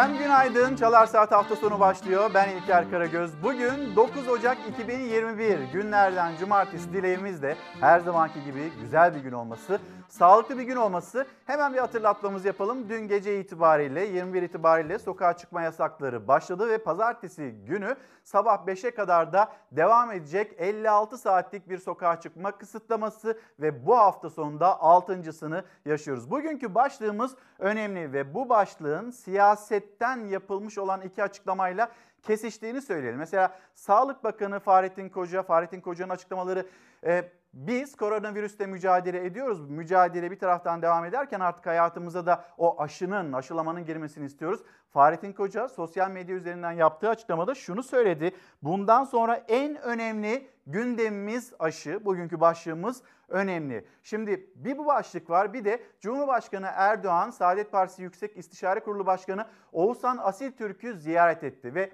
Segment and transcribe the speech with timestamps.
[0.00, 0.76] Efendim günaydın.
[0.76, 2.30] Çalar Saat hafta sonu başlıyor.
[2.34, 3.30] Ben İlker Karagöz.
[3.42, 9.78] Bugün 9 Ocak 2021 günlerden cumartesi dileğimiz de her zamanki gibi güzel bir gün olması,
[10.10, 11.26] sağlıklı bir gün olması.
[11.46, 12.88] Hemen bir hatırlatmamızı yapalım.
[12.88, 19.32] Dün gece itibariyle 21 itibariyle sokağa çıkma yasakları başladı ve pazartesi günü sabah 5'e kadar
[19.32, 26.30] da devam edecek 56 saatlik bir sokağa çıkma kısıtlaması ve bu hafta sonunda 6.sını yaşıyoruz.
[26.30, 31.88] Bugünkü başlığımız önemli ve bu başlığın siyasetten yapılmış olan iki açıklamayla
[32.22, 33.18] kesiştiğini söyleyelim.
[33.18, 36.66] Mesela Sağlık Bakanı Fahrettin Koca, Fahrettin Koca'nın açıklamaları
[37.04, 39.70] e, biz koronavirüsle mücadele ediyoruz.
[39.70, 44.60] Mücadele bir taraftan devam ederken artık hayatımıza da o aşının, aşılamanın girmesini istiyoruz.
[44.90, 48.36] Fahrettin Koca sosyal medya üzerinden yaptığı açıklamada şunu söyledi.
[48.62, 52.04] Bundan sonra en önemli gündemimiz aşı.
[52.04, 53.86] Bugünkü başlığımız önemli.
[54.02, 59.46] Şimdi bir bu başlık var bir de Cumhurbaşkanı Erdoğan Saadet Partisi Yüksek İstişare Kurulu Başkanı
[59.72, 61.90] Oğuzhan Asil Türk'ü ziyaret etti ve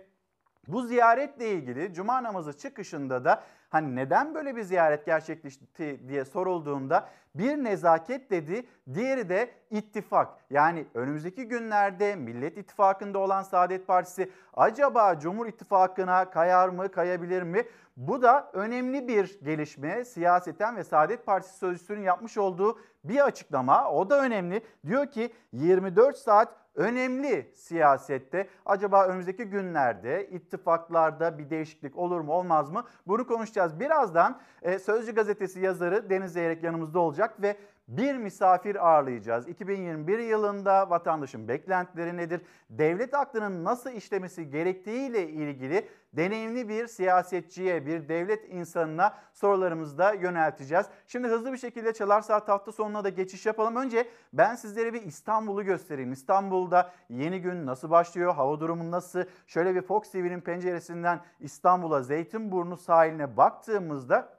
[0.69, 7.09] bu ziyaretle ilgili cuma namazı çıkışında da hani neden böyle bir ziyaret gerçekleşti diye sorulduğunda
[7.35, 10.29] bir nezaket dedi, diğeri de ittifak.
[10.51, 17.63] Yani önümüzdeki günlerde Millet İttifakı'nda olan Saadet Partisi acaba Cumhur İttifakı'na kayar mı, kayabilir mi?
[17.97, 20.05] Bu da önemli bir gelişme.
[20.05, 23.91] Siyaseten ve Saadet Partisi sözcüsünün yapmış olduğu bir açıklama.
[23.91, 24.63] O da önemli.
[24.87, 28.49] Diyor ki 24 saat önemli siyasette.
[28.67, 32.85] Acaba önümüzdeki günlerde ittifaklarda bir değişiklik olur mu olmaz mı?
[33.07, 33.81] Bunu konuşacağız.
[33.81, 37.57] Birazdan e, Sözcü Gazetesi yazarı Deniz Zeyrek yanımızda olacak ve
[37.89, 39.49] bir misafir ağırlayacağız.
[39.49, 42.41] 2021 yılında vatandaşın beklentileri nedir?
[42.71, 50.87] Devlet aklının nasıl işlemesi gerektiğiyle ilgili deneyimli bir siyasetçiye, bir devlet insanına sorularımızı da yönelteceğiz.
[51.07, 53.77] Şimdi hızlı bir şekilde Çalar Saat hafta sonuna da geçiş yapalım.
[53.77, 56.13] Önce ben sizlere bir İstanbul'u göstereyim.
[56.13, 58.35] İstanbul'da yeni gün nasıl başlıyor?
[58.35, 59.25] Hava durumu nasıl?
[59.47, 64.37] Şöyle bir Fox TV'nin penceresinden İstanbul'a Zeytinburnu sahiline baktığımızda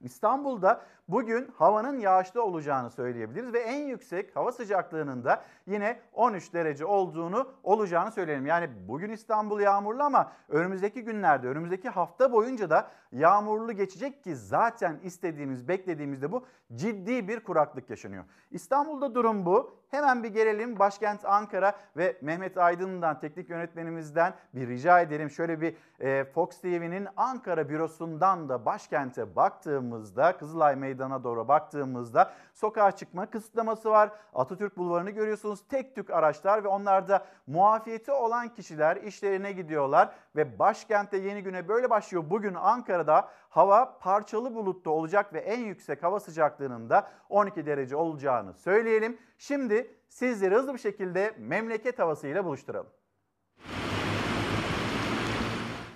[0.00, 6.84] İstanbul'da bugün havanın yağışlı olacağını söyleyebiliriz ve en yüksek hava sıcaklığının da yine 13 derece
[6.84, 8.46] olduğunu olacağını söyleyelim.
[8.46, 15.00] Yani bugün İstanbul yağmurlu ama önümüzdeki günlerde, önümüzdeki hafta boyunca da yağmurlu geçecek ki zaten
[15.02, 18.24] istediğimiz, beklediğimizde bu ciddi bir kuraklık yaşanıyor.
[18.50, 19.84] İstanbul'da durum bu.
[19.90, 25.30] Hemen bir gelelim başkent Ankara ve Mehmet Aydın'dan teknik yönetmenimizden bir rica edelim.
[25.30, 32.92] Şöyle bir e, Fox TV'nin Ankara bürosundan da başkente baktığımızda Kızılay Meydan'a doğru baktığımızda sokağa
[32.92, 34.10] çıkma kısıtlaması var.
[34.34, 41.16] Atatürk Bulvarı'nı görüyorsunuz tek tük araçlar ve onlarda muafiyeti olan kişiler işlerine gidiyorlar ve başkentte
[41.16, 42.24] yeni güne böyle başlıyor.
[42.30, 48.54] Bugün Ankara'da hava parçalı bulutlu olacak ve en yüksek hava sıcaklığının da 12 derece olacağını
[48.54, 49.18] söyleyelim.
[49.38, 52.90] Şimdi sizleri hızlı bir şekilde memleket havasıyla buluşturalım.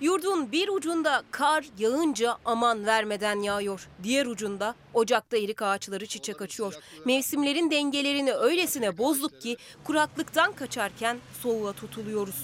[0.01, 3.87] Yurdun bir ucunda kar yağınca aman vermeden yağıyor.
[4.03, 6.73] Diğer ucunda ocakta erik ağaçları çiçek açıyor.
[7.05, 12.35] Mevsimlerin dengelerini öylesine bozduk ki kuraklıktan kaçarken soğuğa tutuluyoruz.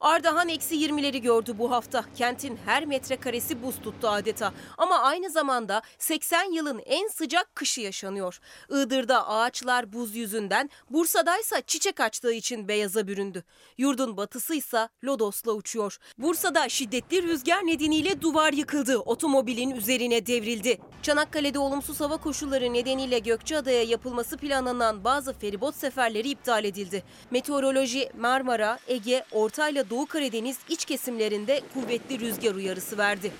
[0.00, 2.04] Ardahan eksi 20'leri gördü bu hafta.
[2.16, 4.52] Kentin her metrekaresi buz tuttu adeta.
[4.78, 8.40] Ama aynı zamanda 80 yılın en sıcak kışı yaşanıyor.
[8.70, 13.44] Iğdır'da ağaçlar buz yüzünden, Bursa'daysa çiçek açtığı için beyaza büründü.
[13.78, 15.98] Yurdun batısıysa lodosla uçuyor.
[16.18, 18.98] Bursa'da şiddetli rüzgar nedeniyle duvar yıkıldı.
[18.98, 20.78] Otomobilin üzerine devrildi.
[21.02, 27.02] Çanakkale'de olumsuz hava koşulları nedeniyle Gökçeada'ya yapılması planlanan bazı feribot seferleri iptal edildi.
[27.30, 33.32] Meteoroloji Marmara, Ege, Orta Doğu Karadeniz iç kesimlerinde kuvvetli rüzgar uyarısı verdi.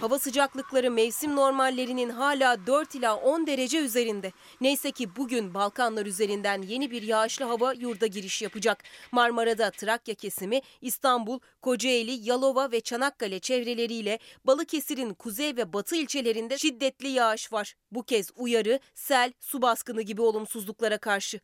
[0.00, 4.32] Hava sıcaklıkları mevsim normallerinin hala 4 ila 10 derece üzerinde.
[4.60, 8.82] Neyse ki bugün Balkanlar üzerinden yeni bir yağışlı hava yurda giriş yapacak.
[9.12, 17.08] Marmara'da Trakya kesimi, İstanbul, Kocaeli, Yalova ve Çanakkale çevreleriyle Balıkesir'in kuzey ve batı ilçelerinde şiddetli
[17.08, 17.74] yağış var.
[17.90, 21.40] Bu kez uyarı, sel, su baskını gibi olumsuzluklara karşı.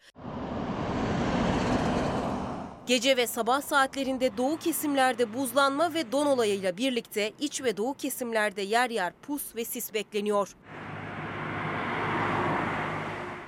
[2.91, 8.63] Gece ve sabah saatlerinde doğu kesimlerde buzlanma ve don olayıyla birlikte iç ve doğu kesimlerde
[8.63, 10.57] yer yer pus ve sis bekleniyor.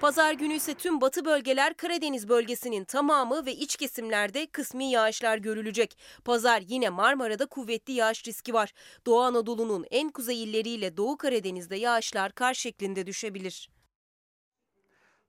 [0.00, 5.98] Pazar günü ise tüm batı bölgeler Karadeniz bölgesinin tamamı ve iç kesimlerde kısmi yağışlar görülecek.
[6.24, 8.72] Pazar yine Marmara'da kuvvetli yağış riski var.
[9.06, 13.68] Doğu Anadolu'nun en kuzey illeriyle Doğu Karadeniz'de yağışlar kar şeklinde düşebilir.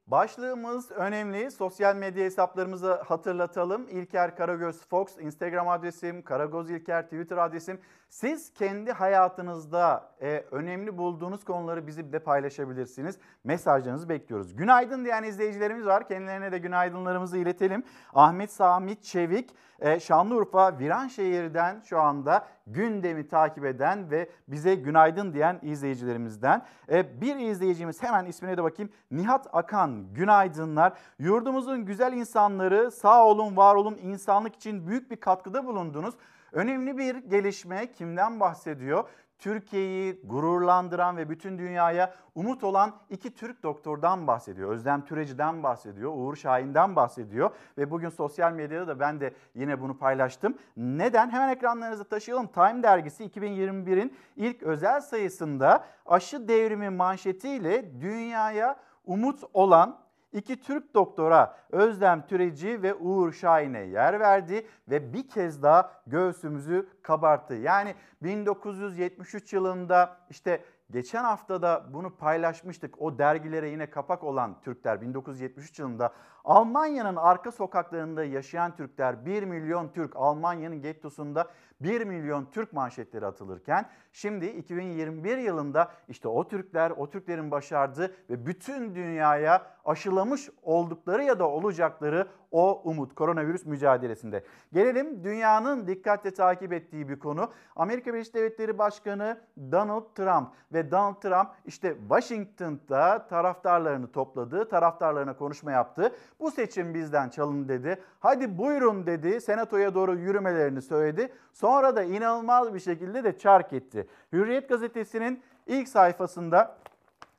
[0.08, 1.52] Başlığımız önemli.
[1.52, 3.88] Sosyal medya hesaplarımızı hatırlatalım.
[3.90, 7.80] İlker Karagöz Fox Instagram adresim, Karagöz İlker Twitter adresim.
[8.10, 13.18] Siz kendi hayatınızda e, önemli bulduğunuz konuları bizimle paylaşabilirsiniz.
[13.44, 14.56] Mesajlarınızı bekliyoruz.
[14.56, 16.08] Günaydın diyen izleyicilerimiz var.
[16.08, 17.84] Kendilerine de günaydınlarımızı iletelim.
[18.14, 25.60] Ahmet Samit Çevik, e, Şanlıurfa Viranşehir'den şu anda gündemi takip eden ve bize günaydın diyen
[25.62, 26.66] izleyicilerimizden.
[26.92, 28.92] E, bir izleyicimiz hemen ismine de bakayım.
[29.12, 30.94] Nihat Akan günaydınlar.
[31.20, 36.16] Yurdumuzun güzel insanları sağ olun var olun insanlık için büyük bir katkıda bulundunuz.
[36.52, 39.04] Önemli bir gelişme kimden bahsediyor?
[39.44, 44.72] Türkiye'yi gururlandıran ve bütün dünyaya umut olan iki Türk doktordan bahsediyor.
[44.72, 49.98] Özlem Türeci'den bahsediyor, Uğur Şahin'den bahsediyor ve bugün sosyal medyada da ben de yine bunu
[49.98, 50.58] paylaştım.
[50.78, 51.30] Neden?
[51.30, 52.48] Hemen ekranlarınıza taşıyalım.
[52.48, 58.76] Time dergisi 2021'in ilk özel sayısında aşı devrimi manşetiyle dünyaya
[59.06, 60.04] umut olan
[60.34, 66.90] İki Türk doktora Özlem Türeci ve Uğur Şahin'e yer verdi ve bir kez daha göğsümüzü
[67.02, 67.54] kabarttı.
[67.54, 73.02] Yani 1973 yılında işte geçen hafta da bunu paylaşmıştık.
[73.02, 79.88] O dergilere yine kapak olan Türkler 1973 yılında Almanya'nın arka sokaklarında yaşayan Türkler 1 milyon
[79.88, 81.48] Türk Almanya'nın gettosunda
[81.82, 88.46] 1 milyon Türk manşetleri atılırken şimdi 2021 yılında işte o Türkler, o Türklerin başardığı ve
[88.46, 94.44] bütün dünyaya aşılamış oldukları ya da olacakları o umut koronavirüs mücadelesinde.
[94.74, 97.52] Gelelim dünyanın dikkatle takip ettiği bir konu.
[97.76, 99.38] Amerika Birleşik Devletleri Başkanı
[99.72, 106.16] Donald Trump ve Donald Trump işte Washington'da taraftarlarını topladı, taraftarlarına konuşma yaptı.
[106.44, 108.02] Bu seçim bizden çalın dedi.
[108.20, 109.42] Hadi buyurun dedi.
[109.42, 111.34] Senatoya doğru yürümelerini söyledi.
[111.54, 114.08] Sonra da inanılmaz bir şekilde de çark etti.
[114.34, 116.78] Hürriyet gazetesinin ilk sayfasında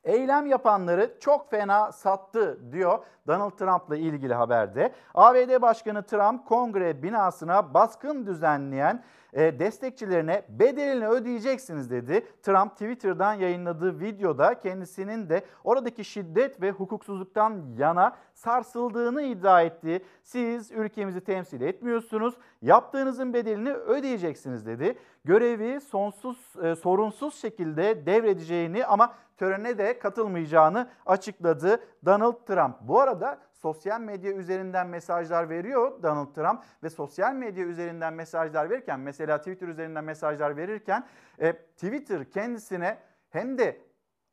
[0.05, 4.93] Eylem yapanları çok fena sattı diyor Donald Trump'la ilgili haberde.
[5.15, 9.05] ABD Başkanı Trump kongre binasına baskın düzenleyen
[9.35, 12.27] e, destekçilerine bedelini ödeyeceksiniz dedi.
[12.43, 20.05] Trump Twitter'dan yayınladığı videoda kendisinin de oradaki şiddet ve hukuksuzluktan yana sarsıldığını iddia etti.
[20.23, 22.35] Siz ülkemizi temsil etmiyorsunuz.
[22.63, 24.99] Yaptığınızın bedelini ödeyeceksiniz dedi.
[25.25, 32.77] Görevi sonsuz e, sorunsuz şekilde devredeceğini ama törene de katılmayacağını açıkladı Donald Trump.
[32.81, 39.01] Bu arada sosyal medya üzerinden mesajlar veriyor Donald Trump ve sosyal medya üzerinden mesajlar verirken
[39.01, 41.07] mesela Twitter üzerinden mesajlar verirken
[41.39, 42.99] e, Twitter kendisine
[43.31, 43.81] hem de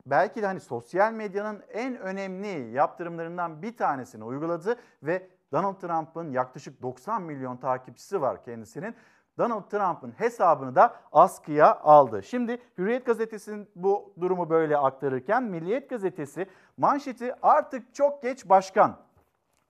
[0.06, 6.82] belki de hani sosyal medyanın en önemli yaptırımlarından bir tanesini uyguladı ve Donald Trump'ın yaklaşık
[6.82, 8.96] 90 milyon takipçisi var kendisinin.
[9.38, 12.24] Donald Trump'ın hesabını da askıya aldı.
[12.24, 16.48] Şimdi Hürriyet gazetesinin bu durumu böyle aktarırken Milliyet gazetesi
[16.78, 18.98] manşeti artık çok geç başkan.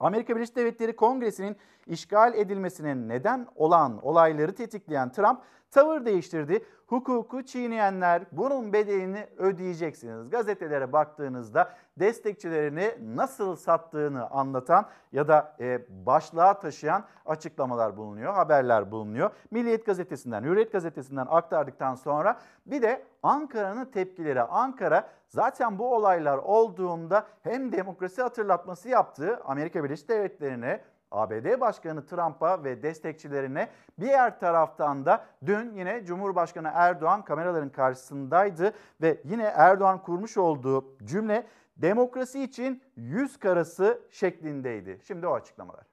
[0.00, 1.56] Amerika Birleşik Devletleri Kongresi'nin
[1.86, 5.40] işgal edilmesine neden olan olayları tetikleyen Trump
[5.72, 6.64] tavır değiştirdi.
[6.86, 10.30] Hukuku çiğneyenler bunun bedelini ödeyeceksiniz.
[10.30, 19.30] Gazetelere baktığınızda destekçilerini nasıl sattığını anlatan ya da e, başlığa taşıyan açıklamalar bulunuyor, haberler bulunuyor.
[19.50, 24.42] Milliyet gazetesinden, Hürriyet gazetesinden aktardıktan sonra bir de Ankara'nın tepkileri.
[24.42, 30.80] Ankara zaten bu olaylar olduğunda hem demokrasi hatırlatması yaptı Amerika Birleşik Devletleri'ne
[31.12, 33.68] ABD Başkanı Trump'a ve destekçilerine
[33.98, 38.72] bir diğer taraftan da dün yine Cumhurbaşkanı Erdoğan kameraların karşısındaydı
[39.02, 41.46] ve yine Erdoğan kurmuş olduğu cümle
[41.76, 45.00] demokrasi için yüz karası şeklindeydi.
[45.04, 45.91] Şimdi o açıklamalar.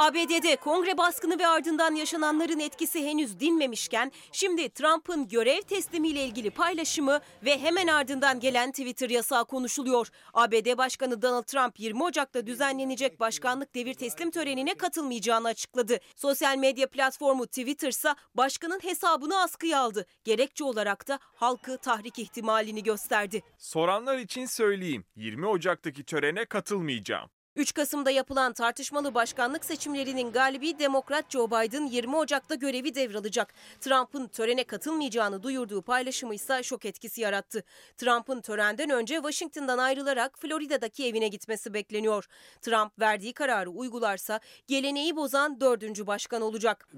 [0.00, 7.20] ABD'de kongre baskını ve ardından yaşananların etkisi henüz dinmemişken şimdi Trump'ın görev teslimiyle ilgili paylaşımı
[7.44, 10.08] ve hemen ardından gelen Twitter yasağı konuşuluyor.
[10.34, 15.98] ABD Başkanı Donald Trump 20 Ocak'ta düzenlenecek başkanlık devir teslim törenine katılmayacağını açıkladı.
[16.16, 20.06] Sosyal medya platformu Twitter ise başkanın hesabını askıya aldı.
[20.24, 23.42] Gerekçe olarak da halkı tahrik ihtimalini gösterdi.
[23.58, 27.30] Soranlar için söyleyeyim 20 Ocak'taki törene katılmayacağım.
[27.56, 33.54] 3 Kasım'da yapılan tartışmalı başkanlık seçimlerinin galibi Demokrat Joe Biden 20 Ocak'ta görevi devralacak.
[33.80, 37.64] Trump'ın törene katılmayacağını duyurduğu paylaşımı ise şok etkisi yarattı.
[37.96, 42.26] Trump'ın törenden önce Washington'dan ayrılarak Florida'daki evine gitmesi bekleniyor.
[42.60, 46.88] Trump verdiği kararı uygularsa geleneği bozan dördüncü başkan olacak.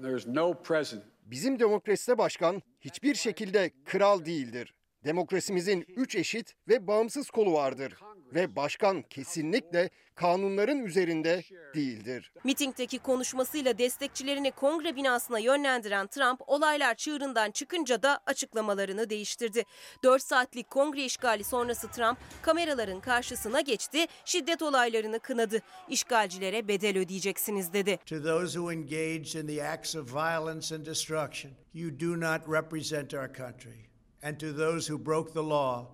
[1.25, 4.73] Bizim demokraside başkan hiçbir şekilde kral değildir.
[5.03, 7.93] Demokrasimizin üç eşit ve bağımsız kolu vardır
[8.33, 11.43] ve başkan kesinlikle kanunların üzerinde
[11.75, 12.31] değildir.
[12.43, 19.63] Mitingdeki konuşmasıyla destekçilerini kongre binasına yönlendiren Trump olaylar çığırından çıkınca da açıklamalarını değiştirdi.
[20.03, 25.61] 4 saatlik kongre işgali sonrası Trump kameraların karşısına geçti, şiddet olaylarını kınadı.
[25.89, 27.99] İşgalcilere bedel ödeyeceksiniz dedi.
[28.05, 33.13] To those who engaged in the acts of violence and destruction, you do not represent
[33.13, 33.92] our country.
[34.23, 35.85] And to those who broke the law,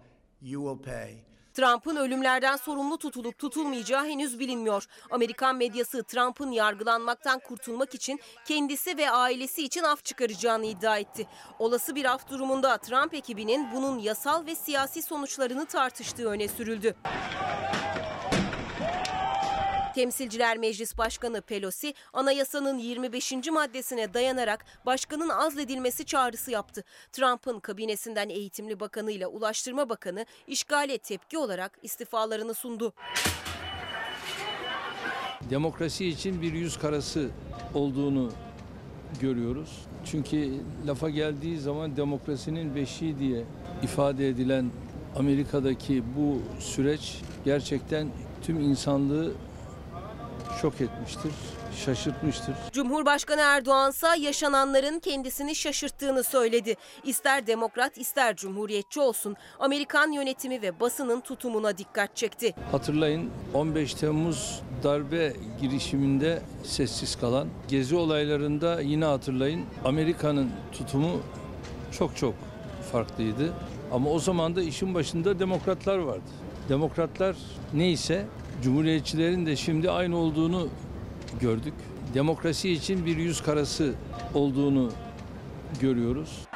[0.42, 1.30] you will pay.
[1.54, 4.86] Trump'ın ölümlerden sorumlu tutulup tutulmayacağı henüz bilinmiyor.
[5.12, 11.28] Amerikan medyası Trump'ın yargılanmaktan kurtulmak için kendisi ve ailesi için af çıkaracağını iddia etti.
[11.60, 16.96] Olası bir af durumunda Trump ekibinin bunun yasal ve siyasi sonuçlarını tartıştığı öne sürüldü.
[20.00, 23.34] Temsilciler Meclis Başkanı Pelosi, anayasanın 25.
[23.52, 26.84] maddesine dayanarak başkanın azledilmesi çağrısı yaptı.
[27.12, 32.94] Trump'ın kabinesinden Eğitimli Bakanı ile Ulaştırma Bakanı işgale tepki olarak istifalarını sundu.
[35.50, 37.30] demokrasi için bir yüz karası
[37.74, 38.32] olduğunu
[39.22, 39.86] görüyoruz.
[40.06, 40.54] Çünkü
[40.88, 43.44] lafa geldiği zaman demokrasinin beşiği diye
[43.84, 44.72] ifade edilen
[45.16, 48.08] Amerika'daki bu süreç gerçekten
[48.42, 49.34] tüm insanlığı
[50.62, 51.32] şok etmiştir,
[51.86, 52.56] şaşırtmıştır.
[52.72, 56.76] Cumhurbaşkanı Erdoğan ise yaşananların kendisini şaşırttığını söyledi.
[57.04, 62.54] İster demokrat ister cumhuriyetçi olsun Amerikan yönetimi ve basının tutumuna dikkat çekti.
[62.72, 71.22] Hatırlayın 15 Temmuz darbe girişiminde sessiz kalan, gezi olaylarında yine hatırlayın Amerika'nın tutumu
[71.92, 72.34] çok çok
[72.92, 73.54] farklıydı.
[73.92, 76.22] Ama o zaman da işin başında demokratlar vardı.
[76.70, 77.36] Demokratlar
[77.74, 78.26] neyse
[78.64, 80.68] Cumhuriyetçilerin de şimdi aynı olduğunu
[81.42, 81.74] gördük.
[82.14, 83.94] Demokrasi için bir yüz karası
[84.34, 84.92] olduğunu
[85.82, 86.48] görüyoruz.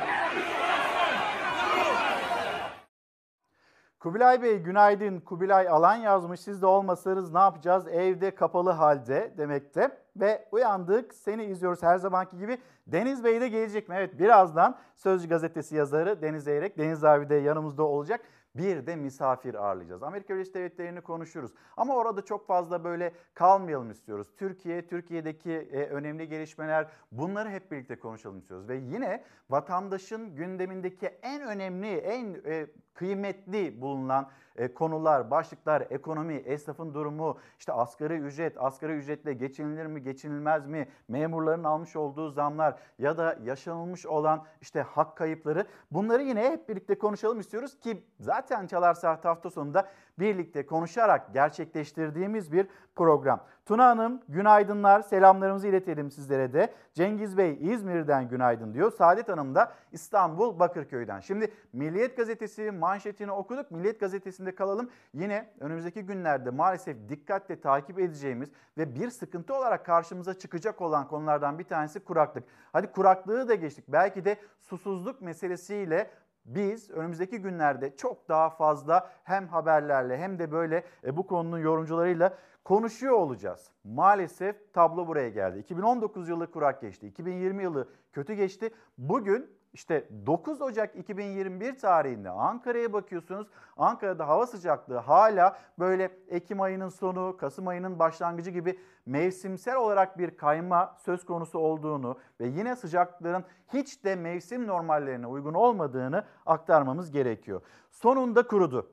[4.00, 5.20] Kubilay Bey günaydın.
[5.20, 6.40] Kubilay Alan yazmış.
[6.40, 7.88] Siz de olmasanız ne yapacağız?
[7.88, 9.98] Evde kapalı halde demekte.
[10.16, 11.14] Ve uyandık.
[11.14, 12.58] Seni izliyoruz her zamanki gibi.
[12.88, 13.96] Deniz Bey de gelecek mi?
[13.98, 16.78] Evet birazdan Sözcü Gazetesi yazarı Deniz Eyrek.
[16.78, 18.22] Deniz abi de yanımızda olacak.
[18.56, 20.04] Bir de misafir ağırlayacağız.
[20.04, 21.52] Amerika Birleşik Devletleri'ni konuşuyoruz.
[21.78, 24.28] Ama orada çok fazla böyle kalmayalım istiyoruz.
[24.38, 28.68] Türkiye, Türkiye'deki e, önemli gelişmeler bunları hep birlikte konuşalım istiyoruz.
[28.70, 36.94] Ve yine vatandaşın gündemindeki en önemli, en e, kıymetli bulunan e, konular, başlıklar, ekonomi, esnafın
[36.94, 43.18] durumu, işte asgari ücret, asgari ücretle geçinilir mi, geçinilmez mi, memurların almış olduğu zamlar ya
[43.18, 45.66] da yaşanılmış olan işte hak kayıpları.
[45.92, 49.90] Bunları yine hep birlikte konuşalım istiyoruz ki zaten Çalar Saat hafta sonunda
[50.20, 53.40] birlikte konuşarak gerçekleştirdiğimiz bir program.
[53.66, 56.74] Tuna Hanım günaydınlar, selamlarımızı iletelim sizlere de.
[56.94, 58.92] Cengiz Bey İzmir'den günaydın diyor.
[58.92, 61.20] Saadet Hanım da İstanbul Bakırköy'den.
[61.20, 63.72] Şimdi Milliyet Gazetesi manşetini okuduk.
[63.72, 64.90] Milliyet Gazetesi'nde kalalım.
[65.14, 71.60] Yine önümüzdeki günlerde maalesef dikkatle takip edeceğimiz ve bir sıkıntı olarak karşımıza çıkacak olan konulardan
[71.60, 72.44] bir tanesi kuraklık.
[72.74, 73.86] Hadi kuraklığı da geçtik.
[73.88, 76.10] Belki de susuzluk meselesiyle
[76.46, 82.38] biz önümüzdeki günlerde çok daha fazla hem haberlerle hem de böyle e, bu konunun yorumcularıyla
[82.64, 83.72] konuşuyor olacağız.
[83.84, 85.60] Maalesef tablo buraya geldi.
[85.60, 87.08] 2019 yılı kurak geçti.
[87.08, 88.70] 2020 yılı kötü geçti.
[88.98, 93.48] Bugün işte 9 Ocak 2021 tarihinde Ankara'ya bakıyorsunuz.
[93.78, 100.38] Ankara'da hava sıcaklığı hala böyle Ekim ayının sonu, Kasım ayının başlangıcı gibi mevsimsel olarak bir
[100.38, 107.62] kayma söz konusu olduğunu ve yine sıcaklıkların hiç de mevsim normallerine uygun olmadığını aktarmamız gerekiyor.
[107.92, 108.92] Sonunda kurudu.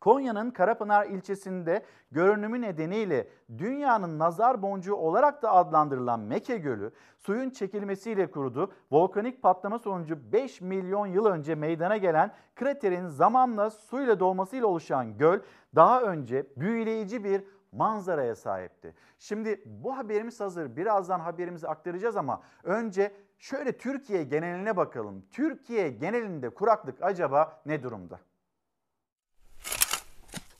[0.00, 8.30] Konya'nın Karapınar ilçesinde görünümü nedeniyle dünyanın nazar boncuğu olarak da adlandırılan Meke Gölü suyun çekilmesiyle
[8.30, 8.72] kurudu.
[8.90, 15.40] Volkanik patlama sonucu 5 milyon yıl önce meydana gelen kraterin zamanla suyla dolmasıyla oluşan göl
[15.74, 18.94] daha önce büyüleyici bir manzaraya sahipti.
[19.18, 20.76] Şimdi bu haberimiz hazır.
[20.76, 25.24] Birazdan haberimizi aktaracağız ama önce şöyle Türkiye geneline bakalım.
[25.30, 28.20] Türkiye genelinde kuraklık acaba ne durumda?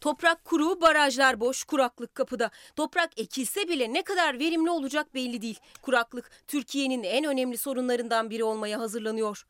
[0.07, 2.51] Toprak kuru, barajlar boş, kuraklık kapıda.
[2.77, 5.59] Toprak ekilse bile ne kadar verimli olacak belli değil.
[5.83, 9.47] Kuraklık Türkiye'nin en önemli sorunlarından biri olmaya hazırlanıyor.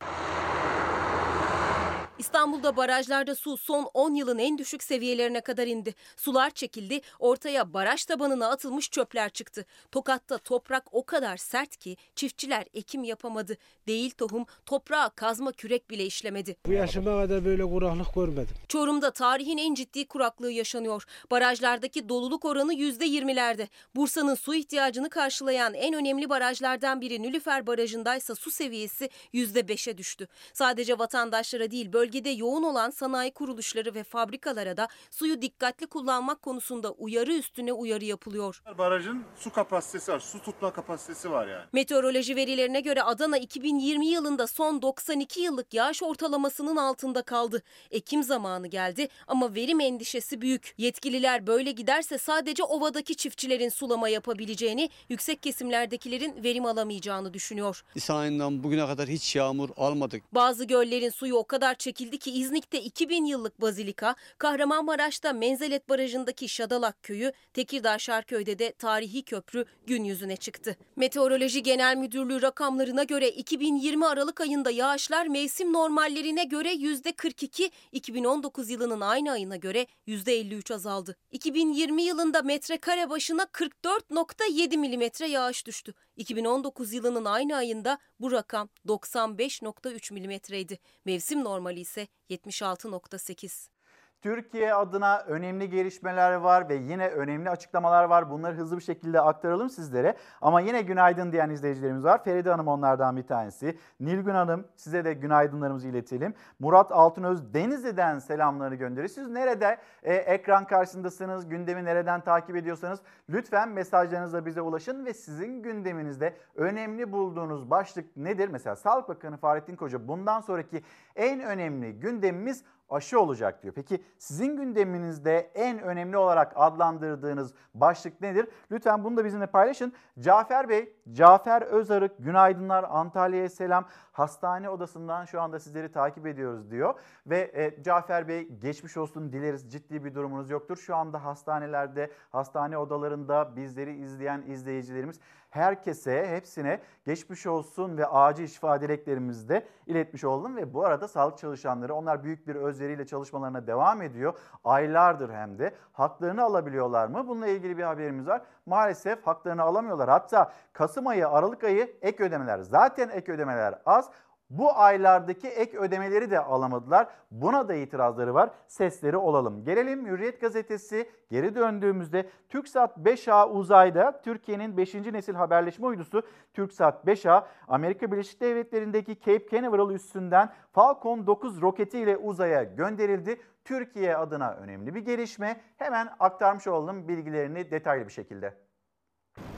[2.19, 5.95] İstanbul'da barajlarda su son 10 yılın en düşük seviyelerine kadar indi.
[6.15, 9.65] Sular çekildi, ortaya baraj tabanına atılmış çöpler çıktı.
[9.91, 13.57] Tokat'ta toprak o kadar sert ki çiftçiler ekim yapamadı.
[13.87, 16.55] Değil tohum, toprağa kazma kürek bile işlemedi.
[16.65, 18.55] Bu yaşıma kadar böyle kuraklık görmedim.
[18.67, 21.03] Çorum'da tarihin en ciddi kuraklığı yaşanıyor.
[21.31, 23.67] Barajlardaki doluluk oranı %20'lerde.
[23.95, 30.27] Bursa'nın su ihtiyacını karşılayan en önemli barajlardan biri Nülüfer Barajı'ndaysa su seviyesi %5'e düştü.
[30.53, 36.41] Sadece vatandaşlara değil bölge bölgede yoğun olan sanayi kuruluşları ve fabrikalara da suyu dikkatli kullanmak
[36.41, 38.61] konusunda uyarı üstüne uyarı yapılıyor.
[38.77, 41.65] Barajın su kapasitesi var, su tutma kapasitesi var yani.
[41.73, 47.63] Meteoroloji verilerine göre Adana 2020 yılında son 92 yıllık yağış ortalamasının altında kaldı.
[47.91, 50.75] Ekim zamanı geldi ama verim endişesi büyük.
[50.77, 57.83] Yetkililer böyle giderse sadece ovadaki çiftçilerin sulama yapabileceğini, yüksek kesimlerdekilerin verim alamayacağını düşünüyor.
[57.95, 60.23] Nisan ayından bugüne kadar hiç yağmur almadık.
[60.33, 67.03] Bazı göllerin suyu o kadar çekildi ki İznik'te 2000 yıllık Bazilika, Kahramanmaraş'ta Menzelet Barajı'ndaki Şadalak
[67.03, 70.75] Köyü, Tekirdağ Şarköy'de de tarihi köprü gün yüzüne çıktı.
[70.95, 79.01] Meteoroloji Genel Müdürlüğü rakamlarına göre 2020 Aralık ayında yağışlar mevsim normallerine göre %42, 2019 yılının
[79.01, 81.15] aynı ayına göre %53 azaldı.
[81.31, 85.93] 2020 yılında metrekare başına 44.7 milimetre yağış düştü.
[86.17, 90.79] 2019 yılının aynı ayında bu rakam 95.3 milimetreydi.
[91.05, 93.76] Mevsim normali ise 76.8.
[94.21, 98.29] Türkiye adına önemli gelişmeler var ve yine önemli açıklamalar var.
[98.29, 100.15] Bunları hızlı bir şekilde aktaralım sizlere.
[100.41, 102.23] Ama yine günaydın diyen izleyicilerimiz var.
[102.23, 103.77] Feride Hanım onlardan bir tanesi.
[103.99, 106.33] Nilgün Hanım size de günaydınlarımızı iletelim.
[106.59, 109.09] Murat Altınöz Denizli'den selamlarını gönderiyor.
[109.09, 115.63] Siz nerede e, ekran karşısındasınız, gündemi nereden takip ediyorsanız lütfen mesajlarınızla bize ulaşın ve sizin
[115.63, 118.49] gündeminizde önemli bulduğunuz başlık nedir?
[118.49, 120.83] Mesela Sağlık Bakanı Fahrettin Koca bundan sonraki
[121.15, 123.73] en önemli gündemimiz aşı olacak diyor.
[123.73, 128.47] Peki sizin gündeminizde en önemli olarak adlandırdığınız başlık nedir?
[128.71, 129.93] Lütfen bunu da bizimle paylaşın.
[130.19, 133.85] Cafer Bey, Cafer Özarık günaydınlar Antalya'ya selam.
[134.17, 136.93] Hastane odasından şu anda sizleri takip ediyoruz diyor.
[137.27, 140.77] Ve e, Cafer Bey geçmiş olsun dileriz ciddi bir durumunuz yoktur.
[140.77, 145.19] Şu anda hastanelerde, hastane odalarında bizleri izleyen izleyicilerimiz
[145.49, 150.55] herkese, hepsine geçmiş olsun ve acil şifa dileklerimizi de iletmiş oldum.
[150.55, 154.33] Ve bu arada sağlık çalışanları onlar büyük bir özveriyle çalışmalarına devam ediyor.
[154.63, 155.75] Aylardır hem de.
[155.93, 157.27] Haklarını alabiliyorlar mı?
[157.27, 158.41] Bununla ilgili bir haberimiz var.
[158.65, 160.09] Maalesef haklarını alamıyorlar.
[160.09, 162.59] Hatta Kasım ayı, Aralık ayı ek ödemeler.
[162.59, 164.06] Zaten ek ödemeler az.
[164.49, 167.07] Bu aylardaki ek ödemeleri de alamadılar.
[167.31, 168.49] Buna da itirazları var.
[168.67, 169.63] Sesleri olalım.
[169.63, 174.93] Gelelim Hürriyet Gazetesi geri döndüğümüzde TürkSat 5A uzayda Türkiye'nin 5.
[174.93, 182.63] nesil haberleşme uydusu TürkSat 5A Amerika Birleşik Devletleri'ndeki Cape Canaveral üssünden Falcon 9 roketiyle uzaya
[182.63, 183.41] gönderildi.
[183.65, 185.61] Türkiye adına önemli bir gelişme.
[185.77, 188.53] Hemen aktarmış olalım bilgilerini detaylı bir şekilde.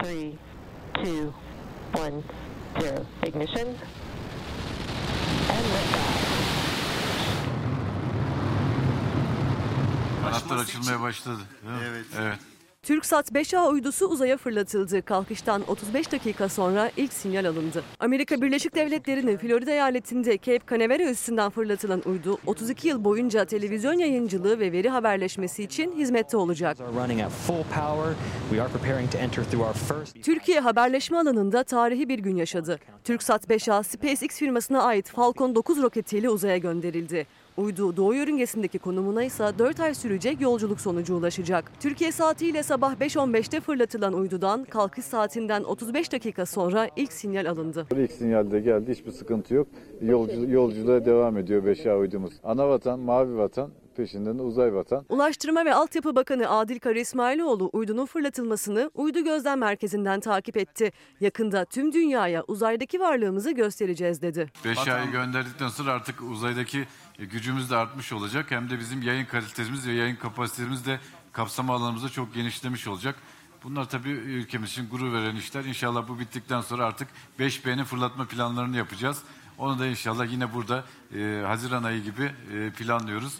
[0.03, 0.37] 3, 2,
[1.03, 1.29] 1,
[2.75, 3.27] 0.
[3.27, 3.67] Ignition.
[10.23, 11.39] Kanatlar açılmaya başladı.
[11.67, 11.85] değil mi?
[11.89, 12.05] Evet.
[12.19, 12.39] Evet.
[12.89, 15.01] TürkSat 5A uydusu uzaya fırlatıldı.
[15.01, 17.83] Kalkıştan 35 dakika sonra ilk sinyal alındı.
[17.99, 24.59] Amerika Birleşik Devletleri'nin Florida eyaletinde Cape Canaveral üssünden fırlatılan uydu 32 yıl boyunca televizyon yayıncılığı
[24.59, 26.77] ve veri haberleşmesi için hizmette olacak.
[30.23, 32.79] Türkiye haberleşme alanında tarihi bir gün yaşadı.
[33.03, 37.27] TürkSat 5A SpaceX firmasına ait Falcon 9 roketiyle uzaya gönderildi.
[37.57, 41.71] Uydu doğu yörüngesindeki konumuna ise 4 ay sürecek yolculuk sonucu ulaşacak.
[41.79, 47.87] Türkiye saatiyle sabah 5.15'te fırlatılan uydudan kalkış saatinden 35 dakika sonra ilk sinyal alındı.
[47.95, 49.67] İlk sinyalde geldi hiçbir sıkıntı yok.
[50.01, 52.33] Yolcu, yolculuğa devam ediyor 5A uydumuz.
[52.43, 55.05] Ana vatan, mavi vatan, peşinden de uzay vatan.
[55.09, 60.91] Ulaştırma ve Altyapı Bakanı Adil Kara İsmailoğlu uydunun fırlatılmasını uydu gözlem merkezinden takip etti.
[61.19, 64.47] Yakında tüm dünyaya uzaydaki varlığımızı göstereceğiz dedi.
[64.63, 66.85] 5A'yı gönderdikten sonra artık uzaydaki
[67.25, 68.51] gücümüz de artmış olacak.
[68.51, 70.99] Hem de bizim yayın kalitemiz ve yayın kapasitemiz de
[71.31, 73.15] kapsama alanımızı çok genişlemiş olacak.
[73.63, 75.65] Bunlar tabii ülkemiz için gurur veren işler.
[75.65, 77.07] İnşallah bu bittikten sonra artık
[77.39, 79.21] 5B'nin fırlatma planlarını yapacağız.
[79.57, 83.33] Onu da inşallah yine burada e, Haziran ayı gibi e, planlıyoruz.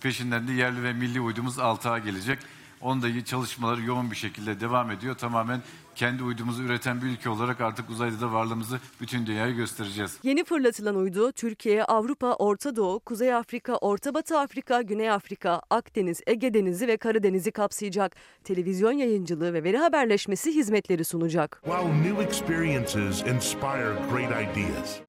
[0.00, 2.38] Peşinden de yerli ve milli uydumuz 6A gelecek.
[2.84, 5.14] Onun da çalışmaları yoğun bir şekilde devam ediyor.
[5.14, 5.60] Tamamen
[5.94, 10.18] kendi uydumuzu üreten bir ülke olarak artık uzayda da varlığımızı bütün dünyaya göstereceğiz.
[10.22, 16.20] Yeni fırlatılan uydu Türkiye, Avrupa, Orta Doğu, Kuzey Afrika, Orta Batı Afrika, Güney Afrika, Akdeniz,
[16.26, 18.16] Ege Denizi ve Karadeniz'i kapsayacak.
[18.44, 21.62] Televizyon yayıncılığı ve veri haberleşmesi hizmetleri sunacak.
[21.64, 25.00] While new experiences inspire great ideas.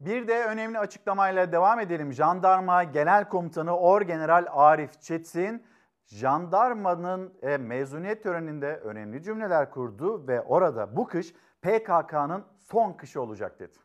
[0.00, 2.12] Bir de önemli açıklamayla devam edelim.
[2.12, 5.62] Jandarma Genel Komutanı Orgeneral Arif Çetin,
[6.06, 13.60] jandarmanın e, mezuniyet töreninde önemli cümleler kurdu ve orada bu kış PKK'nın son kışı olacak
[13.60, 13.78] dedi.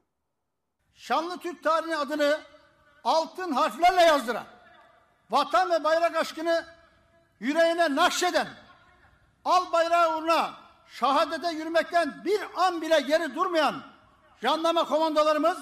[0.93, 2.39] Şanlı Türk tarihine adını
[3.03, 4.45] altın harflerle yazdıran,
[5.29, 6.65] vatan ve bayrak aşkını
[7.39, 8.47] yüreğine nakşeden,
[9.45, 10.53] al bayrağı uğruna
[10.87, 13.75] şahadete yürümekten bir an bile geri durmayan
[14.41, 15.57] jandarma komandolarımız,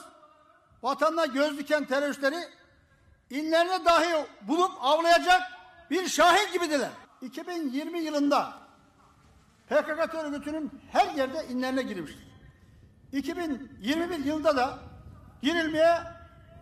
[0.83, 2.39] vatanına göz diken teröristleri
[3.29, 5.56] inlerini dahi bulup avlayacak
[5.89, 6.89] bir şahin gibidiler.
[7.21, 8.53] 2020 yılında
[9.69, 12.27] PKK örgütünün her yerde inlerine girmiştir.
[13.11, 14.79] 2021 yılında da
[15.41, 15.99] girilmeye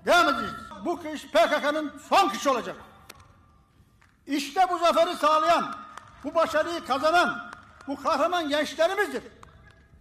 [0.05, 0.53] devam edeceğiz.
[0.85, 2.75] Bu kış PKK'nın son kışı olacak.
[4.27, 5.75] İşte bu zaferi sağlayan,
[6.23, 7.51] bu başarıyı kazanan
[7.87, 9.23] bu kahraman gençlerimizdir.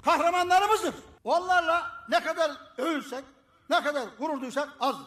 [0.04, 0.94] Kahramanlarımızdır.
[1.24, 3.24] Onlarla ne kadar övünsek,
[3.70, 5.06] ne kadar gurur duysak azdır.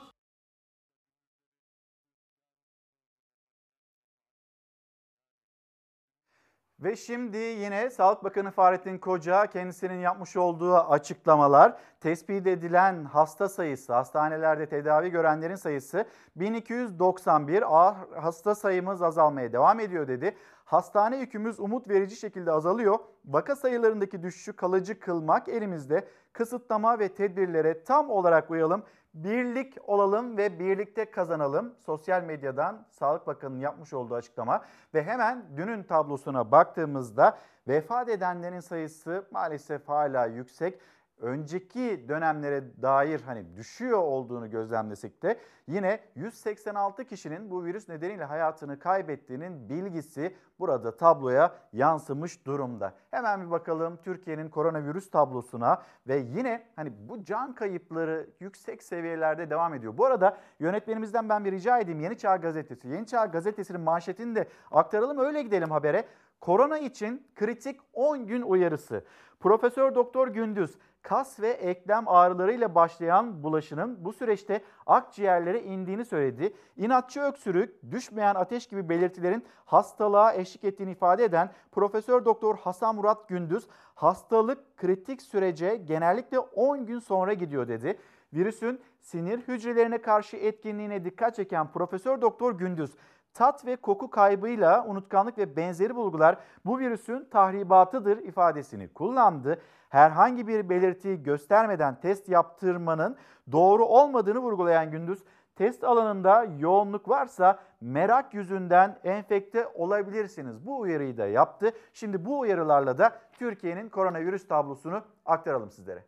[6.79, 13.93] Ve şimdi yine Sağlık Bakanı Fahrettin Koca kendisinin yapmış olduğu açıklamalar tespit edilen hasta sayısı,
[13.93, 20.35] hastanelerde tedavi görenlerin sayısı 1291 ağır hasta sayımız azalmaya devam ediyor dedi.
[20.65, 22.99] Hastane yükümüz umut verici şekilde azalıyor.
[23.25, 26.07] Vaka sayılarındaki düşüşü kalıcı kılmak elimizde.
[26.33, 28.83] Kısıtlama ve tedbirlere tam olarak uyalım.
[29.23, 31.73] Birlik olalım ve birlikte kazanalım.
[31.85, 39.27] Sosyal medyadan Sağlık Bakanı'nın yapmış olduğu açıklama ve hemen dünün tablosuna baktığımızda vefat edenlerin sayısı
[39.31, 40.79] maalesef hala yüksek.
[41.21, 48.79] Önceki dönemlere dair hani düşüyor olduğunu gözlemlesek de yine 186 kişinin bu virüs nedeniyle hayatını
[48.79, 52.93] kaybettiğinin bilgisi burada tabloya yansımış durumda.
[53.11, 59.73] Hemen bir bakalım Türkiye'nin koronavirüs tablosuna ve yine hani bu can kayıpları yüksek seviyelerde devam
[59.73, 59.97] ediyor.
[59.97, 62.87] Bu arada yönetmenimizden ben bir rica edeyim Yeni Çağ Gazetesi.
[62.87, 66.05] Yeni Çağ Gazetesi'nin manşetini de aktaralım öyle gidelim habere.
[66.41, 69.03] Korona için kritik 10 gün uyarısı.
[69.39, 76.53] Profesör Doktor Gündüz kas ve eklem ağrılarıyla başlayan bulaşının bu süreçte akciğerlere indiğini söyledi.
[76.77, 83.29] İnatçı öksürük, düşmeyen ateş gibi belirtilerin hastalığa eşlik ettiğini ifade eden Profesör Doktor Hasan Murat
[83.29, 87.99] Gündüz, hastalık kritik sürece genellikle 10 gün sonra gidiyor dedi.
[88.33, 92.91] Virüsün sinir hücrelerine karşı etkinliğine dikkat çeken Profesör Doktor Gündüz,
[93.37, 99.61] tat ve koku kaybıyla unutkanlık ve benzeri bulgular bu virüsün tahribatıdır ifadesini kullandı.
[99.89, 103.17] Herhangi bir belirtiyi göstermeden test yaptırmanın
[103.51, 105.23] doğru olmadığını vurgulayan Gündüz,
[105.55, 110.65] test alanında yoğunluk varsa merak yüzünden enfekte olabilirsiniz.
[110.65, 111.71] Bu uyarıyı da yaptı.
[111.93, 116.03] Şimdi bu uyarılarla da Türkiye'nin koronavirüs tablosunu aktaralım sizlere.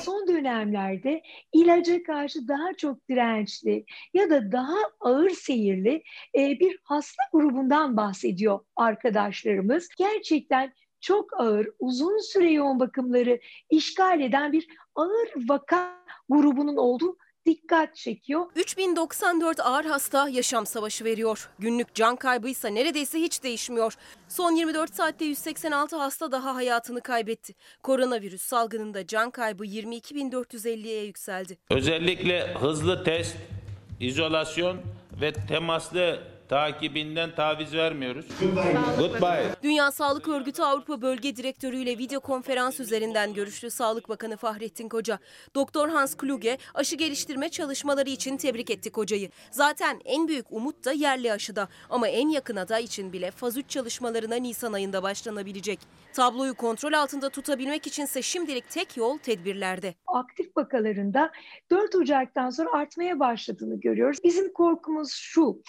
[0.00, 1.22] Son dönemlerde
[1.52, 6.02] ilaca karşı daha çok dirençli ya da daha ağır seyirli
[6.38, 9.88] e, bir hasta grubundan bahsediyor arkadaşlarımız.
[9.98, 17.16] Gerçekten çok ağır, uzun süre yoğun bakımları işgal eden bir ağır vaka grubunun olduğu
[17.46, 18.46] dikkat çekiyor.
[18.54, 21.48] 3094 ağır hasta yaşam savaşı veriyor.
[21.58, 23.94] Günlük can kaybıysa neredeyse hiç değişmiyor.
[24.28, 27.54] Son 24 saatte 186 hasta daha hayatını kaybetti.
[27.82, 31.58] Koronavirüs salgınında can kaybı 22.450'ye yükseldi.
[31.70, 33.36] Özellikle hızlı test,
[34.00, 34.80] izolasyon
[35.20, 38.26] ve temaslı takibinden taviz vermiyoruz.
[38.98, 39.46] Goodbye.
[39.62, 45.18] Dünya Sağlık Örgütü Avrupa Bölge Direktörü ile video konferans üzerinden görüştü Sağlık Bakanı Fahrettin Koca.
[45.54, 49.30] Doktor Hans Kluge aşı geliştirme çalışmaları için tebrik etti Koca'yı.
[49.50, 53.70] Zaten en büyük umut da yerli aşıda ama en yakın aday için bile faz 3
[53.70, 55.78] çalışmalarına Nisan ayında başlanabilecek.
[56.12, 59.94] Tabloyu kontrol altında tutabilmek içinse şimdilik tek yol tedbirlerde.
[60.06, 61.30] Aktif vakalarında
[61.70, 64.18] 4 Ocak'tan sonra artmaya başladığını görüyoruz.
[64.24, 65.62] Bizim korkumuz şu,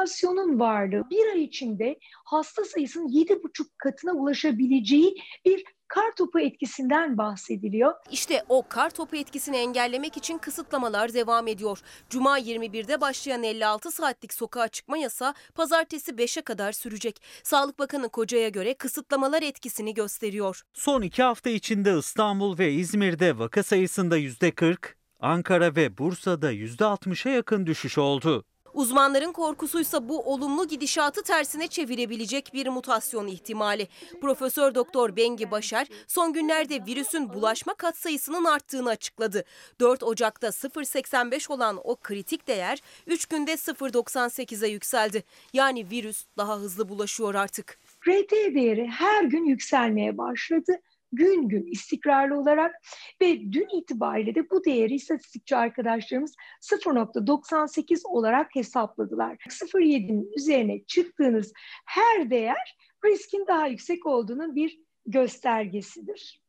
[0.00, 7.94] mutasyonun varlığı bir ay içinde hasta sayısının 7,5 katına ulaşabileceği bir kar topu etkisinden bahsediliyor.
[8.10, 11.78] İşte o kar topu etkisini engellemek için kısıtlamalar devam ediyor.
[12.10, 17.22] Cuma 21'de başlayan 56 saatlik sokağa çıkma yasağı pazartesi 5'e kadar sürecek.
[17.42, 20.62] Sağlık Bakanı Koca'ya göre kısıtlamalar etkisini gösteriyor.
[20.74, 24.76] Son iki hafta içinde İstanbul ve İzmir'de vaka sayısında %40,
[25.20, 28.44] Ankara ve Bursa'da %60'a yakın düşüş oldu.
[28.74, 33.88] Uzmanların korkusuysa bu olumlu gidişatı tersine çevirebilecek bir mutasyon ihtimali.
[34.20, 39.44] Profesör Doktor Bengi Başar son günlerde virüsün bulaşma katsayısının arttığını açıkladı.
[39.80, 45.24] 4 Ocak'ta 0.85 olan o kritik değer 3 günde 0.98'e yükseldi.
[45.52, 47.78] Yani virüs daha hızlı bulaşıyor artık.
[48.08, 50.80] RT değeri her gün yükselmeye başladı
[51.12, 52.74] gün gün istikrarlı olarak
[53.22, 59.36] ve dün itibariyle de bu değeri istatistikçi arkadaşlarımız 0.98 olarak hesapladılar.
[59.48, 61.52] 0.7'nin üzerine çıktığınız
[61.86, 66.39] her değer riskin daha yüksek olduğunun bir göstergesidir.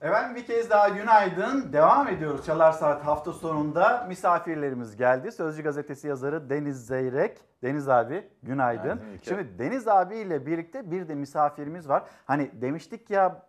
[0.00, 1.72] Efendim bir kez daha günaydın.
[1.72, 4.04] Devam ediyoruz Çalar Saat hafta sonunda.
[4.08, 5.32] Misafirlerimiz geldi.
[5.32, 7.40] Sözcü gazetesi yazarı Deniz Zeyrek.
[7.62, 8.82] Deniz abi günaydın.
[9.00, 9.18] Günaydın.
[9.22, 12.02] Şimdi Deniz abiyle birlikte bir de misafirimiz var.
[12.24, 13.42] Hani demiştik ya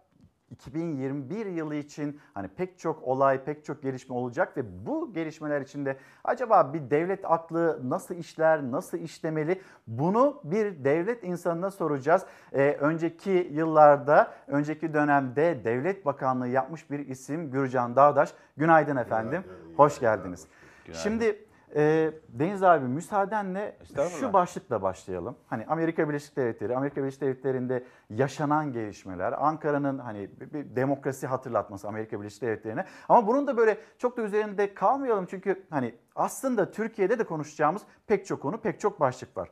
[0.51, 5.97] 2021 yılı için hani pek çok olay, pek çok gelişme olacak ve bu gelişmeler içinde
[6.23, 9.62] acaba bir devlet aklı nasıl işler, nasıl işlemeli?
[9.88, 12.25] Bunu bir devlet insanına soracağız.
[12.53, 18.34] Ee, önceki yıllarda, önceki dönemde devlet bakanlığı yapmış bir isim Gürcan Dağdaş.
[18.58, 19.43] Günaydın efendim,
[19.77, 20.47] hoş geldiniz.
[20.93, 23.78] Şimdi e, Deniz abi müsaadenle
[24.19, 25.36] şu başlıkla başlayalım.
[25.47, 31.88] Hani Amerika Birleşik Devletleri, Amerika Birleşik Devletleri'nde yaşanan gelişmeler, Ankara'nın hani bir, bir demokrasi hatırlatması
[31.88, 32.86] Amerika Birleşik Devletleri'ne.
[33.10, 38.25] Ama bunun da böyle çok da üzerinde kalmayalım çünkü hani aslında Türkiye'de de konuşacağımız pek
[38.25, 39.49] çok konu, pek çok başlık var.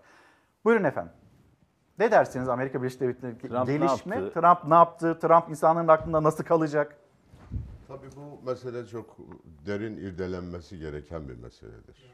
[0.66, 1.14] Buyurun efendim.
[2.00, 4.16] Ne dersiniz Amerika Birleşik Devletleri Trump ne gelişme?
[4.16, 4.42] yaptı?
[4.42, 5.20] Trump ne yaptı?
[5.20, 6.98] Trump insanların aklında nasıl kalacak?
[7.94, 9.18] Tabii bu mesele çok
[9.66, 12.14] derin irdelenmesi gereken bir meseledir.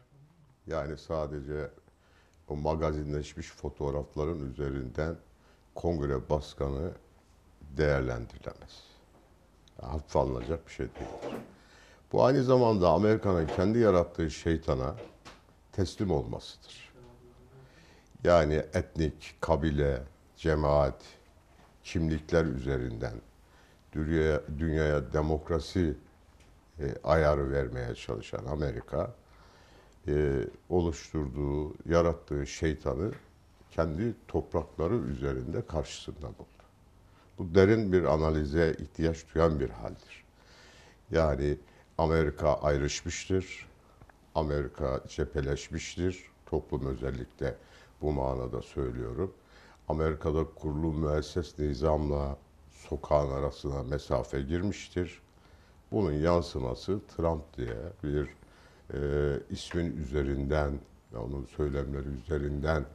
[0.67, 1.71] Yani sadece
[2.47, 5.15] o magazinleşmiş fotoğrafların üzerinden
[5.75, 6.91] kongre başkanı
[7.77, 8.83] değerlendirilemez.
[9.81, 11.39] Hafife alınacak bir şey değildir.
[12.11, 14.95] Bu aynı zamanda Amerika'nın kendi yarattığı şeytana
[15.71, 16.93] teslim olmasıdır.
[18.23, 20.03] Yani etnik, kabile,
[20.37, 21.01] cemaat,
[21.83, 23.13] kimlikler üzerinden
[23.93, 25.95] dünyaya, dünyaya demokrasi
[26.79, 29.15] e, ayarı vermeye çalışan Amerika
[30.07, 33.11] e, oluşturduğu, yarattığı şeytanı
[33.71, 36.63] kendi toprakları üzerinde karşısında buldu.
[37.37, 40.23] Bu derin bir analize ihtiyaç duyan bir haldir.
[41.11, 41.57] Yani
[41.97, 43.67] Amerika ayrışmıştır,
[44.35, 47.55] Amerika cepheleşmiştir, toplum özellikle
[48.01, 49.33] bu manada söylüyorum.
[49.89, 52.37] Amerika'da kurulu müesses nizamla
[52.89, 55.21] sokağın arasına mesafe girmiştir.
[55.91, 58.29] Bunun yansıması Trump diye bir
[58.93, 58.99] e,
[59.49, 60.79] ismin üzerinden
[61.17, 62.85] onun söylemleri üzerinden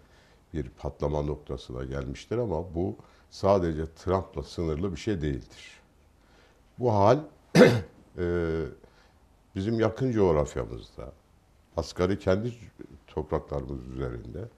[0.52, 2.96] bir patlama noktasına gelmiştir ama bu
[3.30, 5.80] sadece Trump'la sınırlı bir şey değildir.
[6.78, 7.18] Bu hal
[8.18, 8.64] e,
[9.54, 11.12] bizim yakın coğrafyamızda,
[11.76, 12.52] asgari kendi
[13.06, 14.48] topraklarımız üzerinde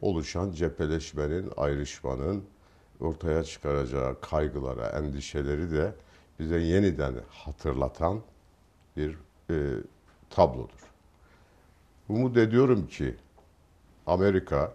[0.00, 2.44] oluşan cepheleşmenin, ayrışmanın
[3.02, 5.94] ortaya çıkaracağı kaygılara, endişeleri de
[6.38, 8.20] bize yeniden hatırlatan
[8.96, 9.18] bir
[9.50, 9.54] e,
[10.30, 10.92] tablodur.
[12.08, 13.14] Umut ediyorum ki
[14.06, 14.72] Amerika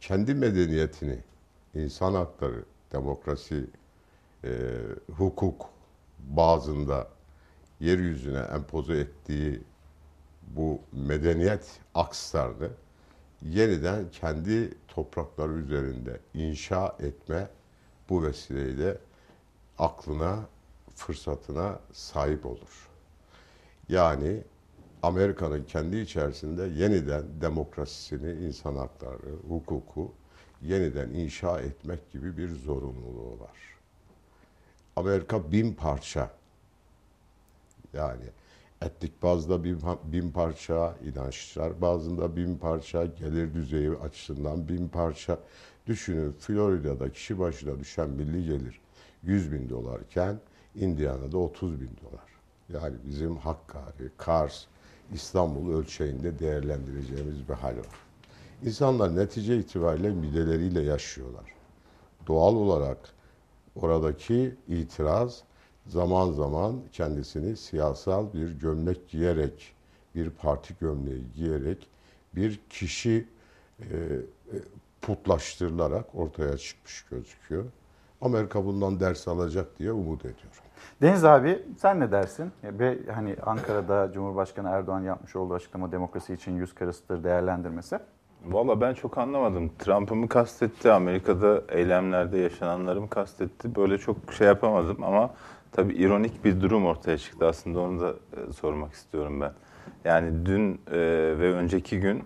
[0.00, 1.18] kendi medeniyetini,
[1.74, 3.66] insan hakları, demokrasi,
[4.44, 4.50] e,
[5.16, 5.66] hukuk
[6.18, 7.08] bazında
[7.80, 9.60] yeryüzüne empoze ettiği
[10.42, 12.68] bu medeniyet akslarını
[13.42, 17.48] yeniden kendi toprakları üzerinde inşa etme
[18.08, 18.98] bu vesileyle
[19.78, 20.38] aklına,
[20.94, 22.88] fırsatına sahip olur.
[23.88, 24.42] Yani
[25.02, 30.12] Amerika'nın kendi içerisinde yeniden demokrasisini, insan hakları, hukuku
[30.62, 33.76] yeniden inşa etmek gibi bir zorunluluğu var.
[34.96, 36.30] Amerika bin parça
[37.92, 38.24] yani
[38.82, 45.38] etnik bazda bin, bin parça, inançlar bazında bin parça, gelir düzeyi açısından bin parça.
[45.86, 48.80] Düşünün Florida'da kişi başına düşen milli gelir
[49.22, 50.40] 100 bin dolarken
[50.74, 52.36] Indiana'da 30 bin dolar.
[52.72, 54.64] Yani bizim Hakkari, Kars,
[55.14, 57.86] İstanbul ölçeğinde değerlendireceğimiz bir hal var.
[58.64, 61.54] İnsanlar netice itibariyle mideleriyle yaşıyorlar.
[62.26, 62.98] Doğal olarak
[63.76, 65.42] oradaki itiraz
[65.86, 69.74] zaman zaman kendisini siyasal bir gömlek giyerek,
[70.14, 71.88] bir parti gömleği giyerek
[72.34, 73.28] bir kişi
[73.80, 73.86] e,
[75.06, 77.64] putlaştırılarak ortaya çıkmış gözüküyor.
[78.20, 80.50] Amerika bundan ders alacak diye umut ediyorum.
[81.02, 82.52] Deniz abi sen ne dersin?
[82.64, 87.98] Ve hani Ankara'da Cumhurbaşkanı Erdoğan yapmış olduğu açıklama demokrasi için yüz karasıdır değerlendirmesi.
[88.44, 89.70] Valla ben çok anlamadım.
[89.78, 93.74] Trump'ı mı kastetti, Amerika'da eylemlerde yaşananları mı kastetti?
[93.76, 95.30] Böyle çok şey yapamadım ama
[95.72, 97.46] tabii ironik bir durum ortaya çıktı.
[97.46, 99.52] Aslında onu da e, sormak istiyorum ben.
[100.04, 100.98] Yani dün e,
[101.38, 102.24] ve önceki gün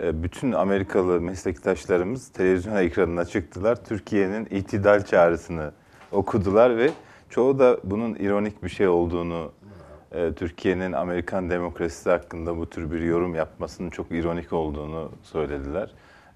[0.00, 3.84] bütün Amerikalı meslektaşlarımız televizyon ekranına çıktılar.
[3.84, 5.72] Türkiye'nin itidal çağrısını
[6.12, 6.90] okudular ve
[7.30, 9.52] çoğu da bunun ironik bir şey olduğunu,
[10.12, 15.90] e, Türkiye'nin Amerikan demokrasisi hakkında bu tür bir yorum yapmasının çok ironik olduğunu söylediler.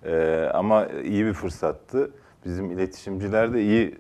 [0.04, 2.10] E, ama iyi bir fırsattı.
[2.44, 3.96] Bizim iletişimciler de iyi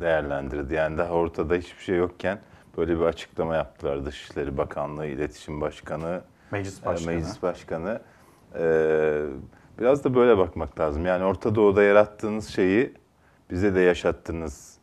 [0.00, 0.74] değerlendirdi.
[0.74, 2.38] Yani daha ortada hiçbir şey yokken
[2.76, 4.04] böyle bir açıklama yaptılar.
[4.04, 7.14] Dışişleri Bakanlığı, İletişim Başkanı, Meclis e, Başkanı.
[7.14, 8.00] Meclis Başkanı.
[8.54, 9.22] E,
[9.78, 11.06] biraz da böyle bakmak lazım.
[11.06, 12.94] Yani Orta Doğu'da yarattığınız şeyi
[13.50, 14.78] bize de yaşattınız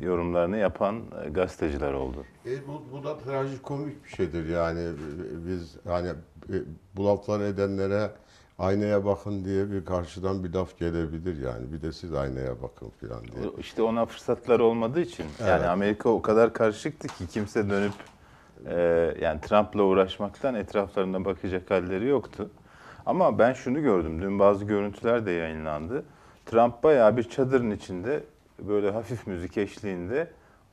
[0.00, 2.24] yorumlarını yapan e, gazeteciler oldu.
[2.46, 4.90] E, bu, bu da trajikomik bir şeydir yani
[5.46, 6.08] biz hani
[6.96, 8.10] bu lafları edenlere
[8.58, 11.72] Aynaya bakın diye bir karşıdan bir laf gelebilir yani.
[11.72, 13.52] Bir de siz aynaya bakın falan diye.
[13.58, 15.26] İşte ona fırsatlar olmadığı için.
[15.40, 15.48] Evet.
[15.48, 17.92] Yani Amerika o kadar karışıktı ki kimse dönüp
[18.66, 18.76] e,
[19.20, 22.50] yani Trump'la uğraşmaktan etraflarına bakacak halleri yoktu.
[23.06, 24.22] Ama ben şunu gördüm.
[24.22, 26.04] Dün bazı görüntüler de yayınlandı.
[26.46, 28.24] Trump bayağı bir çadırın içinde
[28.58, 30.30] böyle hafif müzik eşliğinde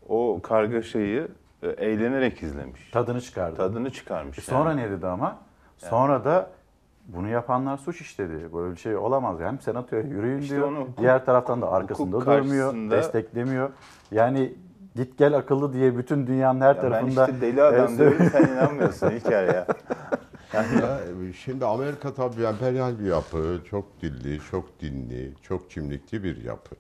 [0.09, 1.27] o kargaşayı
[1.63, 2.89] e, eğlenerek izlemiş.
[2.91, 3.55] Tadını çıkardı.
[3.57, 4.37] Tadını çıkarmış.
[4.37, 4.81] E sonra yani.
[4.81, 5.37] ne dedi ama?
[5.77, 6.49] Sonra da
[7.07, 8.53] bunu yapanlar suç işledi.
[8.53, 9.39] Böyle bir şey olamaz.
[9.39, 10.67] Hem senatoya yürüyün İşte diyor.
[10.67, 13.69] onu hukuk- Diğer taraftan da arkasında durmuyor, karşısında- desteklemiyor.
[14.11, 14.53] Yani
[14.95, 17.25] git gel akıllı diye bütün dünyanın her Ya ben tarafında...
[17.27, 19.65] işte deli adam e, diyorum sen inanmıyorsun İlker ya.
[20.53, 20.99] Ya,
[21.43, 26.75] şimdi Amerika tabii emperyal bir yapı, çok dilli, çok dinli, çok kimlikli bir yapı.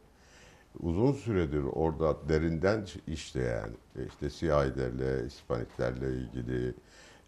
[0.79, 3.69] Uzun süredir orada derinden işleyen,
[4.07, 6.73] işte siyahilerle, Hispaniklerle ilgili,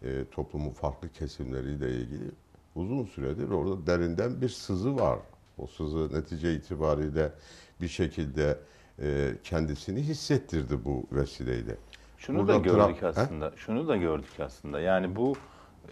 [0.02, 2.30] e, toplumun farklı kesimleriyle ilgili
[2.74, 5.18] uzun süredir orada derinden bir sızı var.
[5.58, 7.32] O sızı netice itibariyle
[7.80, 8.58] bir şekilde
[9.02, 11.76] e, kendisini hissettirdi bu vesileyle.
[12.18, 13.20] Şunu Burada da gördük Trump- He?
[13.20, 13.52] aslında.
[13.56, 14.80] Şunu da gördük aslında.
[14.80, 15.34] Yani bu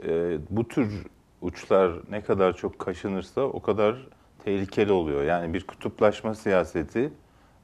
[0.07, 1.07] e, bu tür
[1.41, 4.09] uçlar ne kadar çok kaşınırsa o kadar
[4.45, 5.23] tehlikeli oluyor.
[5.23, 7.13] Yani bir kutuplaşma siyaseti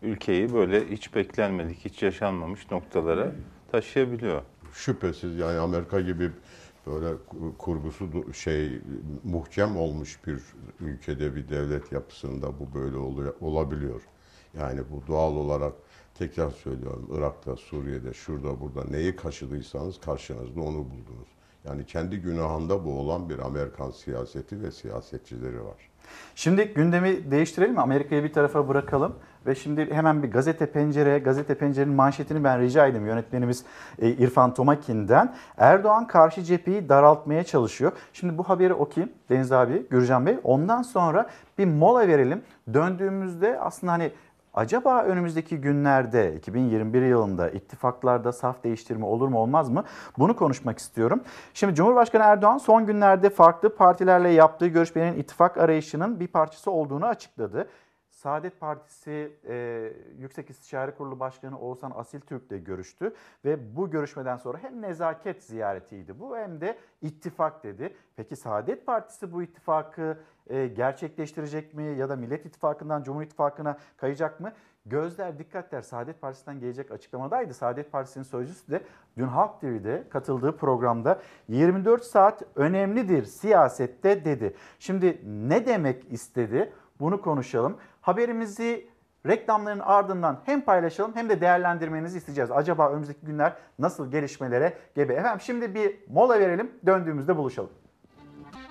[0.03, 3.33] ülkeyi böyle hiç beklenmedik, hiç yaşanmamış noktalara
[3.73, 4.43] taşıyabiliyor.
[4.73, 6.31] şüphesiz yani Amerika gibi
[6.87, 7.14] böyle
[7.59, 8.81] kurgusu şey
[9.25, 10.41] muhkem olmuş bir
[10.81, 14.01] ülkede bir devlet yapısında bu böyle oluyor, olabiliyor.
[14.59, 15.73] Yani bu doğal olarak
[16.14, 21.29] tekrar söylüyorum Irak'ta, Suriye'de, şurada burada neyi kaşıdıysanız karşınızda onu buldunuz.
[21.68, 25.88] Yani kendi günahında bu olan bir Amerikan siyaseti ve siyasetçileri var.
[26.35, 27.78] Şimdi gündemi değiştirelim?
[27.78, 29.14] Amerika'yı bir tarafa bırakalım
[29.46, 33.64] ve şimdi hemen bir gazete pencere, gazete pencerenin manşetini ben rica edeyim yönetmenimiz
[33.98, 35.35] e, İrfan Tomakin'den.
[35.57, 37.92] Erdoğan karşı cepheyi daraltmaya çalışıyor.
[38.12, 40.38] Şimdi bu haberi okuyayım Deniz abi, Gürcan Bey.
[40.44, 41.26] Ondan sonra
[41.59, 42.42] bir mola verelim.
[42.74, 44.12] Döndüğümüzde aslında hani
[44.59, 49.85] Acaba önümüzdeki günlerde 2021 yılında ittifaklarda saf değiştirme olur mu olmaz mı?
[50.18, 51.23] Bunu konuşmak istiyorum.
[51.55, 57.68] Şimdi Cumhurbaşkanı Erdoğan son günlerde farklı partilerle yaptığı görüşmelerin ittifak arayışının bir parçası olduğunu açıkladı.
[58.18, 64.59] Saadet Partisi e, Yüksek İstişare Kurulu Başkanı Oğuzhan Asil Türk'le görüştü ve bu görüşmeden sonra
[64.59, 67.94] hem nezaket ziyaretiydi bu hem de ittifak dedi.
[68.16, 74.40] Peki Saadet Partisi bu ittifakı e, gerçekleştirecek mi ya da Millet İttifakı'ndan Cumhur İttifakı'na kayacak
[74.40, 74.52] mı?
[74.87, 77.54] Gözler dikkatler Saadet Partisi'nden gelecek açıklamadaydı.
[77.54, 78.83] Saadet Partisi'nin sözcüsü de
[79.16, 84.54] dün Halk TV'de katıldığı programda 24 saat önemlidir siyasette dedi.
[84.78, 86.72] Şimdi ne demek istedi?
[87.00, 87.76] Bunu konuşalım.
[88.09, 88.90] Haberimizi
[89.27, 92.51] reklamların ardından hem paylaşalım hem de değerlendirmenizi isteyeceğiz.
[92.51, 95.14] Acaba önümüzdeki günler nasıl gelişmelere gebe?
[95.14, 97.71] Efendim şimdi bir mola verelim döndüğümüzde buluşalım.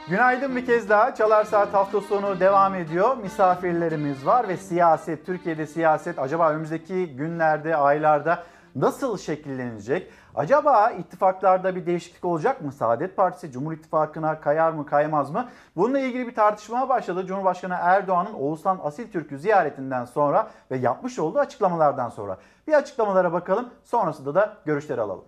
[0.10, 1.16] Günaydın bir kez daha.
[1.16, 3.18] Çalar Saat hafta sonu devam ediyor.
[3.18, 8.44] Misafirlerimiz var ve siyaset, Türkiye'de siyaset acaba önümüzdeki günlerde, aylarda
[8.76, 10.12] nasıl şekillenecek?
[10.38, 12.72] Acaba ittifaklarda bir değişiklik olacak mı?
[12.72, 15.50] Saadet Partisi Cumhur İttifakı'na kayar mı kaymaz mı?
[15.76, 17.26] Bununla ilgili bir tartışma başladı.
[17.26, 22.38] Cumhurbaşkanı Erdoğan'ın Oğuzhan Asil Türk'ü ziyaretinden sonra ve yapmış olduğu açıklamalardan sonra.
[22.68, 23.70] Bir açıklamalara bakalım.
[23.84, 25.26] Sonrasında da görüşleri alalım.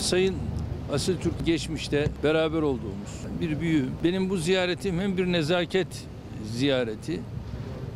[0.00, 0.36] Sayın
[0.94, 3.90] Asil Türk geçmişte beraber olduğumuz bir büyüğüm.
[4.04, 6.06] Benim bu ziyaretim hem bir nezaket
[6.44, 7.20] ziyareti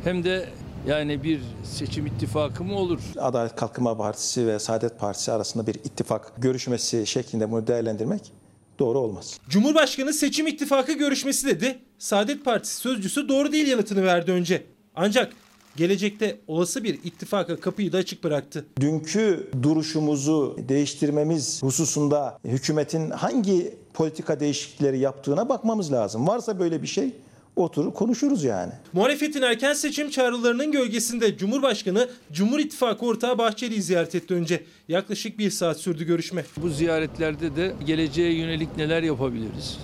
[0.03, 0.49] hem de
[0.87, 2.99] yani bir seçim ittifakı mı olur?
[3.17, 8.31] Adalet Kalkınma Partisi ve Saadet Partisi arasında bir ittifak görüşmesi şeklinde bunu değerlendirmek
[8.79, 9.39] doğru olmaz.
[9.49, 11.79] Cumhurbaşkanı seçim ittifakı görüşmesi dedi.
[11.99, 14.63] Saadet Partisi sözcüsü doğru değil yanıtını verdi önce.
[14.95, 15.33] Ancak
[15.75, 18.65] gelecekte olası bir ittifaka kapıyı da açık bıraktı.
[18.79, 26.27] Dünkü duruşumuzu değiştirmemiz hususunda hükümetin hangi politika değişiklikleri yaptığına bakmamız lazım.
[26.27, 27.13] Varsa böyle bir şey
[27.57, 28.71] oturur konuşuruz yani.
[28.93, 34.63] Muhalefetin erken seçim çağrılarının gölgesinde Cumhurbaşkanı Cumhur İttifakı ortağı Bahçeli'yi ziyaret etti önce.
[34.87, 36.45] Yaklaşık bir saat sürdü görüşme.
[36.57, 39.77] Bu ziyaretlerde de geleceğe yönelik neler yapabiliriz?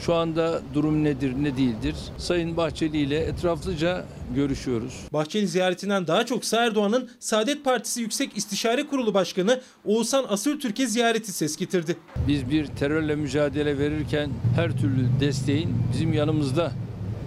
[0.00, 1.94] Şu anda durum nedir, ne değildir?
[2.18, 5.00] Sayın Bahçeli ile etraflıca görüşüyoruz.
[5.12, 11.56] Bahçeli ziyaretinden daha çok Erdoğan'ın Saadet Partisi Yüksek İstişare Kurulu Başkanı Oğuzhan Asıltürk'e ziyareti ses
[11.56, 11.96] getirdi.
[12.28, 16.72] Biz bir terörle mücadele verirken her türlü desteğin bizim yanımızda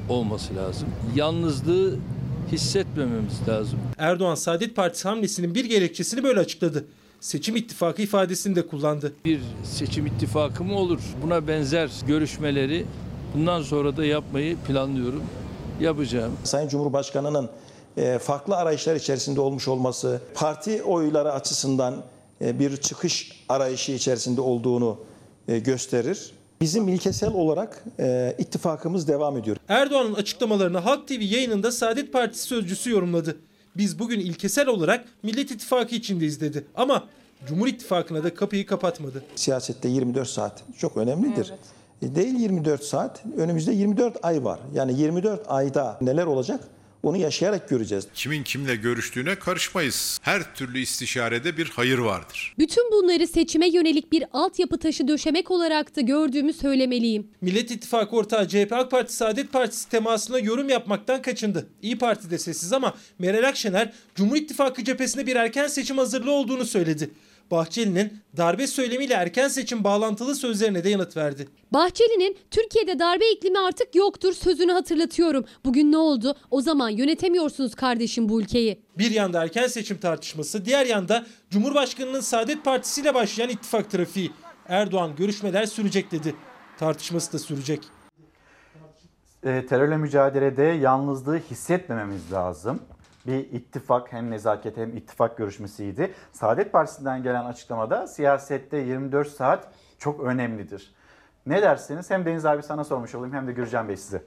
[0.09, 0.87] olması lazım.
[1.15, 1.97] Yalnızlığı
[2.51, 3.79] hissetmememiz lazım.
[3.97, 6.85] Erdoğan Saadet Partisi hamlesinin bir gerekçesini böyle açıkladı.
[7.19, 9.13] Seçim ittifakı ifadesini de kullandı.
[9.25, 10.99] Bir seçim ittifakı mı olur?
[11.23, 12.85] Buna benzer görüşmeleri
[13.33, 15.23] bundan sonra da yapmayı planlıyorum.
[15.81, 16.33] Yapacağım.
[16.43, 17.49] Sayın Cumhurbaşkanı'nın
[17.97, 22.03] e, farklı arayışlar içerisinde olmuş olması, parti oyları açısından
[22.41, 24.97] e, bir çıkış arayışı içerisinde olduğunu
[25.47, 26.31] e, gösterir.
[26.61, 29.57] Bizim ilkesel olarak e, ittifakımız devam ediyor.
[29.67, 33.37] Erdoğan'ın açıklamalarını Halk TV yayınında Saadet Partisi sözcüsü yorumladı.
[33.77, 36.65] Biz bugün ilkesel olarak Millet İttifakı içindeyiz dedi.
[36.75, 37.03] Ama
[37.47, 39.23] Cumhur İttifakı'na da kapıyı kapatmadı.
[39.35, 41.53] Siyasette 24 saat çok önemlidir.
[42.01, 44.59] E, Değil 24 saat, önümüzde 24 ay var.
[44.73, 46.59] Yani 24 ayda neler olacak
[47.03, 48.07] onu yaşayarak göreceğiz.
[48.13, 50.19] Kimin kimle görüştüğüne karışmayız.
[50.21, 52.53] Her türlü istişarede bir hayır vardır.
[52.59, 57.27] Bütün bunları seçime yönelik bir altyapı taşı döşemek olarak da gördüğümü söylemeliyim.
[57.41, 61.67] Millet İttifakı ortağı CHP AK Parti Saadet Partisi temasına yorum yapmaktan kaçındı.
[61.81, 66.65] İyi Parti de sessiz ama Meral Akşener Cumhur İttifakı cephesinde bir erken seçim hazırlığı olduğunu
[66.65, 67.09] söyledi.
[67.51, 71.47] Bahçeli'nin darbe söylemiyle erken seçim bağlantılı sözlerine de yanıt verdi.
[71.73, 75.45] Bahçeli'nin Türkiye'de darbe iklimi artık yoktur sözünü hatırlatıyorum.
[75.65, 76.35] Bugün ne oldu?
[76.51, 78.81] O zaman yönetemiyorsunuz kardeşim bu ülkeyi.
[78.97, 84.31] Bir yanda erken seçim tartışması, diğer yanda Cumhurbaşkanı'nın Saadet Partisi ile başlayan ittifak trafiği.
[84.67, 86.35] Erdoğan görüşmeler sürecek dedi.
[86.79, 87.79] Tartışması da sürecek.
[89.43, 92.79] E, terörle mücadelede yalnızlığı hissetmememiz lazım.
[93.27, 96.13] Bir ittifak hem nezaket hem ittifak görüşmesiydi.
[96.31, 100.95] Saadet Partisi'nden gelen açıklamada siyasette 24 saat çok önemlidir.
[101.45, 102.11] Ne dersiniz?
[102.11, 104.23] Hem Deniz abi sana sormuş olayım hem de Gürcan Bey size.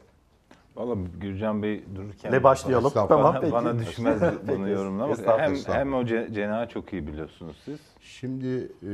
[0.76, 2.32] Valla Gürcan Bey dururken...
[2.32, 2.86] Le başlayalım.
[2.86, 3.22] Estağfurullah.
[3.22, 3.52] Tamam, bana, peki.
[3.52, 5.18] bana düşmez bunu yorumlamak.
[5.26, 7.80] Hem, hem o ce- cenahı çok iyi biliyorsunuz siz.
[8.00, 8.92] Şimdi e,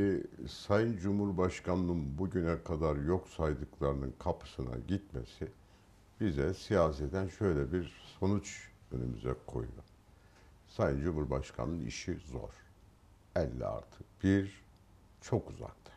[0.49, 5.49] Sayın Cumhurbaşkanı'nın bugüne kadar yok saydıklarının kapısına gitmesi
[6.21, 9.86] bize siyaseten şöyle bir sonuç önümüze koyuyor.
[10.77, 12.51] Sayın Cumhurbaşkanı'nın işi zor.
[13.37, 14.05] 50 artı.
[14.25, 14.65] Bir,
[15.21, 15.93] çok uzakta.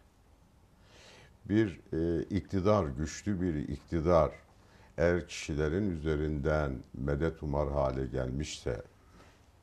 [1.45, 4.31] Bir e, iktidar, güçlü bir iktidar
[4.97, 8.83] eğer kişilerin üzerinden medet umar hale gelmişse,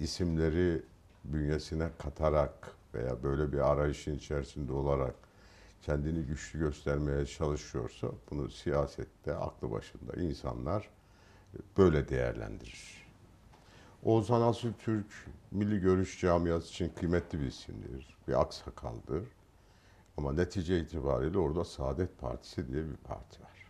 [0.01, 0.83] isimleri
[1.25, 5.14] bünyesine katarak veya böyle bir arayışın içerisinde olarak
[5.83, 10.91] kendini güçlü göstermeye çalışıyorsa bunu siyasette aklı başında insanlar
[11.77, 12.95] böyle değerlendirir.
[14.07, 15.07] Oğuzhan Asıl Türk
[15.50, 19.24] Milli Görüş Camiası için kıymetli bir isimdir, bir aksakaldır.
[20.16, 23.66] Ama netice itibariyle orada Saadet Partisi diye bir parti var.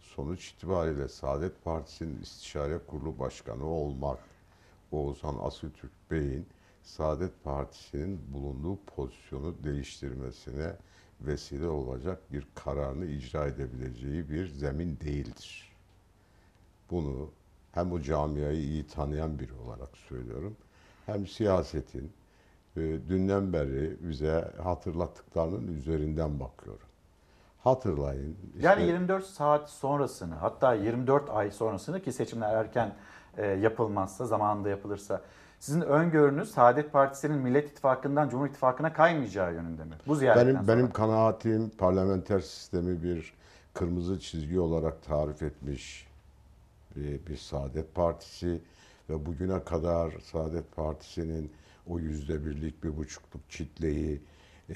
[0.00, 4.18] Sonuç itibariyle Saadet Partisi'nin istişare kurulu başkanı olmak,
[4.92, 6.46] Oğuzhan Asıltürk Bey'in
[6.82, 10.76] Saadet Partisi'nin bulunduğu pozisyonu değiştirmesine
[11.20, 15.72] vesile olacak bir kararını icra edebileceği bir zemin değildir.
[16.90, 17.30] Bunu
[17.80, 20.56] hem o camiayı iyi tanıyan biri olarak söylüyorum,
[21.06, 22.12] hem siyasetin
[22.76, 26.86] e, dünden beri bize hatırlattıklarının üzerinden bakıyorum.
[27.64, 28.36] Hatırlayın.
[28.54, 32.92] işte- Yani 24 saat sonrasını hatta 24 ay sonrasını ki seçimler erken
[33.36, 35.20] e, yapılmazsa zamanında yapılırsa
[35.58, 39.94] sizin öngörünüz Saadet Partisi'nin Millet İttifakı'ndan Cumhur İttifakı'na kaymayacağı yönünde mi?
[40.06, 40.76] Bu ziyaretten Benim sonra.
[40.78, 43.34] benim kanaatim parlamenter sistemi bir
[43.74, 46.09] kırmızı çizgi olarak tarif etmiş
[46.96, 48.60] bir, bir Saadet Partisi
[49.10, 51.52] ve bugüne kadar Saadet Partisi'nin
[51.86, 54.20] o yüzde birlik bir buçukluk kitleyi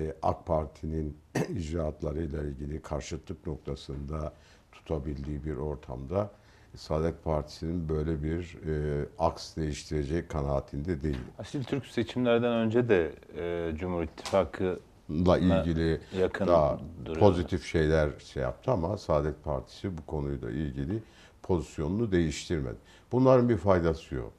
[0.00, 1.16] e, AK Parti'nin
[1.56, 4.32] icraatlarıyla ilgili karşıtlık noktasında
[4.72, 6.30] tutabildiği bir ortamda
[6.76, 11.18] Saadet Partisi'nin böyle bir e, aks değiştirecek kanaatinde değil.
[11.38, 17.20] Asil Türk seçimlerden önce de e, Cumhur İttifakı la ilgili yakın daha duruyordu.
[17.20, 21.02] pozitif şeyler şey yaptı ama Saadet Partisi bu konuyla ilgili
[21.44, 22.76] pozisyonunu değiştirmedi.
[23.12, 24.32] Bunların bir faydası yok.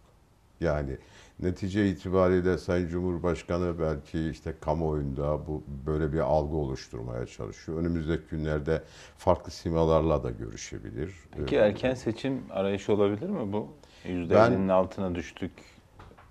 [0.62, 0.98] Yani
[1.40, 7.78] netice itibariyle Sayın Cumhurbaşkanı belki işte kamuoyunda bu böyle bir algı oluşturmaya çalışıyor.
[7.78, 8.84] Önümüzdeki günlerde
[9.18, 11.14] farklı simalarla da görüşebilir.
[11.32, 13.68] Peki Ee, erken seçim arayışı olabilir mi bu?
[14.06, 15.52] %50'nin altına düştük.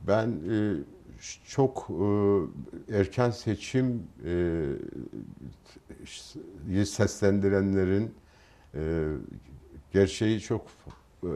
[0.07, 0.75] Ben e,
[1.49, 4.03] çok e, erken seçim
[6.71, 8.15] e, seslendirenlerin
[8.75, 9.09] e,
[9.95, 10.67] gerçeği çok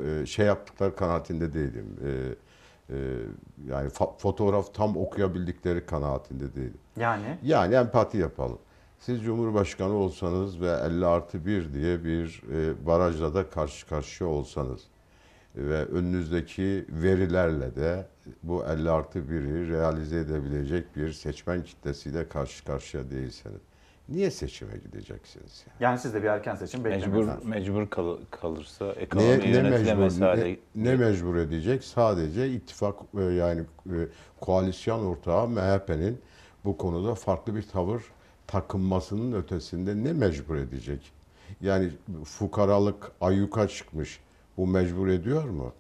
[0.04, 1.96] e, şey yaptıkları kanaatinde değilim.
[2.04, 2.10] E,
[2.90, 2.96] e,
[3.68, 6.78] yani fotoğraf tam okuyabildikleri kanaatinde değilim.
[6.96, 7.38] Yani?
[7.42, 8.58] Yani empati yapalım.
[8.98, 14.80] Siz Cumhurbaşkanı olsanız ve 50 artı 1 diye bir e, barajla da karşı karşıya olsanız
[15.56, 18.06] ve önünüzdeki verilerle de
[18.42, 23.67] bu 50 artı 1'i realize edebilecek bir seçmen kitlesiyle karşı karşıya değilseniz
[24.08, 25.64] niye seçime gideceksiniz?
[25.66, 25.76] Yani?
[25.84, 27.44] Yani siz de bir erken seçim Mecbur beklemiyorsunuz.
[27.44, 31.84] mecbur kal- kalırsa ekonomi Ne, ne, yönetilemez mecbur, hale ne, ne mecbur edecek?
[31.84, 33.96] Sadece ittifak e, yani e,
[34.40, 36.18] koalisyon ortağı MHP'nin
[36.64, 38.02] bu konuda farklı bir tavır
[38.46, 41.12] takınmasının ötesinde ne mecbur edecek?
[41.60, 41.90] Yani
[42.24, 44.20] fukaralık ayyuka çıkmış.
[44.56, 45.72] Bu mecbur ediyor mu?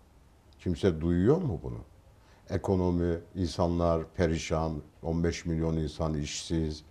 [0.58, 1.78] Kimse duyuyor mu bunu?
[2.50, 4.72] Ekonomi, insanlar perişan,
[5.02, 6.82] 15 milyon insan işsiz,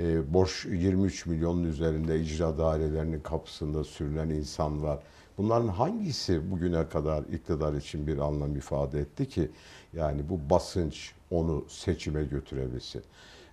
[0.00, 4.98] E, borç 23 milyonun üzerinde icra dairelerinin kapısında sürülen insan var.
[5.38, 9.50] Bunların hangisi bugüne kadar iktidar için bir anlam ifade etti ki
[9.92, 13.02] yani bu basınç onu seçime götürebilsin?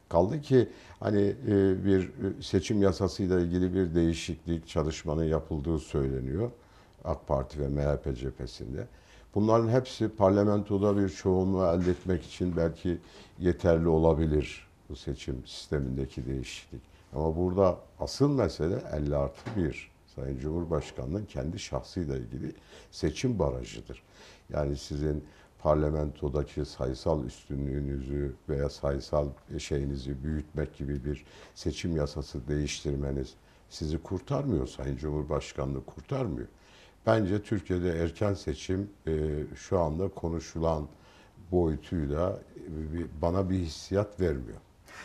[0.09, 0.69] Kaldı ki
[0.99, 6.51] hani e, bir seçim yasasıyla ilgili bir değişiklik çalışmanın yapıldığı söyleniyor
[7.03, 8.87] AK Parti ve MHP cephesinde.
[9.35, 12.97] Bunların hepsi parlamentoda bir çoğunluğu elde etmek için belki
[13.39, 16.81] yeterli olabilir bu seçim sistemindeki değişiklik.
[17.13, 19.91] Ama burada asıl mesele 50 artı 1.
[20.15, 22.55] Sayın Cumhurbaşkanı'nın kendi şahsıyla ilgili
[22.91, 24.03] seçim barajıdır.
[24.49, 25.23] Yani sizin
[25.59, 29.27] parlamentodaki sayısal üstünlüğünüzü veya sayısal
[29.57, 31.25] şeyinizi büyütmek gibi bir
[31.55, 33.33] seçim yasası değiştirmeniz
[33.69, 34.67] sizi kurtarmıyor.
[34.67, 36.47] Sayın Cumhurbaşkanlığı kurtarmıyor.
[37.05, 40.87] Bence Türkiye'de erken seçim e, şu anda konuşulan
[41.51, 44.57] boyutuyla e, bana bir hissiyat vermiyor.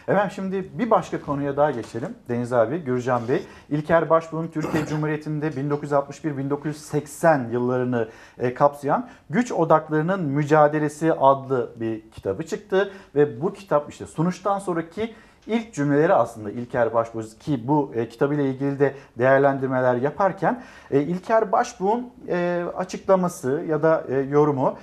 [0.09, 2.14] Efendim şimdi bir başka konuya daha geçelim.
[2.28, 3.47] Deniz abi, Gürcan Bey.
[3.70, 12.93] İlker Başbuğ'un Türkiye Cumhuriyeti'nde 1961-1980 yıllarını e, kapsayan Güç Odaklarının Mücadelesi adlı bir kitabı çıktı.
[13.14, 15.14] Ve bu kitap işte sunuştan sonraki
[15.47, 21.53] ilk cümleleri aslında İlker Başbuğ ki bu e, kitabıyla ilgili de değerlendirmeler yaparken e, İlker
[21.53, 24.76] Başbuğ'un e, açıklaması ya da yorumu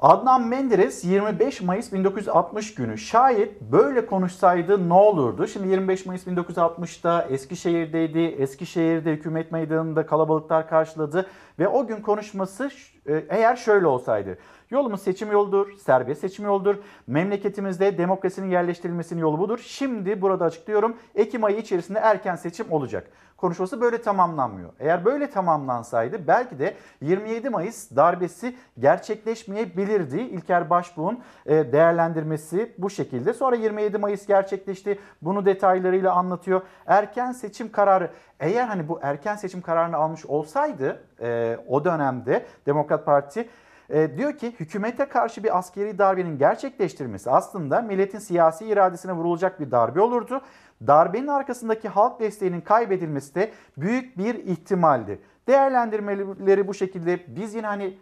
[0.00, 5.46] Adnan Menderes 25 Mayıs 1960 günü şayet böyle konuşsaydı ne olurdu?
[5.46, 8.18] Şimdi 25 Mayıs 1960'da Eskişehir'deydi.
[8.18, 11.26] Eskişehir'de hükümet meydanında kalabalıklar karşıladı
[11.58, 12.70] ve o gün konuşması
[13.06, 14.38] e, eğer şöyle olsaydı.
[14.70, 16.76] Yolumuz seçim yoludur, serbest seçim yoludur.
[17.06, 19.58] Memleketimizde demokrasinin yerleştirilmesinin yolu budur.
[19.64, 20.96] Şimdi burada açıklıyorum.
[21.14, 23.10] Ekim ayı içerisinde erken seçim olacak.
[23.36, 24.70] Konuşması böyle tamamlanmıyor.
[24.80, 30.20] Eğer böyle tamamlansaydı belki de 27 Mayıs darbesi gerçekleşmeyebilirdi.
[30.20, 33.32] İlker Başbuğ'un e, değerlendirmesi bu şekilde.
[33.32, 34.98] Sonra 27 Mayıs gerçekleşti.
[35.22, 36.62] Bunu detaylarıyla anlatıyor.
[36.86, 38.10] Erken seçim kararı
[38.40, 43.48] eğer hani bu erken seçim kararını almış olsaydı e, o dönemde Demokrat Parti
[43.90, 49.70] e, diyor ki hükümete karşı bir askeri darbenin gerçekleştirilmesi aslında milletin siyasi iradesine vurulacak bir
[49.70, 50.40] darbe olurdu.
[50.86, 55.18] Darbenin arkasındaki halk desteğinin kaybedilmesi de büyük bir ihtimaldi.
[55.48, 57.98] Değerlendirmeleri bu şekilde biz yine hani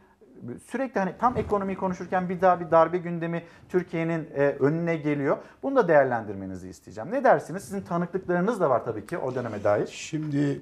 [0.67, 5.37] sürekli hani tam ekonomiyi konuşurken bir daha bir darbe gündemi Türkiye'nin e, önüne geliyor.
[5.63, 7.11] Bunu da değerlendirmenizi isteyeceğim.
[7.13, 7.63] Ne dersiniz?
[7.63, 9.87] Sizin tanıklıklarınız da var tabii ki o döneme dair.
[9.87, 10.61] Şimdi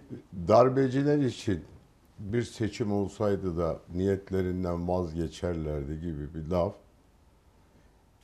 [0.49, 1.65] darbeciler için
[2.19, 6.75] bir seçim olsaydı da niyetlerinden vazgeçerlerdi gibi bir laf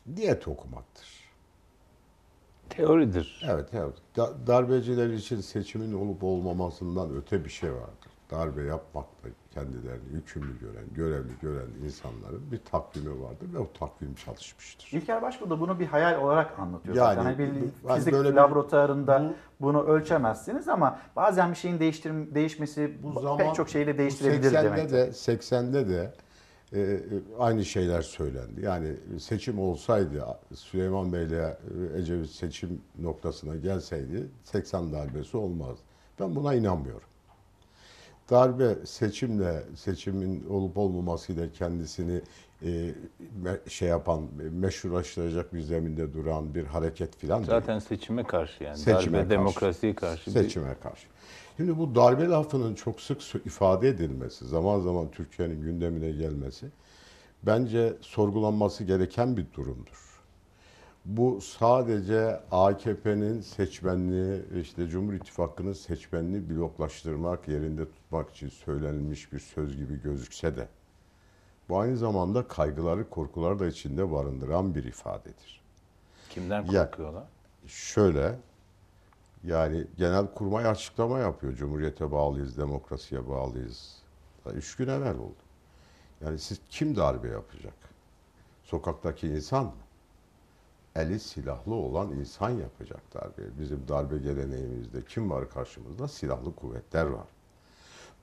[0.07, 1.09] niyet okumaktır.
[2.71, 3.43] Teoridir.
[3.49, 3.95] Evet, evet.
[4.17, 8.02] Da- darbeciler için seçimin olup olmamasından öte bir şey vardır.
[8.33, 14.89] Darbe yapmakla kendilerini yükümlü gören, görevli gören insanların bir takvimi vardır ve o takvim çalışmıştır.
[14.93, 16.97] İlker Başbuğ da bunu bir hayal olarak anlatıyor.
[16.97, 17.21] Yani.
[17.21, 22.99] Hani bir bu- hani fizik böyle laboratuvarında bunu ölçemezsiniz ama bazen bir şeyin değiştir değişmesi
[23.03, 24.91] Bu zaman pek çok bu değiştirebilir 80'de demek.
[24.91, 26.15] de 80'de de
[26.73, 27.01] e, e,
[27.39, 28.61] aynı şeyler söylendi.
[28.65, 30.25] Yani seçim olsaydı
[30.55, 35.79] Süleyman Bey'le e, Ecevit seçim noktasına gelseydi 80 darbesi olmaz.
[36.21, 37.09] Ben buna inanmıyorum.
[38.31, 42.21] Darbe seçimle seçimin olup olmamasıyla kendisini
[42.65, 42.95] e,
[43.69, 47.47] şey yapan meşrulaştıracak bir zeminde duran bir hareket filan değil.
[47.51, 48.77] Zaten seçime karşı yani.
[48.77, 49.31] Seçime Darbe karşı.
[49.31, 50.27] demokrasiye karşı.
[50.27, 51.07] bir- Seçime karşı.
[51.57, 56.67] Şimdi bu darbe lafının çok sık ifade edilmesi, zaman zaman Türkiye'nin gündemine gelmesi
[57.43, 60.12] bence sorgulanması gereken bir durumdur.
[61.05, 69.77] Bu sadece AKP'nin seçmenliği, işte Cumhur İttifakı'nın seçmenliği bloklaştırmak, yerinde tutmak için söylenilmiş bir söz
[69.77, 70.69] gibi gözükse de
[71.69, 75.61] bu aynı zamanda kaygıları, korkuları da içinde barındıran bir ifadedir.
[76.31, 77.25] Kimden Ya- korkuyorlar?
[77.67, 78.39] Şöyle,
[79.45, 81.55] yani genel kurmay açıklama yapıyor.
[81.55, 83.97] Cumhuriyete bağlıyız, demokrasiye bağlıyız.
[84.45, 85.35] Daha Üç gün evvel oldu.
[86.25, 87.75] Yani siz kim darbe yapacak?
[88.65, 89.73] Sokaktaki insan mı?
[90.97, 93.59] Eli silahlı olan insan yapacak darbe.
[93.59, 96.09] Bizim darbe geleneğimizde kim var karşımızda?
[96.09, 97.27] Silahlı kuvvetler var.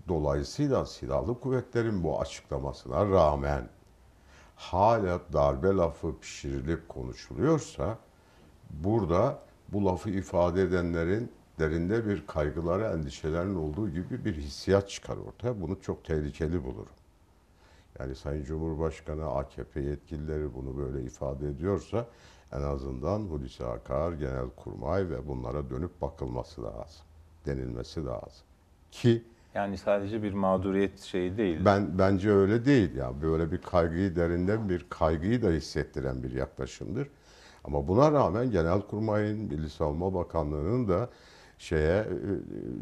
[0.07, 3.70] Dolayısıyla silahlı kuvvetlerin bu açıklamasına rağmen
[4.55, 7.97] hala darbe lafı pişirilip konuşuluyorsa
[8.70, 9.39] burada
[9.70, 15.61] bu lafı ifade edenlerin derinde bir kaygıları, endişelerin olduğu gibi bir hissiyat çıkar ortaya.
[15.61, 16.93] Bunu çok tehlikeli bulurum.
[17.99, 22.05] Yani Sayın Cumhurbaşkanı, AKP yetkilileri bunu böyle ifade ediyorsa
[22.54, 27.02] en azından Hulusi Akar, Genelkurmay ve bunlara dönüp bakılması lazım.
[27.45, 28.45] Denilmesi lazım.
[28.91, 29.24] Ki
[29.56, 31.66] Yani sadece bir mağduriyet şeyi değil.
[31.66, 33.22] ben bence öyle değil ya.
[33.22, 37.08] Böyle bir kaygıyı derinden bir kaygıyı da hissettiren bir yaklaşımdır.
[37.64, 41.10] Ama buna rağmen Genelkurmay'ın, Milli Savunma Bakanlığı'nın da
[41.58, 42.08] şeye e,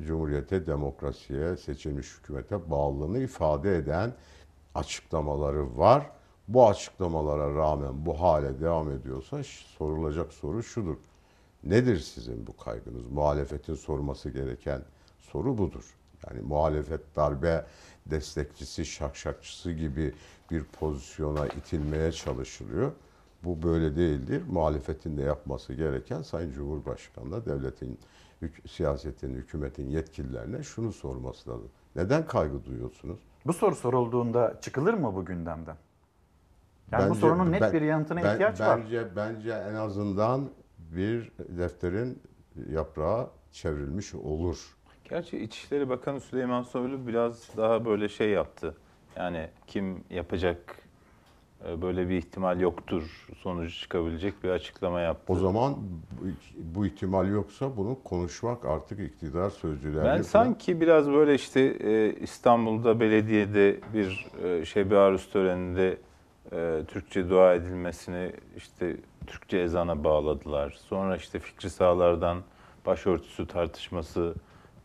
[0.06, 4.14] Cumhuriyete, demokrasiye, seçilmiş hükümete bağlılığını ifade eden
[4.76, 6.10] açıklamaları var.
[6.48, 9.44] Bu açıklamalara rağmen bu hale devam ediyorsa
[9.78, 10.96] sorulacak soru şudur.
[11.64, 13.08] Nedir sizin bu kaygınız?
[13.12, 14.82] Muhalefetin sorması gereken
[15.20, 15.84] soru budur.
[16.28, 17.66] Yani muhalefet darbe
[18.06, 20.14] destekçisi, şakşakçısı gibi
[20.52, 22.92] bir pozisyona itilmeye çalışılıyor.
[23.44, 24.44] Bu böyle değildir.
[24.50, 28.00] Muhalefetin de yapması gereken Sayın Cumhurbaşkanı'na, devletin,
[28.42, 31.70] hük- siyasetin, hükümetin yetkililerine şunu sorması lazım.
[31.96, 33.20] Neden kaygı duyuyorsunuz?
[33.46, 35.76] Bu soru sorulduğunda çıkılır mı bu gündemden?
[36.92, 38.80] Yani bu Bence- sorunun net ben- bir yanıtına ben- ihtiyaç var.
[38.84, 42.22] bence, Bence en azından bir defterin
[42.72, 44.76] yaprağı çevrilmiş olur.
[45.10, 48.76] Gerçi İçişleri Bakanı Süleyman Soylu biraz daha böyle şey yaptı.
[49.16, 50.76] Yani kim yapacak
[51.68, 55.34] e, böyle bir ihtimal yoktur sonucu çıkabilecek bir açıklama yaptı.
[55.34, 61.10] O zaman bu- bu ihtimal yoksa bunu konuşmak artık iktidar sözcülerine Ben falan- sanki biraz
[61.10, 65.98] böyle işte e, İstanbul'da belediyede bir e, şebi aruz töreninde
[66.52, 70.78] e, Türkçe dua edilmesini işte Türkçe ezana bağladılar.
[70.80, 72.38] Sonra işte Fikri Sağlar'dan
[72.86, 74.36] başörtüsü tartışması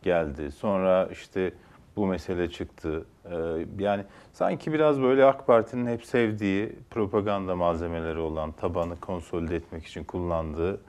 [0.03, 0.51] geldi.
[0.51, 1.53] Sonra işte
[1.95, 3.05] bu mesele çıktı.
[3.25, 3.35] E,
[3.79, 4.03] yani
[4.33, 10.81] sanki biraz böyle AK Parti'nin hep sevdiği propaganda malzemeleri olan tabanı konsolide etmek için kullandığı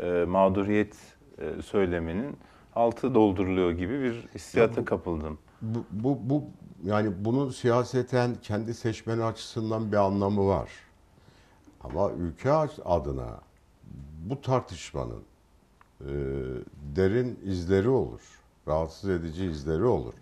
[0.00, 0.96] e, mağduriyet
[1.38, 2.36] e, söyleminin
[2.74, 5.38] altı dolduruluyor gibi bir hissiyata kapıldım.
[5.62, 6.44] Bu, bu,
[6.84, 10.70] yani bunun siyaseten kendi seçmeni açısından bir anlamı var.
[11.80, 12.52] Ama ülke
[12.84, 13.40] adına
[14.28, 15.22] bu tartışmanın
[16.00, 16.12] e,
[16.96, 18.20] derin izleri olur.
[18.68, 20.14] Rahatsız edici izleri olur.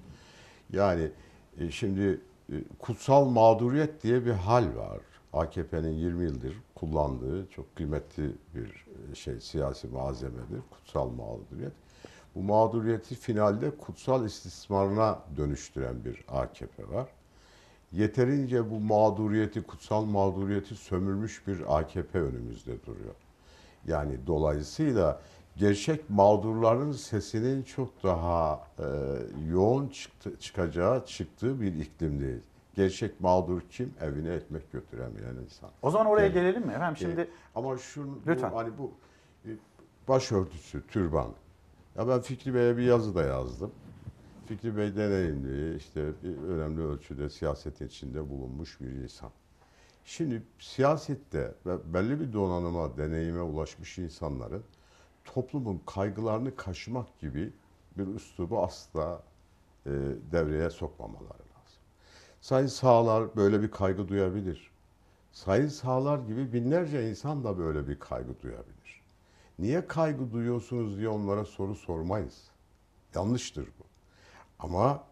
[0.73, 1.11] Yani
[1.59, 2.21] e, şimdi
[2.53, 5.01] e, kutsal mağduriyet diye bir hal var.
[5.33, 10.61] AKP'nin 20 yıldır kullandığı çok kıymetli bir e, şey siyasi malzemedir.
[10.71, 11.73] Kutsal mağduriyet.
[12.35, 17.09] Bu mağduriyeti finalde kutsal istismarına dönüştüren bir AKP var.
[17.93, 23.15] Yeterince bu mağduriyeti, kutsal mağduriyeti sömürmüş bir AKP önümüzde duruyor.
[23.87, 25.21] Yani dolayısıyla
[25.57, 28.85] gerçek mağdurların sesinin çok daha e,
[29.51, 32.43] yoğun çıktı, çıkacağı, çıktığı bir iklimdeyiz.
[32.75, 33.95] Gerçek mağdur kim?
[34.01, 35.71] Evine ekmek götüremeyen insan.
[35.83, 36.35] O zaman oraya Evet.
[36.35, 36.73] gelelim mi?
[36.73, 37.29] Efendim şimdi Evet.
[37.55, 38.53] ama şunu Lütfen.
[38.53, 38.91] bu, hani bu
[39.47, 39.51] e,
[40.09, 41.29] başörtüsü, türban.
[41.97, 43.73] Ya ben Fikri Bey'e bir yazı da yazdım.
[44.47, 49.31] Fikri Bey deneyimli, işte bir önemli ölçüde siyasetin içinde bulunmuş bir insan.
[50.05, 54.65] Şimdi siyasette ve belli bir donanıma, deneyime ulaşmış insanların
[55.25, 57.53] toplumun kaygılarını kaşımak gibi
[57.99, 59.23] bir üslubu asla
[59.87, 59.91] e,
[60.33, 61.83] devreye sokmamaları lazım.
[62.41, 64.71] Sayın Sağlar böyle bir kaygı duyabilir.
[65.33, 68.80] Sayın Sağlar gibi binlerce insan da böyle bir kaygı duyabilir.
[69.61, 72.51] Niye kaygı duyuyorsunuz diye onlara soru sormayız.
[73.15, 73.85] Yanlıştır bu.
[74.59, 75.05] Ama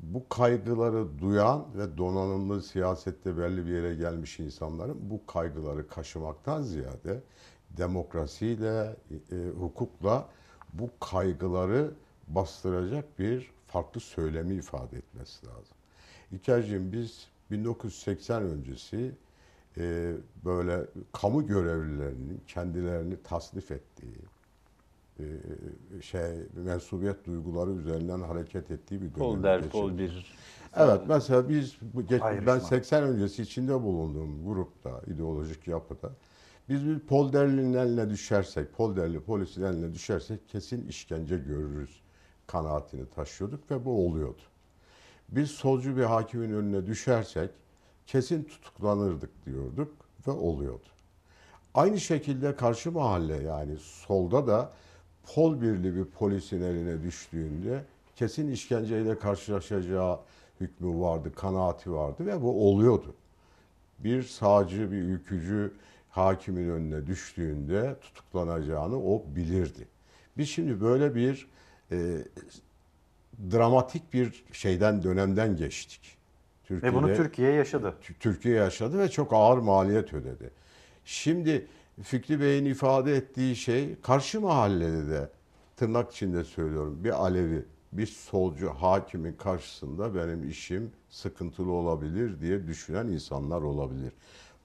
[0.00, 7.22] bu kaygıları duyan ve donanımlı siyasette belli bir yere gelmiş insanların bu kaygıları kaşımaktan ziyade
[7.70, 8.96] demokrasiyle,
[9.32, 10.28] e, hukukla
[10.72, 11.94] bu kaygıları
[12.28, 15.76] bastıracak bir farklı söylemi ifade etmesi lazım.
[16.32, 19.12] İlkerciğim biz 1980 öncesi
[19.78, 20.12] e,
[20.44, 24.16] böyle kamu görevlilerinin kendilerini tasnif ettiği,
[25.18, 25.24] e,
[26.02, 29.18] şey mensubiyet duyguları üzerinden hareket ettiği bir dönem.
[29.18, 30.34] Pol der, pol bir.
[30.76, 31.76] Evet mesela biz
[32.08, 32.60] geç- ben Ayrışma.
[32.60, 36.10] 80 öncesi içinde bulunduğum grupta, ideolojik yapıda
[36.68, 42.00] biz bir Polderli'nin eline düşersek, Polderli polisin eline düşersek kesin işkence görürüz
[42.46, 44.42] kanaatini taşıyorduk ve bu oluyordu.
[45.28, 47.50] Biz solcu bir hakimin önüne düşersek
[48.12, 49.92] kesin tutuklanırdık diyorduk
[50.26, 50.86] ve oluyordu.
[51.74, 54.72] Aynı şekilde karşı mahalle yani solda da
[55.34, 57.84] pol birli bir polisin eline düştüğünde
[58.16, 60.18] kesin işkenceyle karşılaşacağı
[60.60, 63.14] hükmü vardı, kanaati vardı ve bu oluyordu.
[63.98, 65.72] Bir sağcı, bir ülkücü
[66.10, 69.88] hakimin önüne düştüğünde tutuklanacağını o bilirdi.
[70.38, 71.48] Biz şimdi böyle bir
[71.92, 72.18] e,
[73.52, 76.19] dramatik bir şeyden dönemden geçtik.
[76.70, 77.94] Ve bunu Türkiye yaşadı.
[78.20, 80.50] Türkiye yaşadı ve çok ağır maliyet ödedi.
[81.04, 81.66] Şimdi
[82.02, 85.30] Fikri Bey'in ifade ettiği şey karşı mahallede de
[85.76, 93.06] tırnak içinde söylüyorum bir Alevi, bir solcu hakimin karşısında benim işim sıkıntılı olabilir diye düşünen
[93.06, 94.12] insanlar olabilir.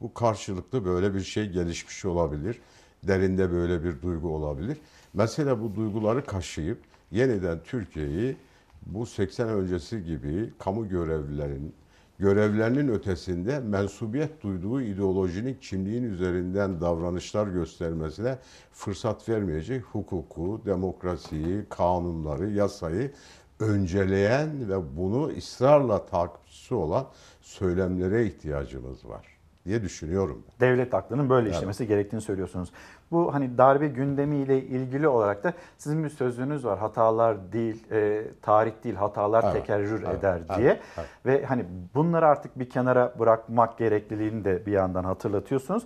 [0.02, 2.62] Bu karşılıklı böyle bir şey gelişmiş olabilir.
[3.04, 4.78] Derinde böyle bir duygu olabilir.
[5.14, 6.80] Mesela bu duyguları kaşıyıp
[7.12, 8.38] yeniden Türkiye'yi
[8.86, 11.74] bu 80 öncesi gibi kamu görevlilerinin
[12.20, 18.38] görevlerinin ötesinde mensubiyet duyduğu ideolojinin kimliğin üzerinden davranışlar göstermesine
[18.72, 23.12] fırsat vermeyecek hukuku, demokrasiyi, kanunları, yasayı
[23.60, 27.08] önceleyen ve bunu ısrarla takipçisi olan
[27.42, 29.36] söylemlere ihtiyacımız var
[29.66, 30.44] diye düşünüyorum.
[30.60, 32.70] Devlet aklının böyle işlemesi gerektiğini söylüyorsunuz.
[33.12, 36.80] Bu hani darbe gündemiyle ilgili olarak da sizin bir sözünüz var.
[36.80, 40.80] Hatalar değil, e, tarih değil, hatalar Evet, tekerrür evet, eder evet, diye.
[40.98, 41.10] evet.
[41.26, 45.84] Ve hani bunları artık bir kenara bırakmak gerekliliğini de bir yandan hatırlatıyorsunuz.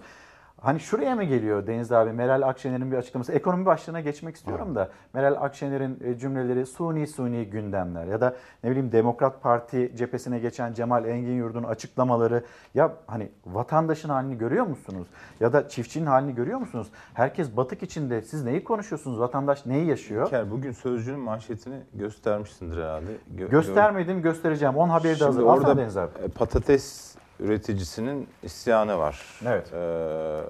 [0.61, 2.11] Hani şuraya mı geliyor Deniz abi?
[2.11, 3.31] Meral Akşener'in bir açıklaması.
[3.33, 4.89] Ekonomi başlığına geçmek istiyorum da.
[5.13, 10.73] Meral Akşener'in e, cümleleri suni suni gündemler ya da ne bileyim Demokrat Parti cephesine geçen
[10.73, 12.43] Cemal Engin Yurt'un açıklamaları.
[12.75, 15.07] Ya hani vatandaşın halini görüyor musunuz?
[15.39, 16.87] Ya da çiftçinin halini görüyor musunuz?
[17.13, 18.21] Herkes batık içinde.
[18.21, 19.19] Siz neyi konuşuyorsunuz?
[19.19, 20.25] Vatandaş neyi yaşıyor?
[20.25, 23.11] İlker bugün Sözcü'nün manşetini göstermişsindir herhalde.
[23.37, 24.75] Gö- Göstermedim göstereceğim.
[24.77, 25.41] 10 haberi de hazır.
[25.43, 26.11] Orada Deniz abi.
[26.23, 27.08] e, patates
[27.39, 29.39] üreticisinin isyanı var.
[29.45, 29.73] Evet.
[29.73, 30.41] Ee,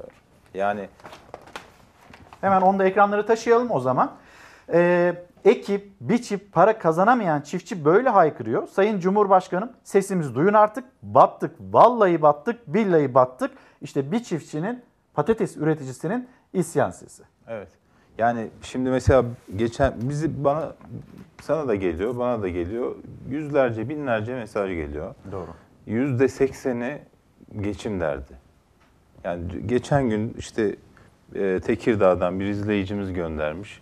[0.54, 0.90] yani
[2.42, 4.12] Hemen onu da ekranları taşıyalım o zaman.
[4.74, 5.16] Ee,
[5.46, 8.68] ekip, biçip para kazanamayan çiftçi böyle haykırıyor.
[8.68, 10.84] Sayın Cumhurbaşkanım sesimizi duyun artık.
[11.04, 13.52] Battık, vallahi battık, billahi battık.
[13.82, 14.84] İşte bir çiftçinin,
[15.14, 17.24] patates üreticisinin isyan sesi.
[17.48, 17.70] Evet.
[18.18, 19.26] Yani şimdi mesela
[19.56, 20.74] geçen bizi bana
[21.42, 22.96] sana da geliyor, bana da geliyor.
[23.30, 25.16] Yüzlerce, binlerce mesaj geliyor.
[25.32, 25.50] Doğru.
[25.90, 27.00] Yüzde sekseni
[27.62, 28.34] geçim derdi.
[29.24, 30.76] Yani geçen gün işte
[31.36, 33.82] e, Tekirdağ'dan bir izleyicimiz göndermiş.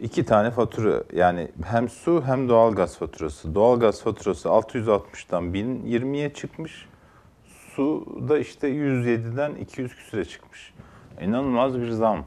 [0.00, 3.54] İki tane fatura yani hem su hem doğalgaz faturası.
[3.54, 6.88] Doğalgaz faturası 660'dan 1020'ye çıkmış.
[7.74, 10.74] Su da işte 107'den 200 küsüre çıkmış.
[11.20, 12.24] İnanılmaz bir zam.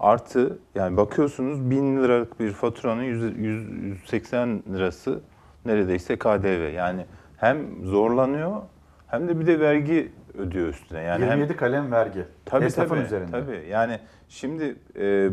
[0.00, 5.20] Artı yani bakıyorsunuz 1000 liralık bir faturanın 100, 100, 180 lirası
[5.64, 6.74] neredeyse KDV.
[6.74, 7.06] Yani
[7.42, 8.62] hem zorlanıyor
[9.06, 11.02] hem de bir de vergi ödüyor üstüne.
[11.02, 12.24] Yani hem 27 kalem vergi.
[12.44, 13.30] Tabii Esnafın tabii, üzerinde.
[13.30, 15.30] Tabii yani şimdi e,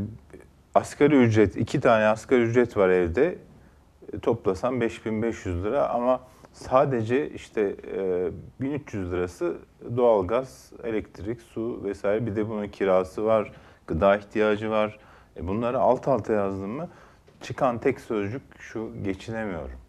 [0.75, 3.35] asgari ücret, iki tane asgari ücret var evde.
[4.13, 6.19] E, toplasam 5500 lira ama
[6.53, 8.31] sadece işte e,
[8.61, 9.57] 1300 lirası
[9.97, 12.25] doğalgaz, elektrik, su vesaire.
[12.25, 13.51] Bir de bunun kirası var,
[13.87, 14.99] gıda ihtiyacı var.
[15.37, 16.89] E, bunları alt alta yazdım mı
[17.41, 19.88] çıkan tek sözcük şu geçinemiyorum.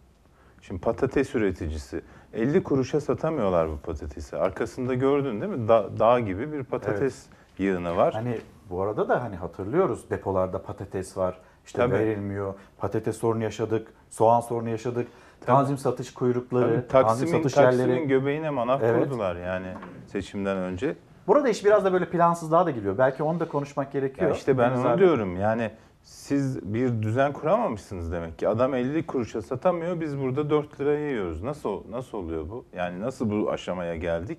[0.71, 2.01] Şimdi patates üreticisi
[2.33, 4.37] 50 kuruşa satamıyorlar bu patatesi.
[4.37, 5.67] Arkasında gördün değil mi?
[5.67, 7.25] Da- dağ gibi bir patates
[7.57, 8.13] yığını var.
[8.13, 8.37] Hani
[8.69, 11.37] bu arada da hani hatırlıyoruz depolarda patates var.
[11.65, 11.93] İşte Tabii.
[11.93, 12.53] verilmiyor.
[12.77, 13.87] Patates sorunu yaşadık.
[14.09, 15.07] Soğan sorunu yaşadık.
[15.45, 18.07] Tanzim satış kuyrukları, Tabii, tanzim Taksim'in, satış Taksim'in yerleri.
[18.07, 19.03] göbeğine manav Evet.
[19.03, 19.67] kurdular yani
[20.07, 20.95] seçimden önce.
[21.27, 22.97] Burada iş biraz da böyle plansızlığa da geliyor.
[22.97, 24.29] Belki onu da konuşmak gerekiyor.
[24.29, 24.99] Ya işte ben Deniz onu abi.
[24.99, 25.71] diyorum yani
[26.03, 28.47] siz bir düzen kuramamışsınız demek ki.
[28.47, 31.43] Adam 50 kuruşa satamıyor biz burada 4 liraya yiyoruz.
[31.43, 32.65] Nasıl nasıl oluyor bu?
[32.75, 34.37] Yani nasıl bu aşamaya geldik?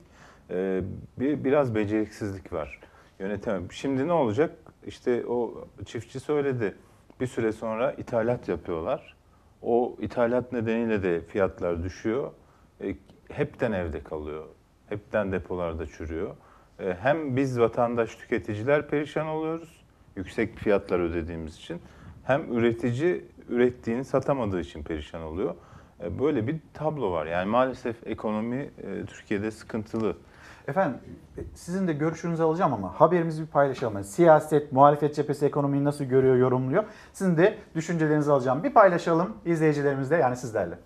[0.51, 0.83] Ee,
[1.19, 2.81] bir biraz beceriksizlik var.
[3.19, 3.73] Yönetemem.
[3.73, 4.57] Şimdi ne olacak?
[4.87, 6.75] İşte o çiftçi söyledi.
[7.21, 9.17] Bir süre sonra ithalat yapıyorlar.
[9.63, 12.31] O ithalat nedeniyle de fiyatlar düşüyor.
[12.81, 12.97] E,
[13.29, 14.45] hepten evde kalıyor.
[14.89, 16.37] Hepten depolarda çürüyor.
[16.81, 19.82] E, hem biz vatandaş tüketiciler perişan oluyoruz.
[20.17, 21.81] Yüksek fiyatlar ödediğimiz için.
[22.25, 25.55] Hem üretici ürettiğini satamadığı için perişan oluyor.
[26.03, 27.27] E, böyle bir tablo var.
[27.27, 30.17] Yani maalesef ekonomi e, Türkiye'de sıkıntılı.
[30.69, 30.99] Efendim
[31.39, 33.95] e, sizin de görüşünüzü alacağım ama haberimizi bir paylaşalım.
[33.95, 36.85] Yani siyaset, muhalefet cephesi ekonomiyi nasıl görüyor, yorumluyor?
[37.13, 38.65] Sizin de düşüncelerinizi alacağım.
[38.65, 40.79] Bir paylaşalım izleyicilerimizle yani sizlerle.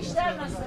[0.00, 0.62] İşler nasıl?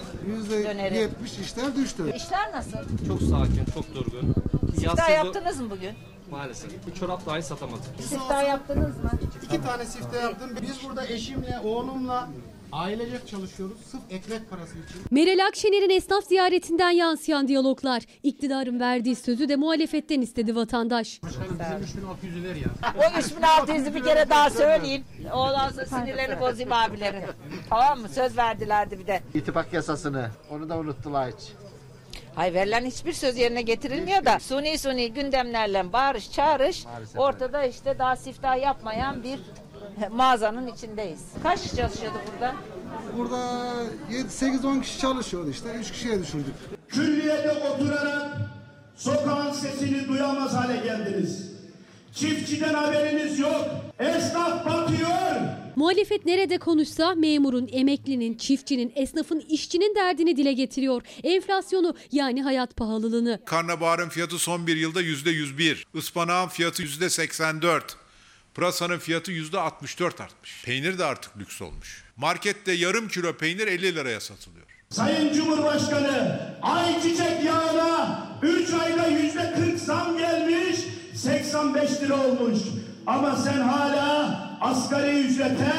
[0.63, 0.95] Döneri.
[0.95, 2.03] %70 işler düştü.
[2.15, 2.77] İşler nasıl?
[3.07, 4.35] Çok sakin, çok durgun.
[4.75, 5.91] Siftah yaptınız mı bugün?
[6.31, 6.87] Maalesef.
[6.87, 7.83] Bir çorap dahi satamadık.
[8.01, 9.11] Siftah yaptınız mı?
[9.43, 10.49] İki tane sifte yaptım.
[10.61, 12.29] Biz burada eşimle, oğlumla
[12.71, 13.77] ailecek çalışıyoruz.
[13.91, 15.01] Sırf ekmek parası için.
[15.11, 18.03] Meral Akşener'in esnaf ziyaretinden yansıyan diyaloglar.
[18.23, 21.23] İktidarın verdiği sözü de muhalefetten istedi vatandaş.
[21.23, 22.67] Başkanım bizim 3600'ü ver ya.
[22.97, 25.03] O 3600'ü bir kere daha söyleyeyim.
[25.33, 27.23] Ondan sonra sinirlerini bozayım abilerin.
[27.69, 28.09] Tamam mı?
[28.09, 29.21] Söz verdilerdi bir de.
[29.33, 30.29] İttifak yasasını.
[30.51, 31.51] Onu da unuttular hiç.
[32.35, 36.85] Hay verilen hiçbir söz yerine getirilmiyor da suni suni gündemlerle bağırış çağırış
[37.17, 39.39] ortada işte daha siftah yapmayan bir
[40.11, 41.21] mağazanın içindeyiz.
[41.43, 42.53] Kaç kişi çalışıyordu burada?
[43.17, 43.37] Burada
[44.11, 45.69] 8-10 kişi çalışıyordu işte.
[45.69, 46.53] 3 kişiye düşürdük.
[46.87, 48.37] Külliyede oturarak
[48.95, 51.50] sokağın sesini duyamaz hale geldiniz.
[52.15, 53.67] Çiftçiden haberiniz yok.
[53.99, 55.11] Esnaf batıyor.
[55.75, 61.01] Muhalefet nerede konuşsa memurun, emeklinin, çiftçinin, esnafın, işçinin derdini dile getiriyor.
[61.23, 63.39] Enflasyonu yani hayat pahalılığını.
[63.45, 65.83] Karnabaharın fiyatı son bir yılda %101.
[65.93, 67.81] Ispanağın fiyatı %84.
[68.53, 70.63] Pırasanın fiyatı %64 artmış.
[70.65, 72.03] Peynir de artık lüks olmuş.
[72.17, 74.65] Markette yarım kilo peynir 50 liraya satılıyor.
[74.89, 80.77] Sayın Cumhurbaşkanı ayçiçek yağına 3 ayda yüzde 40 zam gelmiş
[81.21, 82.59] 85 lira olmuş.
[83.07, 85.71] Ama sen hala asgari ücrete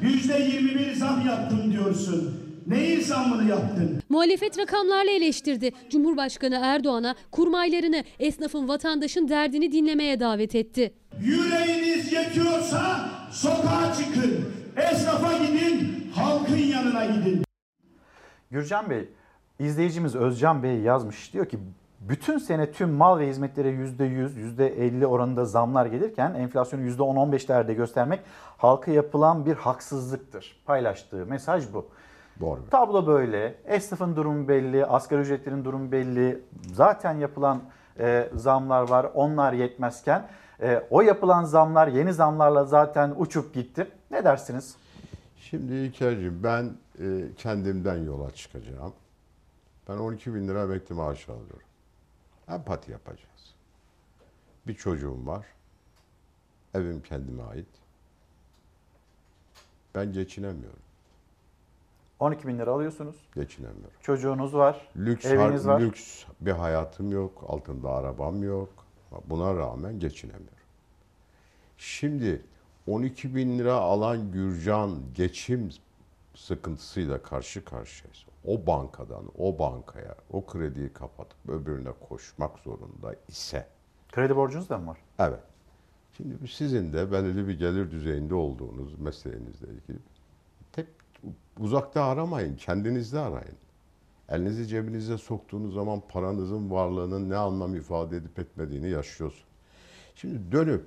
[0.00, 2.40] yüzde 21 zam yaptım diyorsun.
[2.66, 4.02] Neyin zammını yaptın?
[4.08, 5.70] Muhalefet rakamlarla eleştirdi.
[5.90, 10.94] Cumhurbaşkanı Erdoğan'a kurmaylarını, esnafın, vatandaşın derdini dinlemeye davet etti.
[11.20, 14.44] Yüreğiniz yetiyorsa sokağa çıkın.
[14.76, 17.42] Esnafa gidin, halkın yanına gidin.
[18.50, 19.08] Gürcan Bey,
[19.58, 21.32] izleyicimiz Özcan Bey yazmış.
[21.32, 21.58] Diyor ki
[22.10, 28.20] bütün sene tüm mal ve hizmetlere %100, %50 oranında zamlar gelirken enflasyonu %10-15'lerde göstermek
[28.56, 30.62] halka yapılan bir haksızlıktır.
[30.66, 31.86] Paylaştığı mesaj bu.
[32.40, 32.60] Doğru.
[32.70, 33.54] Tablo böyle.
[33.64, 36.44] Esnafın durumu belli, asgari ücretlerin durumu belli.
[36.72, 37.62] Zaten yapılan
[37.98, 39.10] e, zamlar var.
[39.14, 40.28] Onlar yetmezken
[40.62, 43.86] e, o yapılan zamlar yeni zamlarla zaten uçup gitti.
[44.10, 44.76] Ne dersiniz?
[45.36, 48.92] Şimdi İlker'cim ben e, kendimden yola çıkacağım.
[49.88, 51.69] Ben 12 bin lira emekli maaşı alıyorum.
[52.50, 53.54] Empati yapacağız.
[54.66, 55.46] Bir çocuğum var.
[56.74, 57.66] Evim kendime ait.
[59.94, 60.78] Ben geçinemiyorum.
[62.20, 63.16] 12 bin lira alıyorsunuz.
[63.34, 63.90] Geçinemiyorum.
[64.02, 65.80] Çocuğunuz var, Lüks, eviniz var.
[65.80, 67.44] lüks bir hayatım yok.
[67.48, 68.68] Altında arabam yok.
[69.26, 70.48] Buna rağmen geçinemiyorum.
[71.78, 72.42] Şimdi
[72.86, 75.70] 12 bin lira alan Gürcan geçim
[76.34, 78.24] sıkıntısıyla karşı karşıyayız.
[78.44, 83.66] O bankadan o bankaya o krediyi kapatıp öbürüne koşmak zorunda ise
[84.12, 84.98] Kredi borcunuz da mı var?
[85.18, 85.40] Evet.
[86.16, 89.98] Şimdi sizin de belirli bir gelir düzeyinde olduğunuz mesleğinizle ilgili
[90.72, 90.86] tek
[91.58, 93.56] uzakta aramayın, kendinizde arayın.
[94.28, 99.44] Elinizi cebinize soktuğunuz zaman paranızın varlığının ne anlam ifade edip etmediğini yaşıyorsun.
[100.14, 100.84] Şimdi dönüp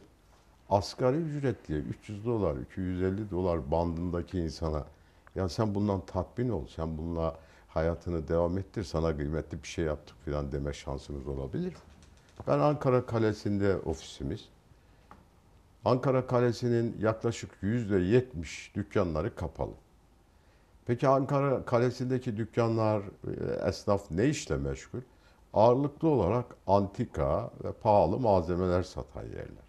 [0.70, 4.86] asgari ücretli 300 dolar, 250 dolar bandındaki insana
[5.36, 7.36] ya sen bundan tatmin ol, sen bununla
[7.68, 11.74] hayatını devam ettir, sana kıymetli bir şey yaptık falan deme şansınız olabilir?
[12.48, 14.50] Ben Ankara Kalesi'nde ofisimiz.
[15.86, 19.74] Ankara Kalesi'nin yaklaşık yüzde yetmiş dükkanları kapalı.
[20.86, 25.02] Peki Ankara Kalesi'ndeki dükkanlar, e, esnaf ne işle meşgul?
[25.54, 29.64] Ağırlıklı olarak antika ve pahalı malzemeler satan yerler.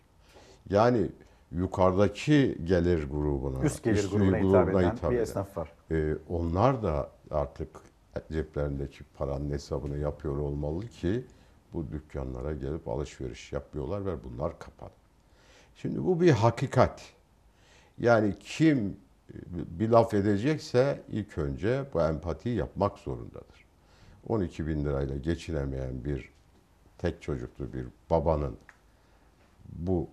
[0.71, 1.09] Yani
[1.55, 5.72] yukarıdaki gelir grubuna, Üst gelir grubuna hitap eden bir esnaf var.
[5.90, 7.68] e, onlar da artık
[8.32, 11.24] ceplerindeki paranın hesabını yapıyor olmalı ki
[11.72, 14.90] bu dükkanlara gelip alışveriş yapıyorlar ve bunlar kapalı.
[15.76, 17.02] Şimdi bu bir hakikat.
[17.98, 18.96] Yani kim
[19.30, 19.36] e,
[19.80, 23.64] bir laf edecekse ilk önce bu empatiyi yapmak zorundadır.
[24.28, 26.30] 12 bin lirayla geçinemeyen bir
[26.98, 28.57] tek çocuklu bir babanın
[29.72, 30.09] bu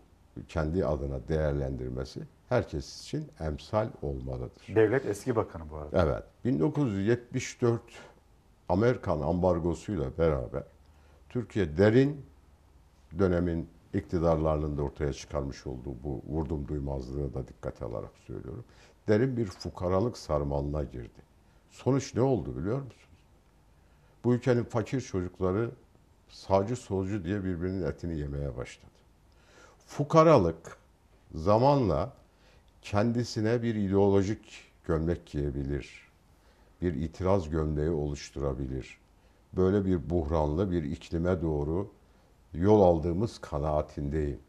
[0.48, 4.76] kendi adına değerlendirmesi herkes için emsal olmalıdır.
[4.76, 6.04] Devlet eski bakanı bu arada.
[6.04, 6.24] Evet.
[6.46, 7.82] 1974
[8.70, 10.64] Amerikan ambargosuyla beraber
[11.30, 12.26] Türkiye derin
[13.20, 18.64] dönemin iktidarlarının da ortaya çıkarmış olduğu bu vurdum duymazlığı da dikkate alarak söylüyorum.
[19.08, 21.22] Derin bir fukaralık sarmalına girdi.
[21.70, 22.96] Sonuç ne oldu biliyor musunuz?
[24.24, 25.72] Bu ülkenin fakir çocukları
[26.30, 28.92] sağcı solcu diye birbirinin etini yemeye başladı.
[29.92, 30.78] Fukaralık
[31.36, 32.14] zamanla
[32.82, 36.08] kendisine bir ideolojik gömlek giyebilir.
[36.82, 38.98] Bir itiraz gömleği oluşturabilir.
[39.54, 41.92] Böyle bir buhranlı bir iklime doğru
[42.54, 44.40] yol aldığımız kanaatindeyim.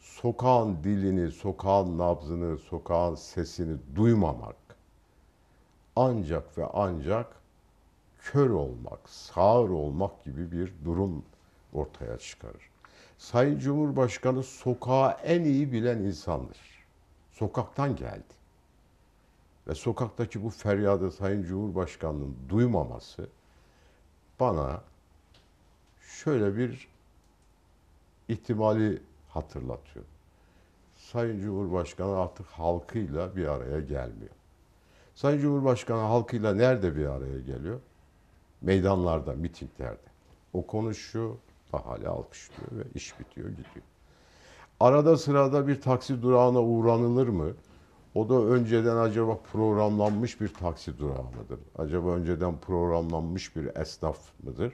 [0.00, 4.56] Sokağın dilini, sokağın nabzını, sokağın sesini duymamak
[5.96, 7.26] ancak ve ancak
[8.18, 11.24] kör olmak, sağır olmak gibi bir durum
[11.72, 12.77] ortaya çıkarır.
[13.18, 16.58] Sayın Cumhurbaşkanı sokağı en iyi bilen insandır.
[17.32, 18.38] Sokaktan geldi.
[19.68, 23.28] Ve sokaktaki bu feryadı Sayın Cumhurbaşkanı'nın duymaması
[24.40, 24.82] bana
[26.00, 26.88] şöyle bir
[28.28, 30.04] ihtimali hatırlatıyor.
[30.96, 34.30] Sayın Cumhurbaşkanı artık halkıyla bir araya gelmiyor.
[35.14, 37.80] Sayın Cumhurbaşkanı halkıyla nerede bir araya geliyor?
[38.60, 40.08] Meydanlarda, mitinglerde.
[40.52, 41.36] O konuşuyor,
[41.72, 43.84] ahali alkışlıyor ve iş bitiyor, gidiyor.
[44.80, 47.50] Arada sırada bir taksi durağına uğranılır mı?
[48.14, 51.60] O da önceden acaba programlanmış bir taksi durağı mıdır?
[51.78, 54.72] Acaba önceden programlanmış bir esnaf mıdır?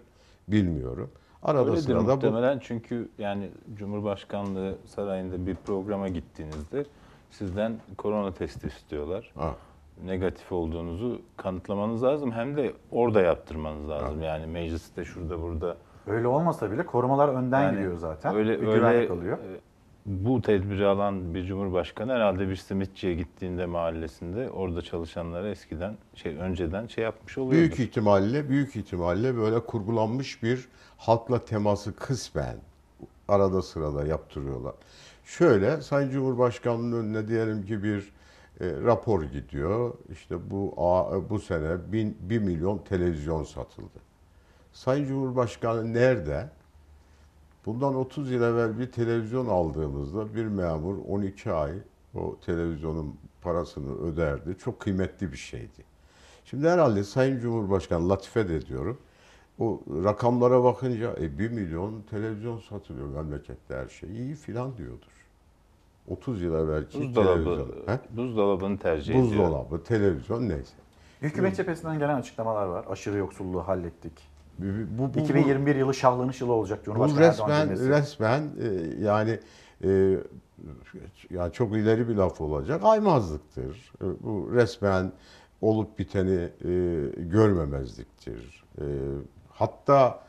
[0.49, 1.11] Bilmiyorum.
[1.43, 6.87] Arada Öyledir sırada bu muhtemelen çünkü yani Cumhurbaşkanlığı sarayında bir programa gittiğinizde
[7.31, 9.33] sizden korona testi istiyorlar.
[9.35, 9.55] Ha.
[10.05, 12.33] Negatif olduğunuzu kanıtlamanız lazım.
[12.33, 14.23] Hem de orada yaptırmanız lazım.
[14.23, 15.77] Yani mecliste şurada burada.
[16.07, 18.35] Öyle olmasa bile korumalar önden Yani gidiyor zaten.
[18.35, 19.39] Öyle, bir öyle güvenlik alıyor.
[19.39, 19.61] e,
[20.07, 26.87] bu tedbiri alan bir cumhurbaşkanı herhalde bir simitçiye gittiğinde mahallesinde orada çalışanlara eskiden şey önceden
[26.87, 27.57] şey yapmış oluyordur.
[27.59, 32.57] Büyük ihtimalle, büyük ihtimalle böyle kurgulanmış bir halkla teması kısmen
[33.29, 34.75] arada sırada yaptırıyorlar.
[35.25, 38.13] Şöyle Sayın Cumhurbaşkanı'nın önüne diyelim ki bir
[38.61, 39.95] e, rapor gidiyor.
[40.13, 43.99] İşte bu a- bu sene 1 milyon televizyon satıldı.
[44.75, 46.49] Sayın Cumhurbaşkanı nerede?
[47.66, 51.72] Bundan 30 yıl evvel bir televizyon aldığımızda bir memur 12 ay
[52.14, 54.59] o televizyonun parasını öderdi.
[54.59, 55.85] Çok kıymetli bir şeydi.
[56.45, 58.99] Şimdi herhalde Sayın Cumhurbaşkanı latife de diyorum.
[59.59, 64.11] O rakamlara bakınca e, 1 milyon televizyon satılıyor memlekette her şey.
[64.11, 65.14] iyi filan diyordur.
[66.09, 67.68] 30 yıl evvelki Buzdolabı, televizyon.
[67.87, 68.01] He?
[68.16, 69.25] buzdolabını tercih ediyor.
[69.25, 70.75] Buzdolabı, televizyon neyse.
[71.22, 72.85] Hükümet cephesinden gelen açıklamalar var.
[72.89, 74.34] Aşırı yoksulluğu hallettik.
[74.59, 77.89] Bu, bu, bu- 2021 yılı şahlanış yılı olacak Bu Cumhurbaşkanı Erdoğan resmen cümlesi.
[77.89, 78.67] resmen e,
[79.05, 79.41] yani
[79.85, 80.19] e,
[81.31, 82.81] yani çok ileri bir laf olacak.
[82.85, 83.93] Aymazlıktır.
[84.03, 85.13] E, bu resmen
[85.61, 86.71] olup biteni e,
[87.17, 88.65] görmemezliktir.
[88.79, 88.85] E,
[89.51, 90.25] hatta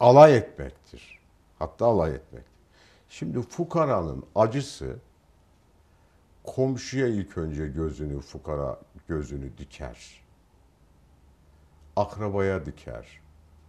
[0.00, 1.18] alay etmektir.
[1.58, 2.44] Hatta alay etmek.
[3.08, 4.96] Şimdi fukaranın acısı
[6.44, 10.22] komşuya ilk önce gözünü fukara gözünü diker.
[11.96, 13.21] Akrabaya diker.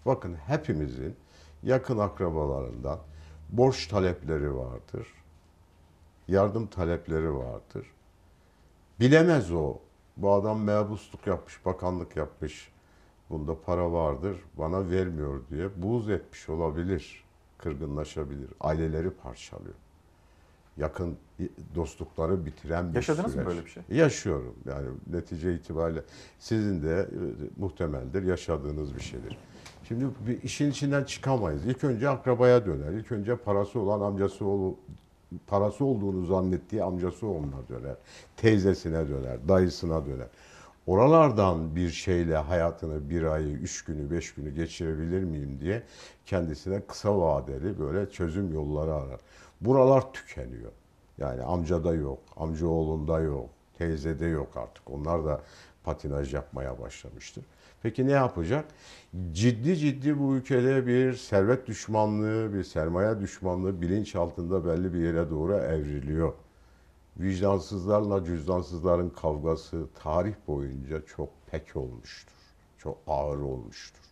[0.05, 1.15] Bakın hepimizin
[1.63, 2.99] yakın akrabalarından
[3.49, 5.07] borç talepleri vardır.
[6.27, 7.87] Yardım talepleri vardır.
[8.99, 9.77] Bilemez o.
[10.17, 12.71] Bu adam mebusluk yapmış, bakanlık yapmış.
[13.29, 17.23] Bunda para vardır, bana vermiyor diye buğz etmiş olabilir.
[17.57, 18.49] Kırgınlaşabilir.
[18.59, 19.73] Aileleri parçalıyor.
[20.77, 21.17] Yakın
[21.75, 23.47] dostlukları bitiren bir Yaşadınız mı süreç.
[23.47, 23.83] böyle bir şey?
[23.89, 24.55] Yaşıyorum.
[24.65, 26.03] Yani netice itibariyle
[26.39, 27.17] sizin de e,
[27.61, 29.37] muhtemeldir yaşadığınız bir şeydir.
[29.87, 31.65] Şimdi bir işin içinden çıkamayız.
[31.65, 32.91] İlk önce akrabaya döner.
[32.91, 34.75] İlk önce parası olan amcası oğlu
[35.47, 37.95] parası olduğunu zannettiği amcası oğluna döner.
[38.37, 40.27] Teyzesine döner, dayısına döner.
[40.87, 45.83] Oralardan bir şeyle hayatını bir ayı, üç günü, beş günü geçirebilir miyim diye
[46.25, 49.19] kendisine kısa vadeli böyle çözüm yolları arar.
[49.61, 50.71] Buralar tükeniyor.
[51.17, 54.91] Yani amcada yok, amca oğlunda yok, teyzede yok artık.
[54.91, 55.41] Onlar da
[55.83, 57.43] patinaj yapmaya başlamıştır.
[57.83, 58.65] Peki ne yapacak?
[59.31, 65.29] Ciddi ciddi bu ülkede bir servet düşmanlığı, bir sermaye düşmanlığı bilinç altında belli bir yere
[65.29, 66.33] doğru evriliyor.
[67.17, 72.33] Vicdansızlarla cüzdansızların kavgası tarih boyunca çok pek olmuştur.
[72.77, 74.03] Çok ağır olmuştur.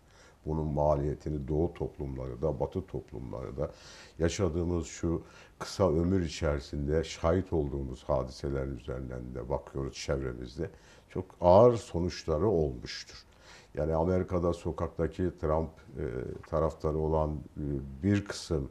[0.46, 3.72] Bunun maliyetini doğu toplumları da batı toplumları da
[4.20, 5.24] yaşadığımız şu
[5.60, 10.70] kısa ömür içerisinde şahit olduğumuz hadiselerin üzerinden de bakıyoruz çevremizde.
[11.10, 13.31] Çok ağır sonuçları olmuştur.
[13.76, 16.04] Yani Amerika'da sokaktaki Trump e,
[16.50, 17.64] taraftarı olan e,
[18.04, 18.70] bir kısım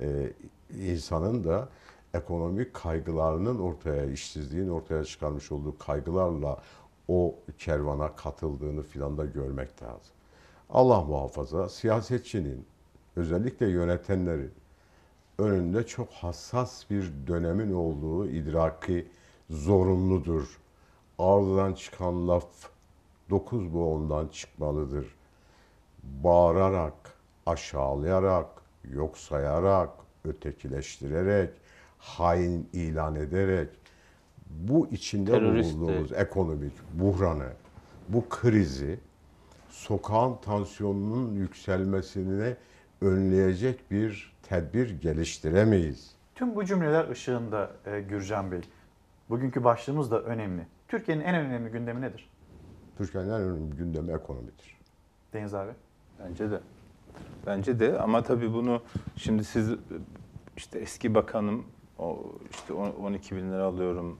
[0.00, 0.32] e,
[0.70, 1.68] insanın da
[2.14, 6.62] ekonomik kaygılarının ortaya, işsizliğin ortaya çıkarmış olduğu kaygılarla
[7.08, 10.14] o kervana katıldığını filan da görmek lazım.
[10.70, 12.66] Allah muhafaza siyasetçinin,
[13.16, 14.52] özellikle yönetenlerin
[15.38, 19.08] önünde çok hassas bir dönemin olduğu idraki
[19.50, 20.58] zorunludur.
[21.18, 22.46] Ağızdan çıkan laf
[23.30, 25.06] dokuz boğumdan çıkmalıdır.
[26.02, 26.94] Bağırarak,
[27.46, 28.46] aşağılayarak,
[28.84, 29.90] yok sayarak,
[30.24, 31.50] ötekileştirerek,
[31.98, 33.68] hain ilan ederek
[34.50, 37.48] bu içinde Terörist bulunduğumuz ekonomik buhranı,
[38.08, 38.98] bu krizi
[39.70, 42.56] sokağın tansiyonunun yükselmesine
[43.00, 46.10] önleyecek bir tedbir geliştiremeyiz.
[46.34, 48.60] Tüm bu cümleler ışığında e, Gürcan Bey,
[49.30, 50.66] bugünkü başlığımız da önemli.
[50.88, 52.28] Türkiye'nin en önemli gündemi nedir?
[52.98, 54.78] Türkiye'nin en önemli gündemi ekonomidir.
[55.32, 55.70] Deniz abi.
[56.24, 56.60] Bence de.
[57.46, 58.82] Bence de ama tabii bunu
[59.16, 59.72] şimdi siz
[60.56, 61.64] işte eski bakanım
[61.98, 62.18] o
[62.50, 64.18] işte on- 12 bin lira alıyorum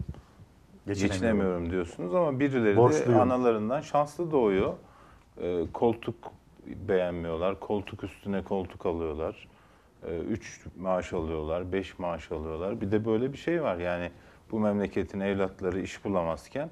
[0.86, 1.12] Geçinemiyorum.
[1.18, 3.20] geçinemiyorum diyorsunuz ama birileri de Borçluyum.
[3.20, 4.72] analarından şanslı doğuyor.
[5.40, 6.14] Ee, koltuk
[6.66, 7.60] beğenmiyorlar.
[7.60, 9.48] Koltuk üstüne koltuk alıyorlar.
[10.28, 12.80] 3 maaş alıyorlar, 5 maaş alıyorlar.
[12.80, 14.10] Bir de böyle bir şey var yani
[14.50, 16.70] bu memleketin evlatları iş bulamazken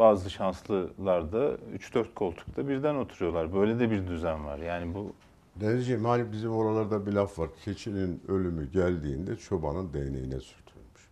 [0.00, 3.54] bazı şanslılar da 3-4 koltukta birden oturuyorlar.
[3.54, 4.58] Böyle de bir düzen var.
[4.58, 5.12] Yani bu
[5.56, 7.50] Denizciğim hani bizim oralarda bir laf var.
[7.64, 11.08] Keçinin ölümü geldiğinde çobanın değneğine sürtülmüş.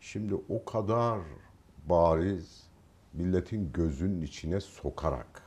[0.00, 1.20] Şimdi o kadar
[1.86, 2.62] bariz
[3.12, 5.42] milletin gözünün içine sokarak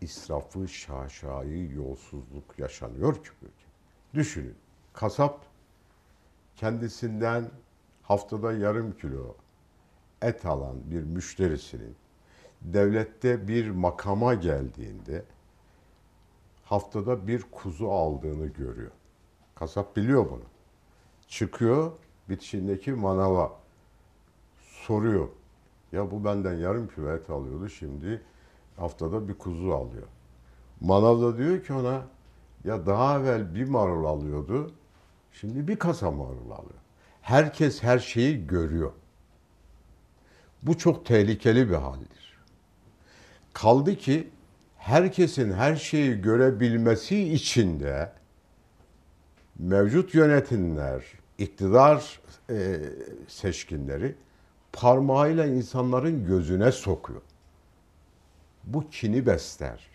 [0.00, 3.50] israfı, şaşayı, yolsuzluk yaşanıyor ki ülkede.
[4.14, 4.56] Düşünün.
[4.92, 5.46] Kasap
[6.56, 7.50] kendisinden
[8.02, 9.34] haftada yarım kilo
[10.22, 11.96] et alan bir müşterisinin
[12.62, 15.24] devlette bir makama geldiğinde
[16.64, 18.90] haftada bir kuzu aldığını görüyor.
[19.54, 20.44] Kasap biliyor bunu.
[21.28, 21.92] Çıkıyor
[22.28, 23.52] bitişindeki manava
[24.60, 25.28] soruyor.
[25.92, 28.22] Ya bu benden yarım kilo et alıyordu şimdi
[28.76, 30.06] haftada bir kuzu alıyor.
[30.80, 32.02] Manav da diyor ki ona
[32.64, 34.72] ya daha evvel bir marul alıyordu
[35.32, 36.80] şimdi bir kasa marul alıyor.
[37.22, 38.92] Herkes her şeyi görüyor.
[40.66, 42.36] Bu çok tehlikeli bir haldir.
[43.52, 44.28] Kaldı ki
[44.78, 48.12] herkesin her şeyi görebilmesi için de
[49.58, 51.04] mevcut yönetimler,
[51.38, 52.76] iktidar e,
[53.28, 54.14] seçkinleri
[54.72, 57.22] parmağıyla insanların gözüne sokuyor.
[58.64, 59.86] Bu kini besler.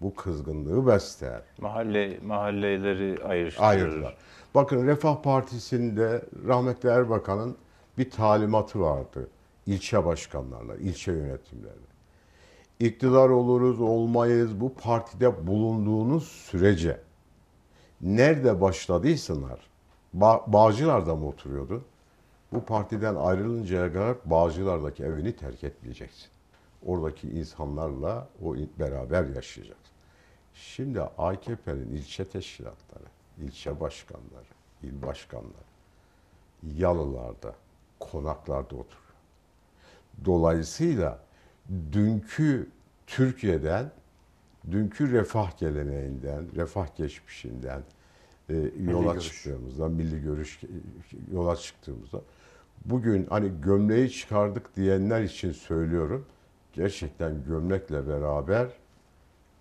[0.00, 1.42] Bu kızgınlığı besler.
[1.58, 3.66] Mahalle mahalleleri ayrıştırır.
[3.66, 4.16] Ayırdılar.
[4.54, 7.56] Bakın Refah Partisi'nde rahmetli Erbakan'ın
[7.98, 9.28] bir talimatı vardı.
[9.66, 11.86] İlçe başkanlarına, ilçe yönetimlerine.
[12.80, 17.00] İktidar oluruz, olmayız bu partide bulunduğunuz sürece
[18.00, 19.60] nerede başladıysalar,
[20.12, 21.84] ba Bağcılar'da mı oturuyordu?
[22.52, 26.28] Bu partiden ayrılıncaya kadar Bağcılar'daki evini terk etmeyeceksin.
[26.86, 29.92] Oradaki insanlarla o beraber yaşayacaksın.
[30.54, 33.04] Şimdi AKP'nin ilçe teşkilatları,
[33.38, 34.46] ilçe başkanları,
[34.82, 35.66] il başkanları
[36.62, 37.54] yalılarda,
[38.00, 39.05] konaklarda oturuyor.
[40.24, 41.18] Dolayısıyla
[41.92, 42.68] dünkü
[43.06, 43.90] Türkiye'den,
[44.70, 47.82] dünkü refah geleneğinden, refah geçmişinden
[48.50, 48.54] e,
[48.90, 49.32] yola görüş.
[49.32, 50.60] çıktığımızda, milli görüş
[51.32, 52.20] yola çıktığımızda
[52.84, 56.26] bugün hani gömleği çıkardık diyenler için söylüyorum.
[56.72, 58.66] Gerçekten gömlekle beraber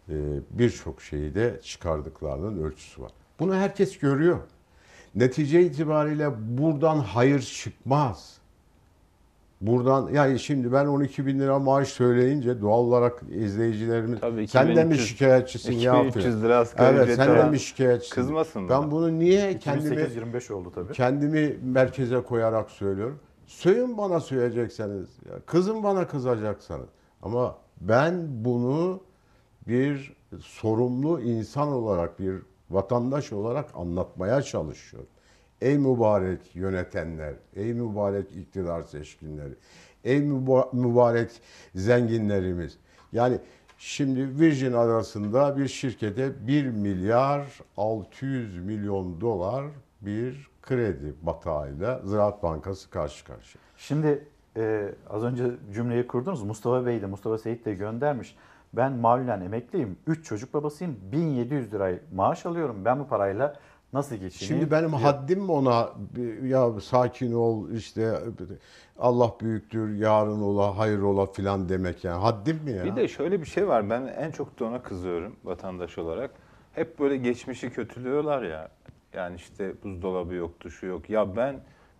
[0.09, 0.15] e,
[0.51, 3.11] birçok şeyi de çıkardıklarının ölçüsü var.
[3.39, 4.39] Bunu herkes görüyor.
[5.15, 8.37] Netice itibariyle buradan hayır çıkmaz.
[9.67, 14.83] Buradan yani şimdi ben 12 bin lira maaş söyleyince doğal olarak izleyicilerimiz Tabii sen de
[14.83, 16.01] mi 2300 şikayetçisin ya?
[16.03, 18.15] 2300 lira asgari Evet ücret sen de mi şikayetçisin?
[18.15, 18.91] kızmasın Ben bana.
[18.91, 20.93] bunu niye kendimi 2008-25 oldu tabii.
[20.93, 23.19] kendimi merkeze koyarak söylüyorum.
[23.45, 26.87] Söyün bana söyleyecekseniz, ya kızın bana kızacaksanız.
[27.21, 28.99] Ama ben bunu
[29.67, 32.35] bir sorumlu insan olarak, bir
[32.69, 35.09] vatandaş olarak anlatmaya çalışıyorum.
[35.61, 39.53] Ey mübarek yönetenler, ey mübarek iktidar seçkinleri,
[40.03, 41.29] ey müba- mübarek
[41.75, 42.77] zenginlerimiz.
[43.11, 43.37] Yani
[43.77, 49.65] şimdi Virgin arasında bir şirkete 1 milyar 600 milyon dolar
[50.01, 53.61] bir kredi batağıyla Ziraat Bankası karşı karşıya.
[53.77, 54.23] Şimdi
[54.57, 56.43] e, az önce cümleyi kurdunuz.
[56.43, 58.35] Mustafa Bey de Mustafa Seyit de göndermiş.
[58.73, 59.97] Ben malulen emekliyim.
[60.07, 60.97] 3 çocuk babasıyım.
[61.11, 62.75] 1700 lira maaş alıyorum.
[62.85, 63.55] Ben bu parayla
[63.95, 64.61] nasıl geçineyim?
[64.61, 65.01] Şimdi benim diyor.
[65.01, 65.89] haddim mi ona
[66.43, 68.19] ya sakin ol işte
[68.99, 72.85] Allah büyüktür yarın ola hayır ola filan demek yani haddim mi ya?
[72.85, 73.89] Bir de şöyle bir şey var.
[73.89, 76.31] Ben en çok da ona kızıyorum vatandaş olarak.
[76.73, 78.69] Hep böyle geçmişi kötülüyorlar ya.
[79.13, 81.09] Yani işte buzdolabı yoktu, şu yok.
[81.09, 81.59] Ya ben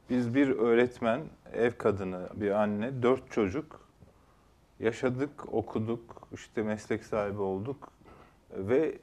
[0.10, 1.22] biz bir öğretmen,
[1.54, 3.80] ev kadını, bir anne, dört çocuk
[4.80, 7.95] yaşadık, okuduk, işte meslek sahibi olduk
[8.58, 8.96] ve e,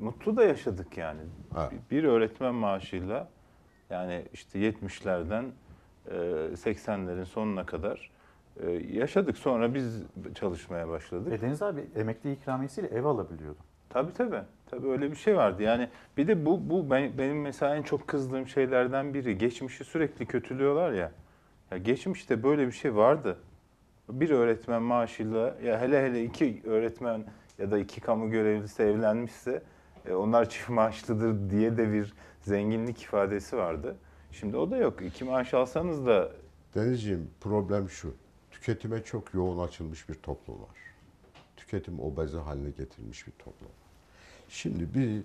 [0.00, 1.20] mutlu da yaşadık yani.
[1.58, 1.72] Evet.
[1.90, 3.28] Bir öğretmen maaşıyla
[3.90, 5.44] yani işte 70'lerden
[6.10, 6.14] e,
[6.54, 8.10] 80'lerin sonuna kadar
[8.62, 9.38] e, yaşadık.
[9.38, 10.02] Sonra biz
[10.34, 11.32] çalışmaya başladık.
[11.32, 13.58] E Deniz abi emekli ikramiyesiyle ev alabiliyordu.
[13.90, 14.40] Tabii tabii.
[14.70, 15.62] Tabii öyle bir şey vardı.
[15.62, 19.38] Yani bir de bu bu ben, benim mesela en çok kızdığım şeylerden biri.
[19.38, 21.12] Geçmişi sürekli kötülüyorlar ya.
[21.70, 23.38] Ya geçmişte böyle bir şey vardı.
[24.08, 27.24] Bir öğretmen maaşıyla ya hele hele iki öğretmen
[27.58, 29.62] ya da iki kamu görevlisi evlenmişse
[30.06, 33.96] e, onlar çift maaşlıdır diye de bir zenginlik ifadesi vardı.
[34.32, 35.02] Şimdi o da yok.
[35.02, 36.32] İki maaş alsanız da
[36.74, 38.14] Denizciğim problem şu.
[38.50, 40.76] Tüketime çok yoğun açılmış bir toplum var.
[41.56, 43.70] Tüketim obezi haline getirilmiş bir toplum.
[44.48, 45.22] Şimdi bir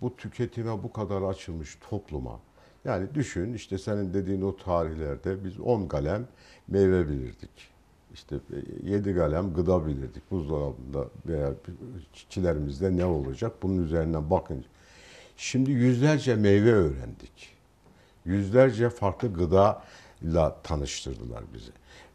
[0.00, 2.40] bu tüketime bu kadar açılmış topluma
[2.84, 6.28] yani düşün işte senin dediğin o tarihlerde biz 10 kalem
[6.68, 7.71] meyve bilirdik.
[8.14, 8.36] İşte
[8.82, 10.30] 7 kalem gıda bilirdik.
[10.30, 11.52] Buzdolabında veya
[12.28, 14.64] çilerimizde ne olacak bunun üzerinden bakın.
[15.36, 17.56] Şimdi yüzlerce meyve öğrendik.
[18.24, 21.70] Yüzlerce farklı gıdayla tanıştırdılar bizi.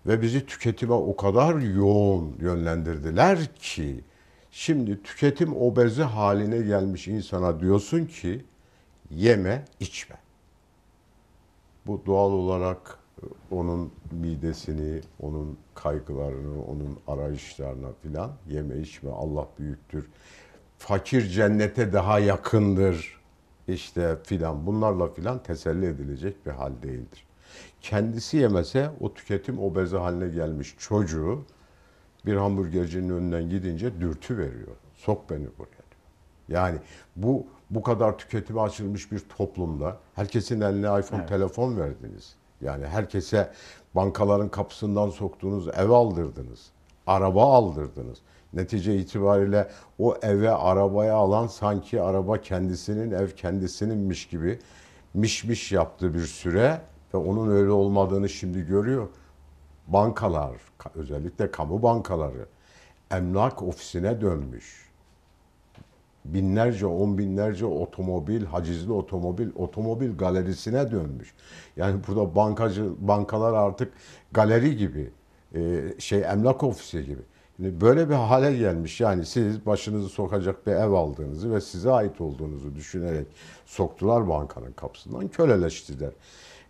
[0.06, 4.04] Ve bizi tüketime o kadar yoğun yönlendirdiler ki
[4.52, 8.46] şimdi tüketim obezi haline gelmiş insana diyorsun ki
[9.12, 10.16] yeme, içme.
[11.88, 13.00] Bu doğal olarak
[13.52, 20.10] onun midesini, onun kaygılarını, onun arayışlarına filan yeme içme Allah büyüktür.
[20.78, 23.18] Fakir cennete daha yakındır
[23.68, 27.28] işte filan bunlarla filan teselli edilecek bir hal değildir.
[27.82, 31.46] Kendisi yemese o tüketim obezi haline gelmiş çocuğu
[32.26, 34.76] bir hamburgercinin önünden gidince dürtü veriyor.
[34.96, 36.08] Sok beni buraya diyor.
[36.48, 36.78] Yani
[37.16, 41.30] bu Bu kadar tüketime açılmış bir toplumda herkesin eline iPhone Evet.
[41.30, 42.36] telefon verdiniz.
[42.62, 43.52] Yani herkese
[43.96, 46.70] bankaların kapısından soktuğunuz ev aldırdınız.
[47.08, 48.18] Araba aldırdınız.
[48.54, 49.70] Netice itibariyle
[50.00, 54.60] o eve arabaya alan sanki araba kendisinin ev kendisininmiş gibi
[55.14, 56.82] mişmiş yaptığı bir süre
[57.14, 59.08] ve onun öyle olmadığını şimdi görüyor.
[59.88, 62.46] Bankalar, ka- özellikle kamu bankaları
[63.12, 64.87] emlak ofisine dönmüş
[66.34, 71.34] binlerce, on binlerce otomobil, hacizli otomobil, otomobil galerisine dönmüş.
[71.78, 73.94] Yani burada bankacı bankalar artık
[74.32, 75.12] galeri gibi,
[75.56, 77.22] e, şey emlak ofisi gibi.
[77.60, 79.02] Böyle bir hale gelmiş.
[79.02, 83.28] Yani siz başınızı sokacak bir ev aldığınızı ve size ait olduğunuzu düşünerek
[83.66, 86.12] soktular bankanın kapısından, köleleştiler.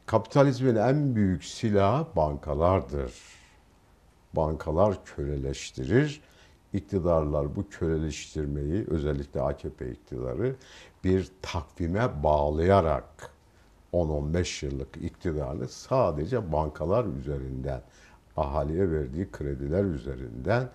[0.05, 3.13] Kapitalizmin en büyük silahı bankalardır
[4.33, 6.21] bankalar köleleştirir.
[6.77, 10.55] İktidarlar bu köleleştirmeyi özellikle AKP iktidarı
[11.03, 13.31] bir takvime bağlayarak
[13.93, 17.81] 10-15 yıllık iktidarını sadece bankalar üzerinden
[18.37, 20.69] ahaliye verdiği krediler üzerinden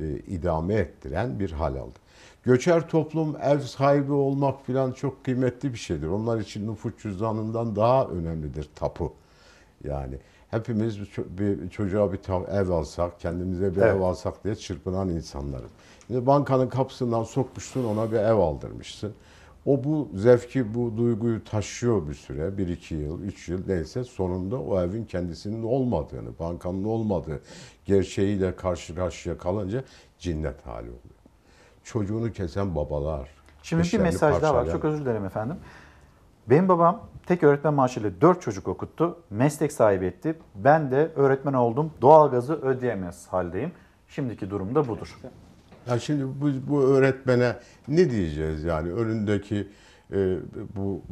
[0.00, 1.98] e, idame ettiren bir hal aldı.
[2.44, 6.06] Göçer toplum ev sahibi olmak filan çok kıymetli bir şeydir.
[6.06, 9.12] Onlar için nüfus cüzdanından daha önemlidir tapu.
[9.84, 10.18] Yani
[10.50, 13.96] hepimiz bir ço- bir çocuğa bir ev alsak, kendimize bir Evet.
[13.96, 15.70] ev alsak diye çırpınan insanlarız.
[16.06, 19.12] Şimdi bankanın kapısından sokmuşsun, ona bir ev aldırmışsın.
[19.66, 24.60] O bu zevki, bu duyguyu taşıyor bir süre, bir iki yıl, üç yıl neyse sonunda
[24.60, 27.40] o evin kendisinin olmadığını, bankanın olmadığı
[27.84, 29.84] gerçeğiyle karşı karşıya kalınca
[30.18, 31.20] cinnet hali oluyor.
[31.84, 33.28] Çocuğunu kesen babalar.
[33.62, 34.70] Şimdi bir mesaj daha var.
[34.72, 35.56] Çok özür dilerim efendim.
[36.50, 37.00] Benim babam
[37.30, 39.18] tek öğretmen maaşıyla 4 çocuk okuttu.
[39.30, 40.34] Meslek sahibi etti.
[40.54, 41.92] Ben de öğretmen oldum.
[42.00, 43.72] Doğalgazı ödeyemez haldeyim.
[44.08, 45.18] Şimdiki durum da budur.
[45.88, 47.56] Ya şimdi bu, bu öğretmene
[47.88, 49.68] ne diyeceğiz yani önündeki
[50.12, 50.36] e,
[50.76, 51.02] bu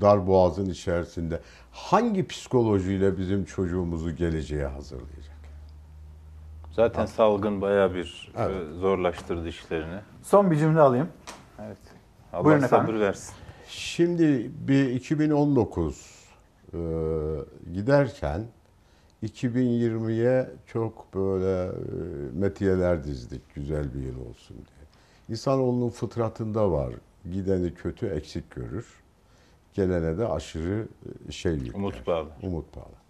[0.00, 1.40] dar boğazın içerisinde
[1.72, 5.36] hangi psikolojiyle bizim çocuğumuzu geleceğe hazırlayacak?
[6.72, 8.56] Zaten salgın bayağı bir Evet.
[8.70, 10.00] e, zorlaştırdı işlerini.
[10.22, 11.08] Son bir cümle alayım.
[11.66, 11.78] Evet.
[12.32, 13.00] Allah Buyurun sabır efendim.
[13.00, 13.34] versin.
[13.68, 16.26] Şimdi bir 2019
[16.72, 16.78] e,
[17.74, 18.46] giderken
[19.22, 21.72] 2020'ye çok böyle e,
[22.32, 24.86] metiyeler dizdik güzel bir yıl olsun diye.
[25.28, 26.94] İnsanoğlunun fıtratında var.
[27.32, 28.86] Gideni kötü eksik görür.
[29.74, 30.88] Gelene de aşırı
[31.28, 31.74] e, şey yükler.
[31.74, 32.36] Umut bağlar.
[32.42, 33.06] Umut bağlar.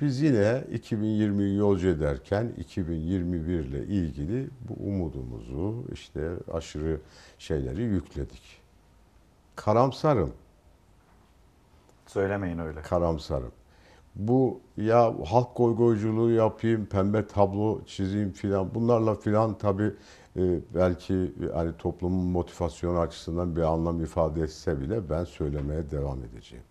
[0.00, 7.00] Biz yine 2020'yi yolcu ederken 2021 ile ilgili bu umudumuzu işte aşırı
[7.38, 8.65] şeyleri yükledik.
[9.56, 10.32] Karamsarım.
[12.06, 12.82] Söylemeyin öyle.
[12.82, 13.52] Karamsarım.
[14.14, 19.94] Bu ya halk goygoyculuğu yapayım, pembe tablo çizeyim filan bunlarla filan tabii
[20.36, 20.42] e,
[20.74, 26.64] belki hani toplumun motivasyonu açısından bir anlam ifade etse bile ben söylemeye devam edeceğim.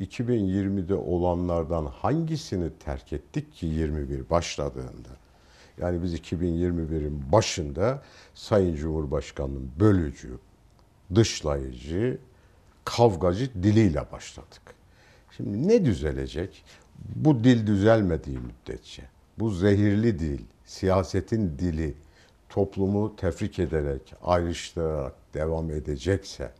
[0.00, 5.08] 2020'de olanlardan hangisini terk ettik ki 21 başladığında?
[5.78, 8.02] Yani biz 2021'in başında
[8.34, 10.38] Sayın Cumhurbaşkanı'nın bölücü,
[11.14, 12.18] dışlayıcı,
[12.84, 14.62] kavgacı diliyle başladık.
[15.36, 16.64] Şimdi ne düzelecek?
[17.16, 19.02] Bu dil düzelmediği müddetçe,
[19.38, 21.94] bu zehirli dil, siyasetin dili
[22.48, 26.50] toplumu tefrik ederek, ayrıştırarak devam edecekse,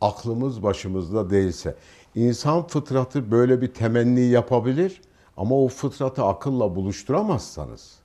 [0.00, 1.74] aklımız başımızda değilse,
[2.14, 5.00] insan fıtratı böyle bir temenni yapabilir
[5.36, 7.98] ama o fıtratı akılla buluşturamazsanız,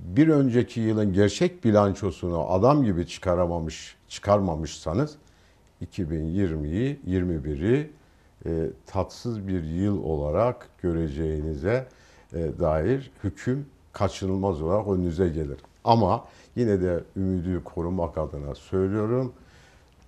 [0.00, 5.16] bir önceki yılın gerçek bilançosunu adam gibi çıkaramamış, çıkarmamışsanız
[5.82, 7.90] 2020'yi, 21'i
[8.46, 11.88] e, tatsız bir yıl olarak göreceğinize
[12.32, 15.60] e, dair hüküm kaçınılmaz olarak önünüze gelir.
[15.84, 16.24] Ama
[16.56, 19.32] yine de ümidi korumak adına söylüyorum.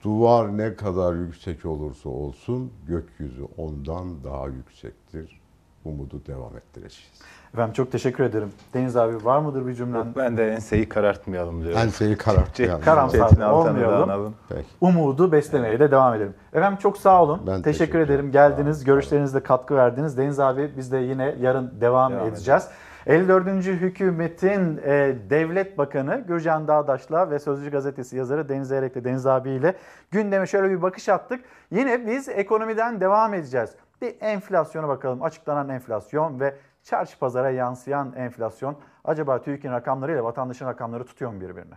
[0.04, 5.41] Duvar ne kadar yüksek olursa olsun gökyüzü ondan daha yüksektir.
[5.84, 7.12] Umudu devam ettireceğiz.
[7.54, 8.52] Efendim çok teşekkür ederim.
[8.74, 10.06] Deniz abi var mıdır bir cümlen?
[10.16, 11.78] Ben de enseyi karartmayalım diyorum.
[11.78, 12.80] Enseyi karartmayalım.
[12.80, 14.34] Karamsar olmayalım.
[14.48, 14.66] Peki.
[14.80, 16.34] Umudu beslemeye de devam edelim.
[16.52, 17.40] Efendim çok sağ olun.
[17.46, 18.30] Ben teşekkür, teşekkür ederim.
[18.32, 20.18] Geldiniz, görüşlerinizle katkı verdiniz.
[20.18, 22.68] Deniz abi biz de yine yarın devam, Devam edeceğiz.
[23.06, 23.46] 54.
[23.66, 29.74] Hükümet'in e, Devlet Bakanı Gürcan Dağdaş'la ve Sözcü Gazetesi yazarı Deniz Erek'le Deniz abiyle
[30.10, 31.44] gündeme şöyle bir bakış attık.
[31.70, 33.70] Yine biz ekonomiden devam edeceğiz.
[34.02, 35.22] Bir enflasyona bakalım.
[35.22, 38.76] Açıklanan enflasyon ve çarşı pazara yansıyan enflasyon.
[39.04, 41.74] Acaba TÜİK'in rakamlarıyla vatandaşın rakamları tutuyor mu birbirini?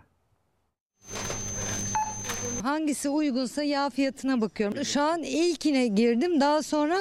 [2.62, 4.84] Hangisi uygunsa yağ fiyatına bakıyorum.
[4.84, 6.96] Şu an ilkine girdim daha sonra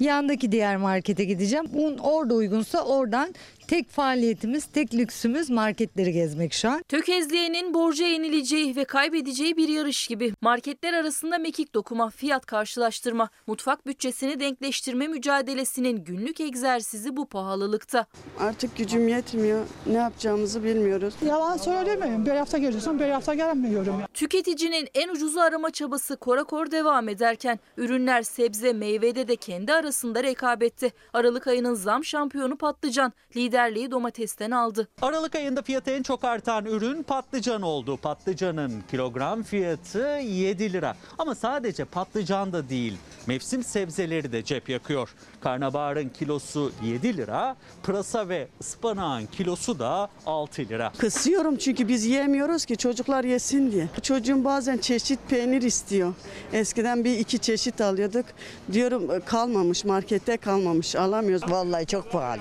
[0.00, 1.66] yandaki diğer markete gideceğim.
[1.74, 3.34] Un orada uygunsa oradan
[3.68, 6.82] Tek faaliyetimiz, tek lüksümüz marketleri gezmek şu an.
[6.88, 10.32] Tökezleyenin borca yenileceği ve kaybedeceği bir yarış gibi.
[10.40, 18.06] Marketler arasında mekik dokuma, fiyat karşılaştırma, mutfak bütçesini denkleştirme mücadelesinin günlük egzersizi bu pahalılıkta.
[18.40, 19.66] Artık gücüm yetmiyor.
[19.86, 21.14] Ne yapacağımızı bilmiyoruz.
[21.26, 22.26] Yalan söylemiyorum.
[22.26, 23.94] Bir hafta gelirsen bir hafta gelmiyorum.
[24.14, 30.90] Tüketicinin en ucuzu arama çabası korakor devam ederken ürünler sebze meyvede de kendi arasında rekabette.
[31.12, 33.12] Aralık ayının zam şampiyonu patlıcan
[33.56, 34.88] liderliği domatesten aldı.
[35.02, 37.96] Aralık ayında fiyatı en çok artan ürün patlıcan oldu.
[37.96, 40.96] Patlıcanın kilogram fiyatı 7 lira.
[41.18, 42.96] Ama sadece patlıcan da değil,
[43.26, 45.14] mevsim sebzeleri de cep yakıyor.
[45.40, 50.92] Karnabaharın kilosu 7 lira, pırasa ve ıspanağın kilosu da 6 lira.
[50.98, 53.88] Kısıyorum çünkü biz yiyemiyoruz ki çocuklar yesin diye.
[54.02, 56.14] Çocuğum bazen çeşit peynir istiyor.
[56.52, 58.26] Eskiden bir iki çeşit alıyorduk.
[58.72, 61.50] Diyorum kalmamış markette kalmamış alamıyoruz.
[61.50, 62.40] Vallahi çok pahalı.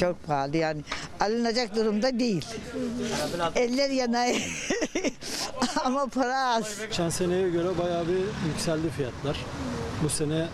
[0.00, 0.80] Çok pahalı yani
[1.20, 2.44] alınacak durumda değil.
[3.56, 4.42] Eller yanay
[5.84, 6.78] ama para az.
[6.80, 9.36] Geçen seneye göre bayağı bir yükseldi fiyatlar.
[10.04, 10.46] Bu sene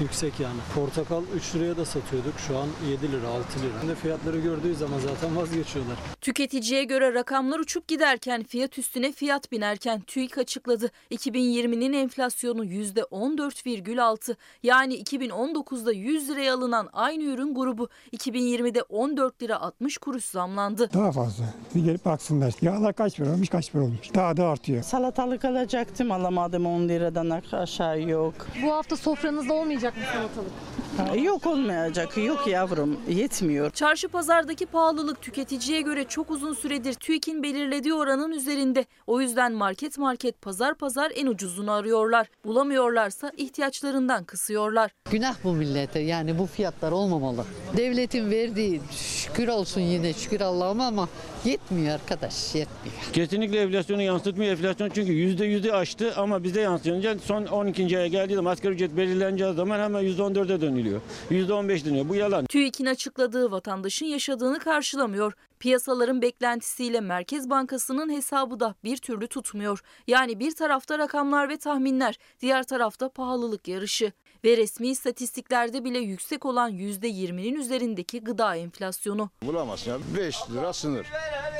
[0.00, 0.60] yüksek yani.
[0.74, 2.34] Portakal 3 liraya da satıyorduk.
[2.48, 3.88] Şu an 7 lira, 6 lira.
[3.90, 5.96] De fiyatları gördüğü zaman zaten vazgeçiyorlar.
[6.20, 10.90] Tüketiciye göre rakamlar uçup giderken fiyat üstüne fiyat binerken TÜİK açıkladı.
[11.10, 19.98] 2020'nin enflasyonu %14,6 yani 2019'da 100 liraya alınan aynı ürün grubu 2020'de 14 lira 60
[19.98, 20.90] kuruş zamlandı.
[20.94, 21.44] Daha fazla.
[21.74, 22.54] Bir gelip baksınlar.
[22.62, 24.14] Yağlar kaç para olmuş, kaç para olmuş.
[24.14, 24.82] Daha da artıyor.
[24.82, 28.34] Salatalık alacaktım alamadım 10 liradan aşağı yok.
[28.62, 31.24] Bu hafta sofranızda olmayacak mı salatalık?
[31.24, 33.70] Yok olmayacak yok yavrum yetmiyor.
[33.70, 38.86] Çarşı pazardaki pahalılık tüketiciye göre çok uzun süredir TÜİK'in belirlediği oranın üzerinde.
[39.06, 42.26] O yüzden market market pazar pazar en ucuzunu arıyorlar.
[42.44, 44.90] Bulamıyorlarsa ihtiyaçlarından kısıyorlar.
[45.10, 47.44] Günah bu millete yani bu fiyatlar olmamalı.
[47.76, 51.08] Devletin verdiği şükür olsun yine şükür Allah'ıma ama
[51.44, 52.96] yetmiyor arkadaş yetmiyor.
[53.12, 54.52] Kesinlikle enflasyonu yansıtmıyor.
[54.52, 57.98] Enflasyon çünkü yüzde yüzü aştı ama bize yansıyınca son 12.
[57.98, 61.00] aya geldiği zaman asgari ücret belirleneceği zaman hemen yüzde 14'e dönülüyor.
[61.30, 62.08] Yüzde 15 dönüyor.
[62.08, 62.46] Bu yalan.
[62.46, 65.32] TÜİK'in açıkladığı vatandaşın yaşadığını karşılamıyor.
[65.60, 69.82] Piyasaların beklentisiyle Merkez Bankası'nın hesabı da bir türlü tutmuyor.
[70.06, 74.12] Yani bir tarafta rakamlar ve tahminler, diğer tarafta pahalılık yarışı.
[74.44, 79.30] Ve resmi istatistiklerde bile yüksek olan %20'nin üzerindeki gıda enflasyonu.
[79.42, 81.06] Bulamazsın ya 5 lira sınır.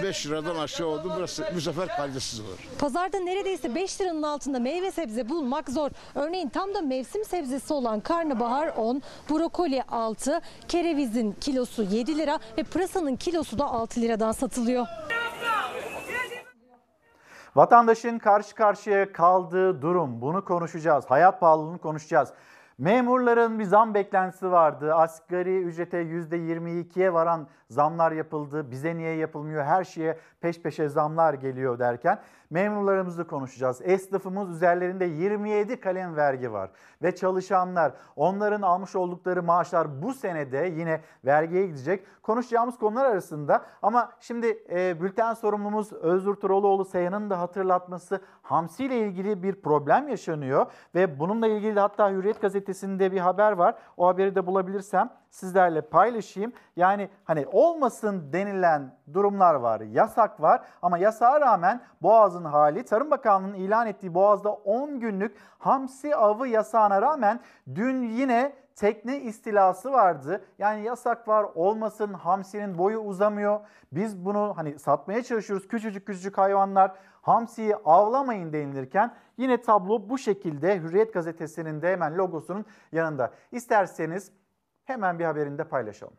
[0.02, 2.68] 5 liradan aşağı oldu burası bu sefer kalitesiz olur.
[2.78, 5.90] Pazarda neredeyse 5 liranın altında meyve sebze bulmak zor.
[6.14, 12.62] Örneğin tam da mevsim sebzesi olan karnabahar 10, brokoli 6, kerevizin kilosu 7 lira ve
[12.62, 14.86] pırasanın kilosu da 6 liradan satılıyor.
[17.56, 21.04] Vatandaşın karşı karşıya kaldığı durum bunu konuşacağız.
[21.08, 22.28] Hayat pahalılığını konuşacağız.
[22.82, 24.94] Memurların bir zam beklentisi vardı.
[24.94, 28.70] Asgari ücrete %22'ye varan zamlar yapıldı.
[28.70, 29.64] Bize niye yapılmıyor?
[29.64, 32.22] Her şeye peş peşe zamlar geliyor derken
[32.52, 33.80] memurlarımızı konuşacağız.
[33.84, 36.70] Esnafımız üzerlerinde 27 kalem vergi var
[37.02, 42.06] ve çalışanlar onların almış oldukları maaşlar bu senede yine vergiye gidecek.
[42.22, 48.98] Konuşacağımız konular arasında ama şimdi e, bülten sorumlumuz Özgür Turoğluoğlu Seyhan'ın da hatırlatması Hamsi ile
[48.98, 52.40] ilgili bir problem yaşanıyor ve bununla ilgili hatta Hürriyet
[52.72, 53.74] gazetesinde bir haber var.
[53.96, 56.52] O haberi de bulabilirsem sizlerle paylaşayım.
[56.76, 63.54] Yani hani olmasın denilen durumlar var, yasak var ama yasağa rağmen Boğaz'ın hali Tarım Bakanlığı'nın
[63.54, 67.40] ilan ettiği Boğaz'da 10 günlük hamsi avı yasağına rağmen
[67.74, 70.44] dün yine tekne istilası vardı.
[70.58, 73.60] Yani yasak var olmasın hamsinin boyu uzamıyor.
[73.92, 76.92] Biz bunu hani satmaya çalışıyoruz küçücük küçücük hayvanlar
[77.22, 83.34] hamsiyi avlamayın denilirken yine tablo bu şekilde Hürriyet gazetesinin de hemen logosunun yanında.
[83.52, 84.32] İsterseniz
[84.84, 86.14] hemen bir haberinde paylaşalım.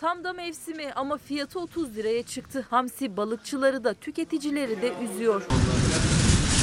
[0.00, 2.66] Tam da mevsimi ama fiyatı 30 liraya çıktı.
[2.70, 5.46] Hamsi balıkçıları da tüketicileri de üzüyor.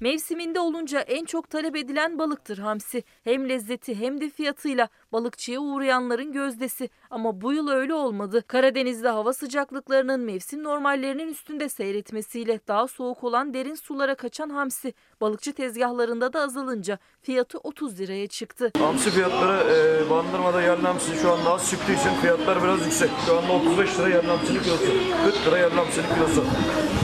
[0.01, 3.03] Mevsiminde olunca en çok talep edilen balıktır hamsi.
[3.23, 6.89] Hem lezzeti hem de fiyatıyla balıkçıya uğrayanların gözdesi.
[7.09, 8.43] Ama bu yıl öyle olmadı.
[8.47, 15.53] Karadeniz'de hava sıcaklıklarının mevsim normallerinin üstünde seyretmesiyle daha soğuk olan derin sulara kaçan hamsi balıkçı
[15.53, 18.71] tezgahlarında da azalınca fiyatı 30 liraya çıktı.
[18.77, 23.09] Hamsi fiyatları e, bandırmada yerli hamsi şu anda az çıktığı için fiyatlar biraz yüksek.
[23.25, 24.85] Şu anda 35 lira yerli hamsinin kilosu,
[25.25, 26.43] 40 lira yerli hamsinin kilosu.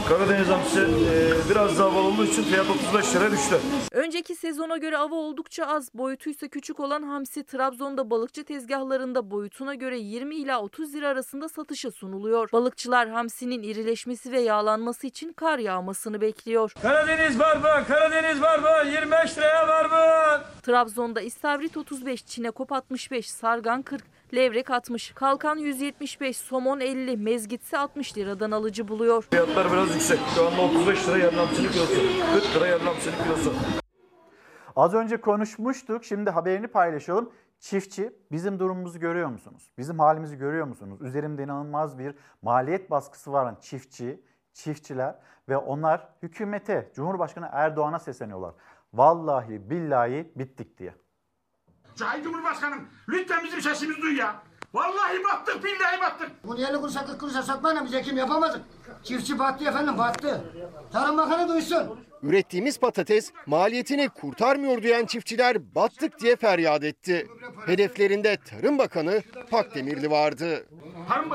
[0.08, 3.58] Karadeniz hamsi e, biraz daha bol olduğu için fiyat 35 liraya düştü.
[3.92, 9.98] Önceki sezona göre ava oldukça az, boyutuysa küçük olan hamsi Trabzon'da balıkçı tezgahlarında boyutuna göre
[9.98, 12.48] 20 ila 30 lira arasında satışa sunuluyor.
[12.52, 16.72] Balıkçılar hamsinin irileşmesi ve yağlanması için kar yağmasını bekliyor.
[16.82, 20.44] Karadeniz barbun, Karadeniz barbun 25 liraya barbun.
[20.62, 24.02] Trabzon'da istavrit 35, çinekop 65, sargan 40,
[24.34, 29.26] Levrek 60, kalkan 175, somon 50, mezgitse 60 liradan alıcı buluyor.
[29.30, 30.20] Fiyatlar biraz yüksek.
[30.34, 31.94] Şu anda 35 lira hamsinin kilosu.
[32.32, 33.54] 40 lira hamsinin kilosu.
[34.76, 36.04] Az önce konuşmuştuk.
[36.04, 37.32] Şimdi haberini paylaşalım.
[37.60, 39.70] Çiftçi bizim durumumuzu görüyor musunuz?
[39.78, 41.02] Bizim halimizi görüyor musunuz?
[41.02, 44.20] Üzerimde inanılmaz bir maliyet baskısı var çiftçi,
[44.52, 45.14] çiftçiler
[45.48, 48.54] ve onlar hükümete, Cumhurbaşkanı Erdoğan'a sesleniyorlar.
[48.94, 50.94] Vallahi billahi bittik diye.
[51.98, 54.42] Sayın Cumhurbaşkanım lütfen bizim sesimizi duy ya.
[54.74, 56.30] Vallahi battık billahi battık.
[56.44, 58.60] Bunu 50 kuruşa 40 kuruşa satmayla biz ekim yapamadık.
[59.04, 60.44] Çiftçi battı efendim battı.
[60.92, 62.00] Tarım Bakanı duysun.
[62.22, 67.26] Ürettiğimiz patates maliyetini kurtarmıyor diyen çiftçiler battık diye feryat etti.
[67.66, 70.66] Hedeflerinde Tarım Bakanı Pakdemirli vardı.
[71.08, 71.30] Tarım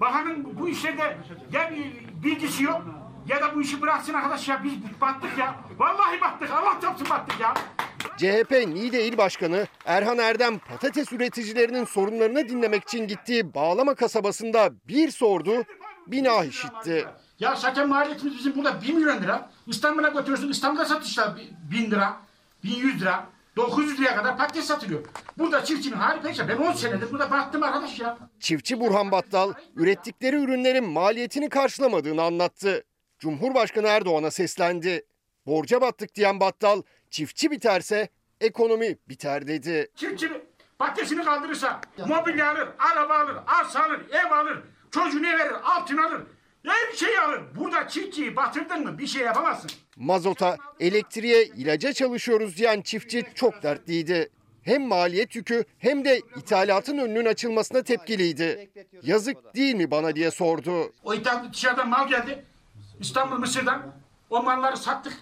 [0.00, 1.16] Bakanın bu işlerde
[1.52, 1.72] ya
[2.24, 2.82] bilgisi yok
[3.28, 5.54] ya da bu işi bıraksın arkadaş ya biz battık ya.
[5.78, 7.54] Vallahi battık Allah çarpsın battık ya.
[8.16, 15.10] CHP Niğde İl Başkanı Erhan Erdem patates üreticilerinin sorunlarını dinlemek için gittiği Bağlama kasabasında bir
[15.10, 15.64] sordu,
[16.06, 17.06] bina işitti.
[17.38, 19.50] Ya zaten maliyetimiz bizim burada 1 milyon lira.
[19.66, 21.30] İstanbul'a götürüyorsun İstanbul'da satışlar
[21.70, 22.16] 1000 lira,
[22.64, 23.26] 1100 lira.
[23.56, 25.00] 900 liraya kadar patates satılıyor.
[25.38, 26.48] Burada çiftçinin hali perişan.
[26.48, 28.18] Ben 10 senedir burada baktım arkadaş ya.
[28.40, 32.84] Çiftçi Burhan Battal ürettikleri ürünlerin maliyetini karşılamadığını anlattı.
[33.18, 35.06] Cumhurbaşkanı Erdoğan'a seslendi.
[35.46, 38.08] Borca battık diyen Battal çiftçi biterse
[38.40, 39.88] ekonomi biter dedi.
[39.96, 40.30] Çiftçi
[40.78, 44.58] patatesini kaldırırsa mobilya alır, araba alır, arsa alır, ev alır,
[44.90, 46.22] çocuğunu verir, altın alır.
[46.66, 47.42] Her şeyi alır.
[47.56, 49.70] Burada çiftçiyi batırdın mı bir şey yapamazsın.
[49.96, 54.30] Mazota, elektriğe, ilaca çalışıyoruz diyen çiftçi çok dertliydi.
[54.62, 58.70] Hem maliyet yükü hem de ithalatın önünün açılmasına tepkiliydi.
[59.02, 60.92] Yazık değil mi bana diye sordu.
[61.02, 62.44] O ithal dışarıdan mal geldi.
[63.00, 63.82] İstanbul, Mısır'dan.
[64.30, 65.12] O malları sattık.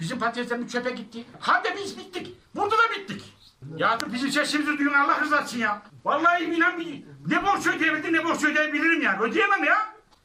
[0.00, 1.24] Bizim patateslerimiz çöpe gitti.
[1.40, 2.36] Hadi biz bittik.
[2.54, 3.34] Burada da bittik.
[3.76, 5.82] Ya bizim sesimizi duyun Allah rızası için ya.
[6.04, 6.80] Vallahi inan
[7.26, 9.22] ne borç ödeyebildim ne borç ödeyebilirim yani.
[9.22, 9.76] Ödeyemem ya.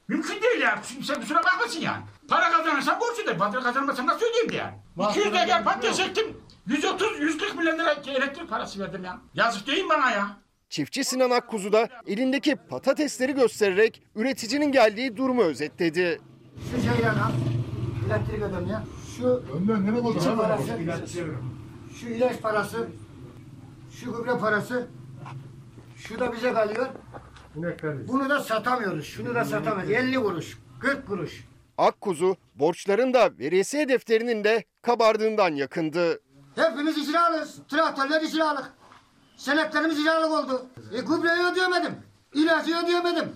[0.07, 0.79] Mümkün değil ya.
[1.03, 2.03] Sen kusura bakmasın yani.
[2.27, 3.37] Para kazanırsam borç öderim.
[3.37, 4.61] Para kazanmasam nasıl ödeyeyim diye
[4.97, 5.09] yani.
[5.11, 6.37] 200 lira patates ektim.
[6.67, 9.19] 130, 140 milyon lira elektrik parası verdim ya.
[9.33, 10.37] Yazık değil bana ya.
[10.69, 16.21] Çiftçi Sinan Akkuzu da elindeki patatesleri göstererek üreticinin geldiği durumu özetledi.
[16.63, 17.31] Şu şeyler al.
[18.07, 18.83] Elektrik ödem ya.
[19.17, 20.67] Şu Önden nereye İçi parası.
[21.99, 22.87] Şu ilaç parası.
[23.91, 24.87] Şu gübre parası.
[25.97, 26.87] Şu da bize kalıyor.
[28.07, 29.05] Bunu da satamıyoruz.
[29.05, 29.91] Şunu da satamıyoruz.
[29.91, 31.45] 50 kuruş, 40 kuruş.
[31.77, 36.19] Akkuzu borçların da veresiye defterinin de kabardığından yakındı.
[36.55, 37.55] Hepimiz icralıyız.
[37.69, 38.73] Traktörler icralık.
[39.37, 40.65] Senetlerimiz icralık oldu.
[40.93, 41.95] E gübreyi ödeyemedim.
[42.33, 43.29] İlacı ödeyemedim.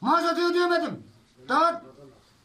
[0.00, 1.02] Mazotı ödeyemedim.
[1.48, 1.82] Daha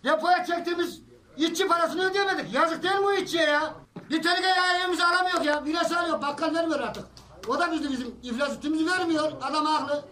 [0.03, 1.01] depoya çektiğimiz
[1.37, 2.53] işçi parasını ödeyemedik.
[2.53, 3.73] Yazık değil mi bu işçiye ya?
[4.11, 5.65] Litrelik ya evimizi alamıyor ya.
[5.65, 6.21] Birası alıyor.
[6.21, 7.03] Bakkal vermiyor artık.
[7.47, 9.31] O da bizim, bizim iflas üstümüzü vermiyor.
[9.41, 10.03] Adam haklı.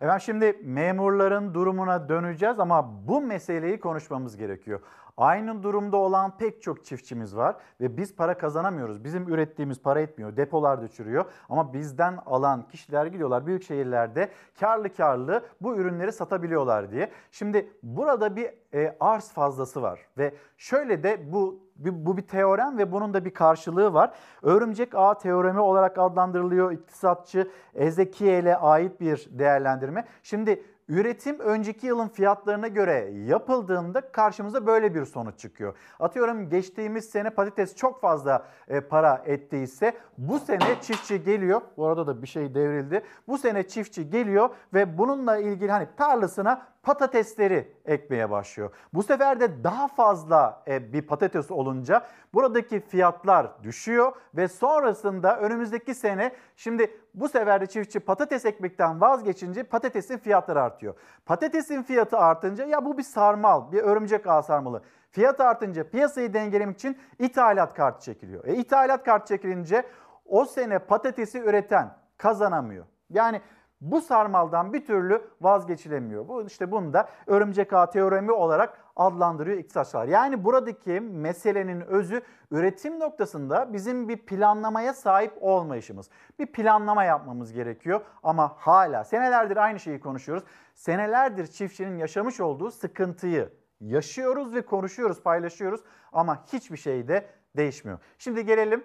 [0.00, 4.80] Efendim şimdi memurların durumuna döneceğiz ama bu meseleyi konuşmamız gerekiyor.
[5.20, 9.04] Aynı durumda olan pek çok çiftçimiz var ve biz para kazanamıyoruz.
[9.04, 14.30] Bizim ürettiğimiz para etmiyor, depolarda çürüyor ama bizden alan kişiler gidiyorlar büyük şehirlerde
[14.60, 17.10] karlı karlı bu ürünleri satabiliyorlar diye.
[17.30, 22.92] Şimdi burada bir e, arz fazlası var ve şöyle de bu bu bir teorem ve
[22.92, 24.14] bunun da bir karşılığı var.
[24.42, 26.72] Örümcek ağ teoremi olarak adlandırılıyor.
[26.72, 30.04] İktisatçı Ezekiel'e ait bir değerlendirme.
[30.22, 35.76] Şimdi üretim önceki yılın fiyatlarına göre yapıldığında karşımıza böyle bir sonuç çıkıyor.
[36.00, 41.60] Atıyorum geçtiğimiz sene patates çok fazla e, para ettiyse bu sene çiftçi geliyor.
[41.76, 43.02] Bu arada da bir şey devrildi.
[43.28, 48.70] Bu sene çiftçi geliyor ve bununla ilgili hani tarlasına patatesleri ekmeye başlıyor.
[48.94, 55.94] Bu sefer de daha fazla e, bir patates olunca buradaki fiyatlar düşüyor ve sonrasında önümüzdeki
[55.94, 60.94] sene şimdi bu sefer de çiftçi patates ekmekten vazgeçince patatesin fiyatları artıyor.
[61.26, 64.82] Patatesin fiyatı artınca ya bu bir sarmal, bir örümcek ağ sarmalı.
[65.10, 68.44] Fiyat artınca piyasayı dengelemek için ithalat kartı çekiliyor.
[68.44, 69.82] E, ithalat kartı çekilince
[70.26, 72.86] o sene patatesi üreten kazanamıyor.
[73.10, 73.40] Yani
[73.80, 76.28] bu sarmaldan bir türlü vazgeçilemiyor.
[76.28, 80.06] Bu işte bunu da örümcek ağ teoremi olarak adlandırıyor iktisatçılar.
[80.06, 86.10] Yani buradaki meselenin özü üretim noktasında bizim bir planlamaya sahip olmayışımız.
[86.38, 90.44] Bir planlama yapmamız gerekiyor ama hala senelerdir aynı şeyi konuşuyoruz.
[90.74, 95.80] Senelerdir çiftçinin yaşamış olduğu sıkıntıyı yaşıyoruz ve konuşuyoruz, paylaşıyoruz
[96.12, 97.26] ama hiçbir şey de
[97.56, 97.98] değişmiyor.
[98.18, 98.84] Şimdi gelelim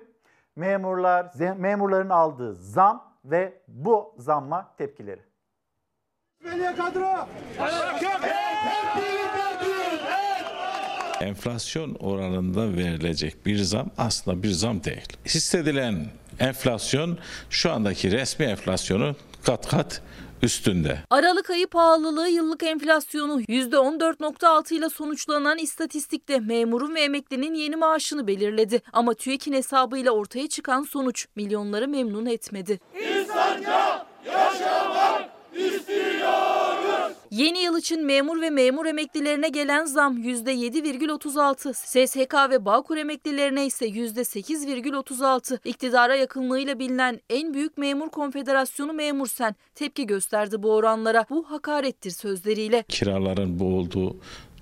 [0.55, 5.21] memurlar, memurların aldığı zam ve bu zamma tepkileri.
[11.21, 15.17] Enflasyon oranında verilecek bir zam aslında bir zam değil.
[15.25, 16.05] Hissedilen
[16.39, 17.17] enflasyon
[17.49, 20.01] şu andaki resmi enflasyonun kat kat
[20.43, 20.99] üstünde.
[21.09, 28.81] Aralık ayı pahalılığı yıllık enflasyonu %14.6 ile sonuçlanan istatistikte memurun ve emeklinin yeni maaşını belirledi.
[28.93, 32.79] Ama TÜİK'in hesabıyla ortaya çıkan sonuç milyonları memnun etmedi.
[32.95, 36.64] İnsanca yaşamak istiyoruz.
[37.35, 43.87] Yeni yıl için memur ve memur emeklilerine gelen zam %7,36, SSK ve Bağkur emeklilerine ise
[43.87, 45.59] %8,36.
[45.65, 51.25] İktidara yakınlığıyla bilinen en büyük memur konfederasyonu Memursen tepki gösterdi bu oranlara.
[51.29, 52.83] Bu hakarettir sözleriyle.
[52.89, 54.17] Kiraların bu olduğu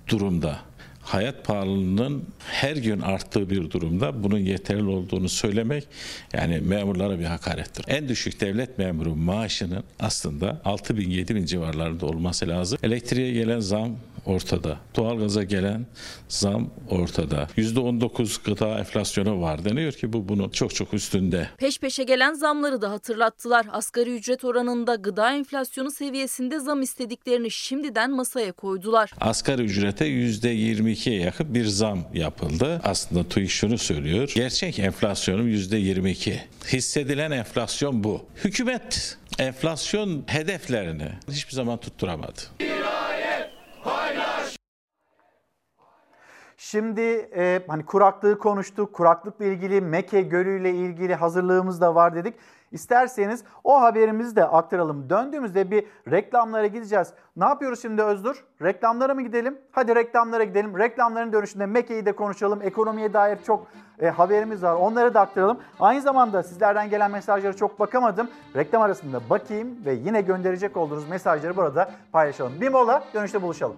[0.08, 0.58] durumda
[1.04, 5.88] hayat pahalılığının her gün arttığı bir durumda bunun yeterli olduğunu söylemek
[6.32, 7.84] yani memurlara bir hakarettir.
[7.88, 12.78] En düşük devlet memuru maaşının aslında 6 bin 7 bin civarlarında olması lazım.
[12.82, 14.78] Elektriğe gelen zam ortada.
[14.96, 15.86] Doğalgaza gelen
[16.28, 17.48] zam ortada.
[17.56, 21.48] %19 gıda enflasyonu var deniyor ki bu bunun çok çok üstünde.
[21.58, 23.66] Peş peşe gelen zamları da hatırlattılar.
[23.72, 29.10] Asgari ücret oranında gıda enflasyonu seviyesinde zam istediklerini şimdiden masaya koydular.
[29.20, 30.04] Asgari ücrete
[30.94, 32.80] %22'ye yakın bir zam yapıldı.
[32.84, 34.32] Aslında TÜİK şunu söylüyor.
[34.34, 36.36] Gerçek enflasyonun %22.
[36.72, 38.24] Hissedilen enflasyon bu.
[38.44, 42.40] Hükümet enflasyon hedeflerini hiçbir zaman tutturamadı.
[46.56, 47.00] Şimdi
[47.36, 48.92] e, hani kuraklığı konuştuk.
[48.92, 52.34] Kuraklıkla ilgili Meke Gölü ile ilgili hazırlığımız da var dedik.
[52.74, 55.10] İsterseniz o haberimizi de aktaralım.
[55.10, 57.08] Döndüğümüzde bir reklamlara gideceğiz.
[57.36, 58.44] Ne yapıyoruz şimdi Özdur?
[58.62, 59.58] Reklamlara mı gidelim?
[59.72, 60.78] Hadi reklamlara gidelim.
[60.78, 62.62] Reklamların dönüşünde Meke'yi de konuşalım.
[62.62, 63.66] Ekonomiye dair çok
[64.00, 64.74] e, haberimiz var.
[64.74, 65.58] Onları da aktaralım.
[65.80, 68.28] Aynı zamanda sizlerden gelen mesajlara çok bakamadım.
[68.56, 72.60] Reklam arasında bakayım ve yine gönderecek olduğunuz mesajları burada paylaşalım.
[72.60, 73.76] Bir mola dönüşte buluşalım.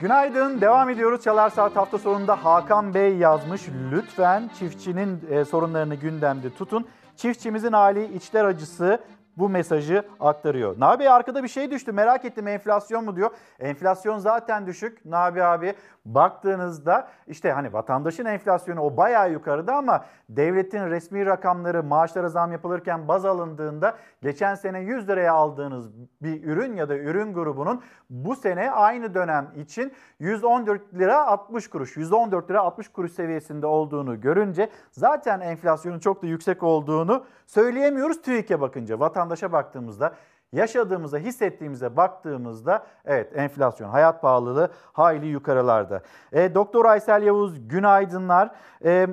[0.00, 0.60] Günaydın.
[0.60, 1.22] Devam ediyoruz.
[1.22, 3.62] Çalar Saat hafta sonunda Hakan Bey yazmış.
[3.92, 6.86] Lütfen çiftçinin e, sorunlarını gündemde tutun.
[7.18, 8.98] Çiftçimizin hali içler acısı
[9.38, 10.80] bu mesajı aktarıyor.
[10.80, 13.30] Nabi arkada bir şey düştü merak ettim enflasyon mu diyor.
[13.58, 15.74] Enflasyon zaten düşük Nabi abi.
[16.04, 23.08] Baktığınızda işte hani vatandaşın enflasyonu o bayağı yukarıda ama devletin resmi rakamları maaşlara zam yapılırken
[23.08, 25.90] baz alındığında geçen sene 100 liraya aldığınız
[26.22, 31.96] bir ürün ya da ürün grubunun bu sene aynı dönem için 114 lira 60 kuruş,
[31.96, 38.60] 114 lira 60 kuruş seviyesinde olduğunu görünce zaten enflasyonun çok da yüksek olduğunu söyleyemiyoruz TÜİK'e
[38.60, 39.00] bakınca.
[39.00, 40.14] Vatandaşa baktığımızda
[40.52, 46.02] yaşadığımızda, hissettiğimizde baktığımızda evet enflasyon, hayat pahalılığı hayli yukarılarda.
[46.32, 48.50] E, Doktor Aysel Yavuz günaydınlar.
[48.84, 49.06] E,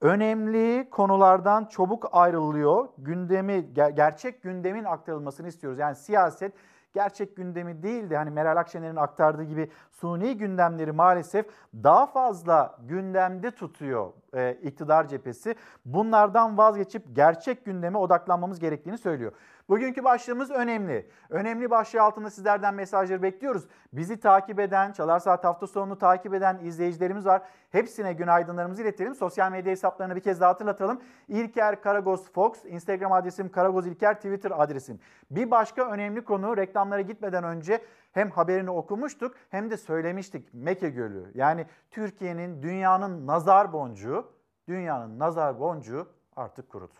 [0.00, 2.88] önemli konulardan çabuk ayrılıyor.
[2.98, 5.78] Gündemi, ger- gerçek gündemin aktarılmasını istiyoruz.
[5.78, 6.52] Yani siyaset
[6.94, 13.50] gerçek gündemi değil de hani Meral Akşener'in aktardığı gibi suni gündemleri maalesef daha fazla gündemde
[13.50, 15.54] tutuyor e, iktidar cephesi.
[15.84, 19.32] Bunlardan vazgeçip gerçek gündeme odaklanmamız gerektiğini söylüyor.
[19.68, 21.08] Bugünkü başlığımız önemli.
[21.30, 23.64] Önemli başlığı altında sizlerden mesajları bekliyoruz.
[23.92, 27.42] Bizi takip eden, Çalar Saat hafta sonunu takip eden izleyicilerimiz var.
[27.70, 29.14] Hepsine günaydınlarımızı iletelim.
[29.14, 31.00] Sosyal medya hesaplarını bir kez daha hatırlatalım.
[31.28, 35.00] İlker Karagöz Fox, Instagram adresim Karagöz İlker, Twitter adresim.
[35.30, 37.80] Bir başka önemli konu reklamlara gitmeden önce
[38.12, 40.54] hem haberini okumuştuk hem de söylemiştik.
[40.54, 44.26] Meke Gölü yani Türkiye'nin dünyanın nazar boncuğu,
[44.68, 46.06] dünyanın nazar boncuğu
[46.36, 46.94] artık kurudu.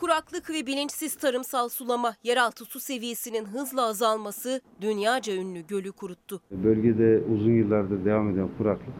[0.00, 6.40] Kuraklık ve bilinçsiz tarımsal sulama, yeraltı su seviyesinin hızla azalması dünyaca ünlü gölü kuruttu.
[6.50, 8.94] Bölgede uzun yıllardır devam eden kuraklık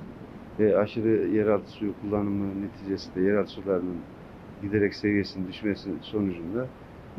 [0.59, 4.01] ve aşırı yeraltı suyu kullanımı neticesinde yeraltı sularının
[4.63, 6.69] giderek seviyesinin düşmesi sonucunda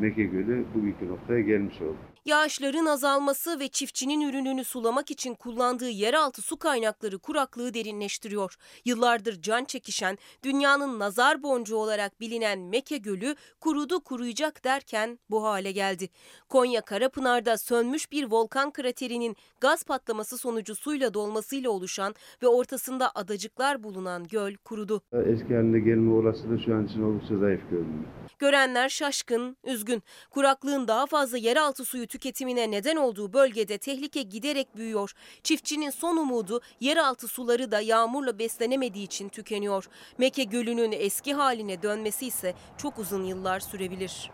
[0.02, 2.11] Mekke Gölü bugünkü noktaya gelmiş oldu.
[2.24, 8.56] Yağışların azalması ve çiftçinin ürününü sulamak için kullandığı yeraltı su kaynakları kuraklığı derinleştiriyor.
[8.84, 15.72] Yıllardır can çekişen, dünyanın nazar boncuğu olarak bilinen Mekke Gölü kurudu kuruyacak derken bu hale
[15.72, 16.08] geldi.
[16.48, 23.82] Konya Karapınar'da sönmüş bir volkan kraterinin gaz patlaması sonucu suyla dolmasıyla oluşan ve ortasında adacıklar
[23.82, 25.02] bulunan göl kurudu.
[25.12, 28.04] Eski haline gelme olasılığı şu an için oldukça zayıf görünüyor.
[28.38, 30.02] Görenler şaşkın, üzgün.
[30.30, 35.12] Kuraklığın daha fazla yeraltı suyu tüketimine neden olduğu bölgede tehlike giderek büyüyor.
[35.42, 39.88] Çiftçinin son umudu yeraltı suları da yağmurla beslenemediği için tükeniyor.
[40.18, 44.30] Mekke Gölü'nün eski haline dönmesi ise çok uzun yıllar sürebilir.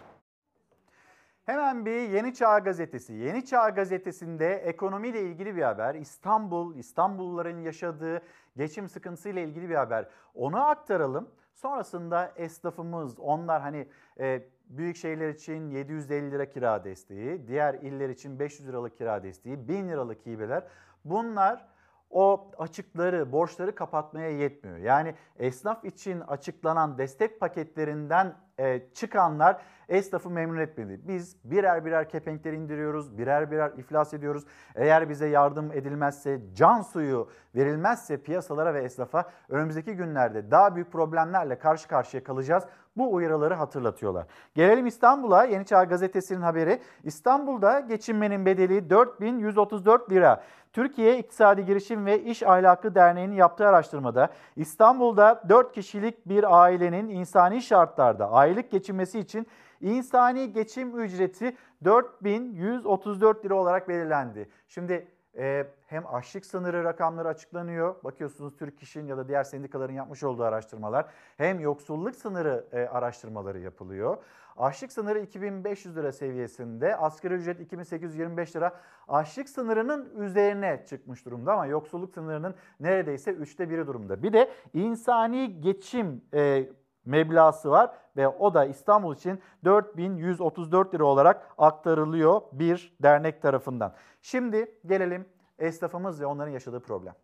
[1.47, 3.13] Hemen bir Yeni Çağ Gazetesi.
[3.13, 5.95] Yeni Çağ Gazetesi'nde ekonomiyle ilgili bir haber.
[5.95, 8.23] İstanbul, İstanbulluların yaşadığı
[8.57, 10.09] geçim sıkıntısıyla ilgili bir haber.
[10.35, 11.29] Onu aktaralım.
[11.55, 13.89] Sonrasında esnafımız, onlar hani
[14.21, 19.69] e, büyük şehirler için 750 lira kira desteği, diğer iller için 500 liralık kira desteği,
[19.69, 20.65] 1000 liralık hibeler.
[21.05, 21.69] Bunlar
[22.11, 24.79] o açıkları, borçları kapatmaya yetmiyor.
[24.79, 31.01] Yani esnaf için açıklanan destek paketlerinden e, çıkanlar esnafı memnun etmedi.
[31.09, 34.45] Biz birer birer kepenkleri indiriyoruz, birer birer iflas ediyoruz.
[34.75, 41.59] Eğer bize yardım edilmezse, can suyu verilmezse piyasalara ve esnafa önümüzdeki günlerde daha büyük problemlerle
[41.59, 42.65] karşı karşıya kalacağız.
[42.99, 44.27] Bu uyarıları hatırlatıyorlar.
[44.55, 45.45] Gelelim İstanbul'a.
[45.45, 46.81] Yeni Çağ Gazetesi'nin haberi.
[47.05, 50.43] İstanbul'da geçinmenin bedeli 4134 lira.
[50.73, 57.63] Türkiye İktisadi Girişim ve İş Ahlakı Derneği'nin yaptığı araştırmada İstanbul'da 4 kişilik bir ailenin insani
[57.63, 59.47] şartlarda aylık geçinmesi için
[59.81, 64.49] insani geçim ücreti 4134 lira olarak belirlendi.
[64.69, 65.09] Şimdi
[65.39, 68.05] e, hem açlık sınırı rakamları açıklanıyor.
[68.05, 71.07] Bakıyorsunuz Türk İş'in ya da diğer sendikaların yapmış olduğu araştırmalar.
[71.37, 74.17] Hem yoksulluk sınırı e, araştırmaları yapılıyor.
[74.57, 78.81] Açlık sınırı 2500 lira seviyesinde, asgari ücret 2825 lira.
[79.09, 84.23] Açlık sınırının üzerine çıkmış durumda ama yoksulluk sınırının neredeyse üçte biri durumda.
[84.23, 86.69] Bir de insani geçim e,
[87.09, 93.95] meblası var ve o da İstanbul için 4134 lira olarak aktarılıyor bir dernek tarafından.
[94.23, 95.29] Şimdi gelelim
[95.59, 97.15] esnafımız ve onların yaşadığı problem.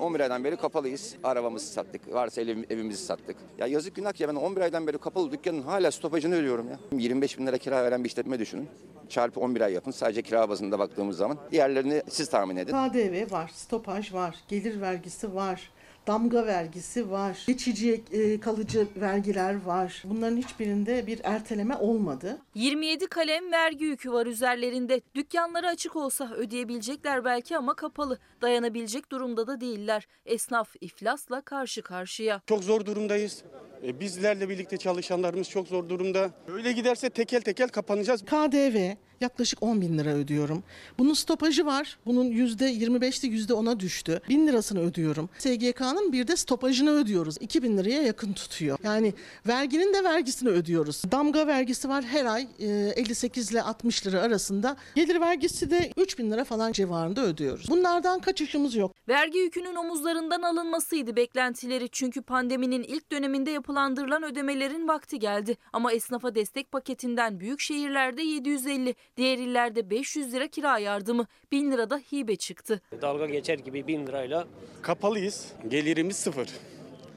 [0.00, 1.14] 11 aydan beri kapalıyız.
[1.24, 2.14] Arabamızı sattık.
[2.14, 3.36] Varsa ev, evimizi sattık.
[3.58, 6.78] Ya yazık günah ya ben 11 aydan beri kapalı dükkanın hala stopajını ödüyorum ya.
[6.92, 8.68] 25 bin lira kira veren bir işletme düşünün.
[9.08, 11.38] Çarpı 11 ay yapın sadece kira bazında baktığımız zaman.
[11.52, 12.72] Diğerlerini siz tahmin edin.
[12.72, 15.70] KDV var, stopaj var, gelir vergisi var,
[16.06, 20.02] damga vergisi var, geçici e, kalıcı vergiler var.
[20.04, 22.38] Bunların hiçbirinde bir erteleme olmadı.
[22.54, 25.00] 27 kalem vergi yükü var üzerlerinde.
[25.14, 28.18] Dükkanları açık olsa ödeyebilecekler belki ama kapalı.
[28.42, 30.06] Dayanabilecek durumda da değiller.
[30.26, 32.40] Esnaf iflasla karşı karşıya.
[32.46, 33.42] Çok zor durumdayız.
[33.86, 36.30] E, Bizlerle birlikte çalışanlarımız çok zor durumda.
[36.48, 38.22] Öyle giderse tekel tekel kapanacağız.
[38.24, 38.92] KDV
[39.24, 40.62] yaklaşık 10 bin lira ödüyorum.
[40.98, 41.98] Bunun stopajı var.
[42.06, 44.20] Bunun %25'ti %10'a düştü.
[44.28, 45.28] 1000 lirasını ödüyorum.
[45.38, 47.36] SGK'nın bir de stopajını ödüyoruz.
[47.40, 48.78] 2000 liraya yakın tutuyor.
[48.82, 49.14] Yani
[49.48, 51.02] verginin de vergisini ödüyoruz.
[51.12, 52.66] Damga vergisi var her ay e,
[52.96, 54.76] 58 ile 60 lira arasında.
[54.94, 57.66] Gelir vergisi de 3000 lira falan civarında ödüyoruz.
[57.70, 58.94] Bunlardan kaçışımız yok.
[59.08, 61.88] Vergi yükünün omuzlarından alınmasıydı beklentileri.
[61.92, 65.56] Çünkü pandeminin ilk döneminde yapılandırılan ödemelerin vakti geldi.
[65.72, 71.90] Ama esnafa destek paketinden büyük şehirlerde 750, diğer illerde 500 lira kira yardımı, 1000 lira
[71.90, 72.80] da hibe çıktı.
[73.02, 74.46] Dalga geçer gibi bin lirayla.
[74.82, 75.52] Kapalıyız.
[75.68, 76.48] Gelirimiz sıfır.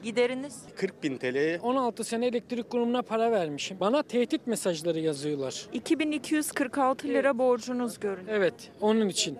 [0.02, 0.62] Gideriniz?
[0.76, 1.58] 40 bin TL.
[1.62, 3.80] 16 sene elektrik kurumuna para vermişim.
[3.80, 5.66] Bana tehdit mesajları yazıyorlar.
[5.72, 8.36] 2246 lira borcunuz görünüyor.
[8.36, 9.38] Evet, onun için.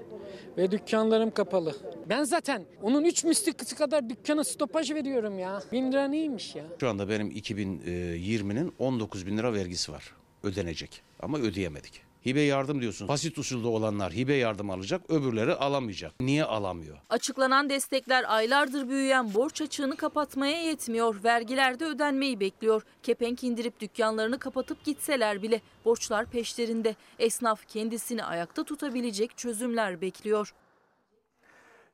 [0.58, 1.76] Ve dükkanlarım kapalı.
[2.08, 5.62] Ben zaten onun 3 mislisi kadar dükkana stopaj veriyorum ya.
[5.72, 6.64] 1000 lira neymiş ya?
[6.80, 12.13] Şu anda benim 2020'nin 19 bin lira vergisi var ödenecek ama ödeyemedik.
[12.26, 13.08] Hibe yardım diyorsun.
[13.08, 16.12] Basit usulde olanlar hibe yardım alacak, öbürleri alamayacak.
[16.20, 16.96] Niye alamıyor?
[17.10, 21.24] Açıklanan destekler aylardır büyüyen borç açığını kapatmaya yetmiyor.
[21.24, 22.82] Vergiler de ödenmeyi bekliyor.
[23.02, 26.96] Kepenk indirip dükkanlarını kapatıp gitseler bile borçlar peşlerinde.
[27.18, 30.54] Esnaf kendisini ayakta tutabilecek çözümler bekliyor.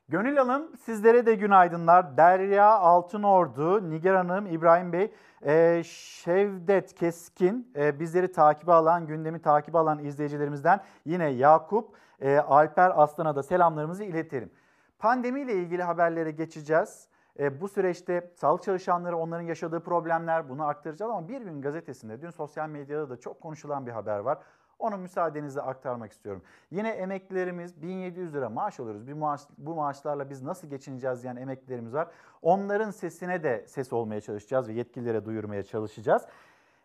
[0.09, 2.17] Gönül Hanım sizlere de günaydınlar.
[2.17, 5.11] Derya Altınordu, Nigar Hanım, İbrahim Bey,
[5.47, 12.93] e, Şevdet Keskin e, bizleri takibe alan, gündemi takibe alan izleyicilerimizden yine Yakup, e, Alper
[12.95, 14.51] Aslan'a da selamlarımızı iletelim.
[14.99, 17.09] Pandemiyle ilgili haberlere geçeceğiz.
[17.39, 22.31] E, bu süreçte sağlık çalışanları onların yaşadığı problemler bunu aktaracağız ama bir gün gazetesinde dün
[22.31, 24.39] sosyal medyada da çok konuşulan bir haber var.
[24.81, 26.43] Onu müsaadenizle aktarmak istiyorum.
[26.71, 29.07] Yine emeklilerimiz 1700 lira maaş alıyoruz.
[29.07, 32.09] Bir maaş, bu maaşlarla biz nasıl geçineceğiz diyen emeklilerimiz var.
[32.43, 36.27] Onların sesine de ses olmaya çalışacağız ve yetkililere duyurmaya çalışacağız.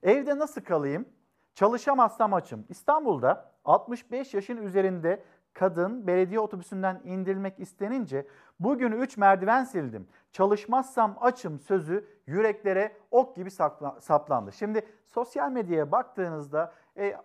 [0.04, 1.06] Evde nasıl kalayım?
[1.54, 2.66] Çalışamazsam açım.
[2.70, 5.24] İstanbul'da 65 yaşın üzerinde
[5.54, 8.28] kadın belediye otobüsünden indirilmek istenince
[8.60, 10.08] bugün 3 merdiven sildim.
[10.32, 13.52] Çalışmazsam açım sözü yüreklere ok gibi
[14.00, 14.52] saplandı.
[14.52, 17.16] Şimdi sosyal medyaya baktığınızda e,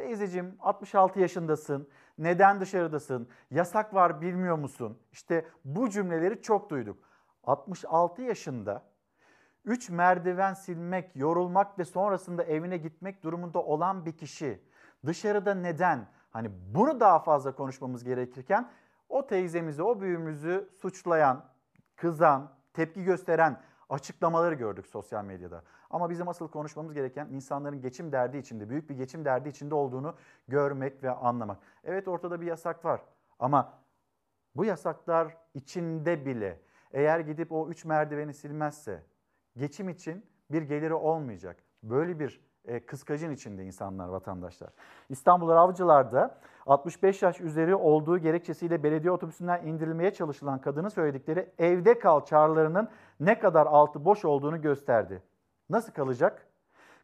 [0.00, 1.88] Teyzeciğim 66 yaşındasın.
[2.18, 3.28] Neden dışarıdasın?
[3.50, 4.98] Yasak var bilmiyor musun?
[5.12, 6.98] İşte bu cümleleri çok duyduk.
[7.44, 8.82] 66 yaşında
[9.64, 14.62] 3 merdiven silmek, yorulmak ve sonrasında evine gitmek durumunda olan bir kişi
[15.06, 16.06] dışarıda neden?
[16.30, 18.70] Hani bunu daha fazla konuşmamız gerekirken
[19.08, 21.44] o teyzemizi, o büyüğümüzü suçlayan,
[21.96, 23.60] kızan, tepki gösteren
[23.90, 25.62] açıklamaları gördük sosyal medyada.
[25.90, 30.14] Ama bizim asıl konuşmamız gereken insanların geçim derdi içinde, büyük bir geçim derdi içinde olduğunu
[30.48, 31.58] görmek ve anlamak.
[31.84, 33.02] Evet ortada bir yasak var
[33.38, 33.78] ama
[34.56, 36.60] bu yasaklar içinde bile
[36.92, 39.02] eğer gidip o üç merdiveni silmezse
[39.56, 41.56] geçim için bir geliri olmayacak.
[41.82, 44.70] Böyle bir e, kıskacın içinde insanlar, vatandaşlar.
[45.08, 52.24] İstanbul Avcılar'da 65 yaş üzeri olduğu gerekçesiyle belediye otobüsünden indirilmeye çalışılan kadının söyledikleri evde kal
[52.24, 52.88] çağrılarının
[53.20, 55.22] ne kadar altı boş olduğunu gösterdi.
[55.70, 56.46] Nasıl kalacak?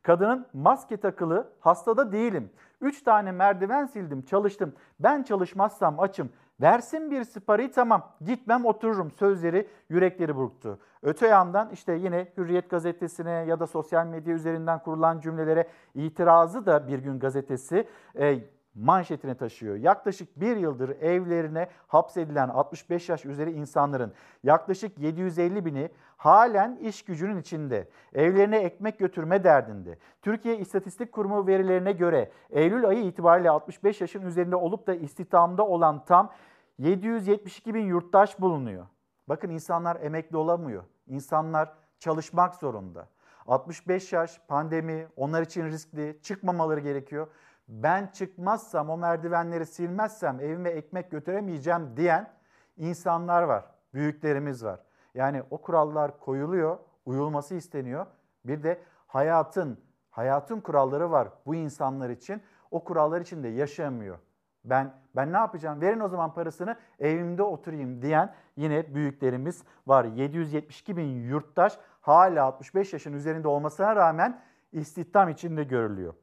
[0.03, 2.51] Kadının maske takılı, hastada değilim.
[2.81, 4.75] 3 tane merdiven sildim, çalıştım.
[5.01, 6.31] Ben çalışmazsam açım.
[6.61, 10.79] Versin bir sipari tamam gitmem otururum sözleri yürekleri burktu.
[11.03, 16.89] Öte yandan işte yine Hürriyet gazetesine ya da sosyal medya üzerinden kurulan cümlelere itirazı da
[16.89, 17.89] Bir Gün gazetesi
[18.19, 18.39] e,
[18.77, 19.77] manşetine taşıyor.
[19.77, 24.13] Yaklaşık bir yıldır evlerine hapsedilen 65 yaş üzeri insanların
[24.43, 27.89] yaklaşık 750 bini halen iş gücünün içinde.
[28.15, 29.99] Evlerine ekmek götürme derdinde.
[30.23, 36.05] Türkiye İstatistik Kurumu verilerine göre Eylül ayı itibariyle 65 yaşın üzerinde olup da istihdamda olan
[36.05, 36.33] tam
[36.79, 38.87] 772 bin yurttaş bulunuyor.
[39.29, 40.85] Bakın insanlar emekli olamıyor.
[41.07, 43.09] İnsanlar çalışmak zorunda.
[43.47, 47.29] 65 yaş pandemi onlar için riskli çıkmamaları gerekiyor
[47.69, 52.31] ben çıkmazsam o merdivenleri silmezsem evime ekmek götüremeyeceğim diyen
[52.77, 53.65] insanlar var.
[53.95, 54.81] Büyüklerimiz var.
[55.15, 58.07] Yani o kurallar koyuluyor, uyulması isteniyor.
[58.45, 59.81] Bir de hayatın,
[60.11, 62.43] hayatın kuralları var bu insanlar için.
[62.71, 64.19] O kurallar içinde yaşamıyor.
[64.65, 65.81] Ben ben ne yapacağım?
[65.81, 70.05] Verin o zaman parasını evimde oturayım diyen yine büyüklerimiz var.
[70.05, 76.15] 772 bin yurttaş hala 65 yaşın üzerinde olmasına rağmen istihdam içinde görülüyor.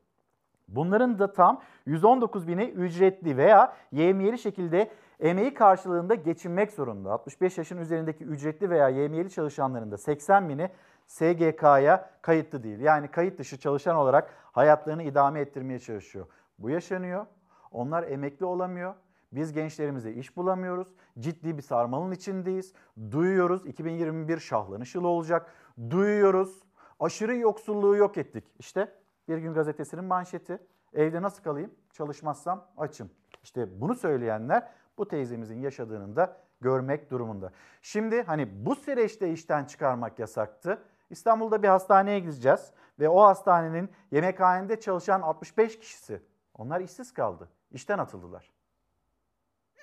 [0.75, 7.11] Bunların da tam 119 bini ücretli veya yemiyeli şekilde emeği karşılığında geçinmek zorunda.
[7.11, 10.69] 65 yaşın üzerindeki ücretli veya yemiyeli çalışanların da 80 bini
[11.07, 12.79] SGK'ya kayıtlı değil.
[12.79, 16.25] Yani kayıt dışı çalışan olarak hayatlarını idame ettirmeye çalışıyor.
[16.59, 17.25] Bu yaşanıyor.
[17.71, 18.93] Onlar emekli olamıyor.
[19.31, 20.87] Biz gençlerimize iş bulamıyoruz.
[21.19, 22.73] Ciddi bir sarmalın içindeyiz.
[23.11, 25.53] Duyuyoruz 2021 şahlanış yılı olacak.
[25.89, 26.63] Duyuyoruz
[26.99, 28.43] aşırı yoksulluğu yok ettik.
[28.59, 28.91] İşte
[29.27, 30.59] bir gün gazetesinin manşeti.
[30.93, 31.71] Evde nasıl kalayım?
[31.93, 33.09] Çalışmazsam açım.
[33.43, 37.51] İşte bunu söyleyenler bu teyzemizin yaşadığını da görmek durumunda.
[37.81, 40.81] Şimdi hani bu süreçte işten çıkarmak yasaktı.
[41.09, 46.21] İstanbul'da bir hastaneye gideceğiz ve o hastanenin yemekhanede çalışan 65 kişisi
[46.57, 47.49] onlar işsiz kaldı.
[47.71, 48.51] İşten atıldılar.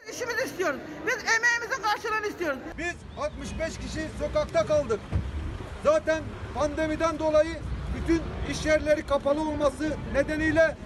[0.03, 0.81] Biz işimizi istiyoruz.
[1.07, 2.59] Biz emeğimizin karşılığını istiyoruz.
[2.79, 5.01] Biz 65 kişi sokakta kaldık.
[5.85, 6.23] Zaten
[6.55, 7.57] pandemiden dolayı
[8.11, 10.77] bütün iş yerleri kapalı olması nedeniyle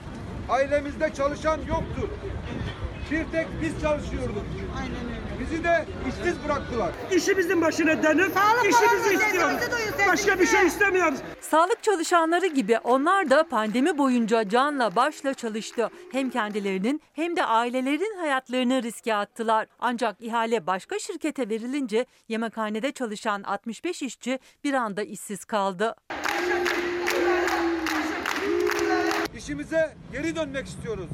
[0.49, 2.09] ailemizde çalışan yoktur.
[3.11, 4.45] Bir tek biz çalışıyorduk.
[4.79, 5.41] Aynen öyle.
[5.41, 6.93] Bizi de işsiz bıraktılar.
[7.13, 9.57] İşimizin başına dönüp Sağlık işimizi istiyoruz.
[10.09, 11.19] Başka bir şey istemiyoruz.
[11.41, 15.91] Sağlık çalışanları gibi onlar da pandemi boyunca canla başla çalıştı.
[16.13, 19.67] Hem kendilerinin hem de ailelerin hayatlarını riske attılar.
[19.81, 25.95] Ancak ihale başka şirkete verilince yemekhanede çalışan 65 işçi bir anda işsiz kaldı.
[29.37, 31.11] İşimize geri dönmek istiyoruz.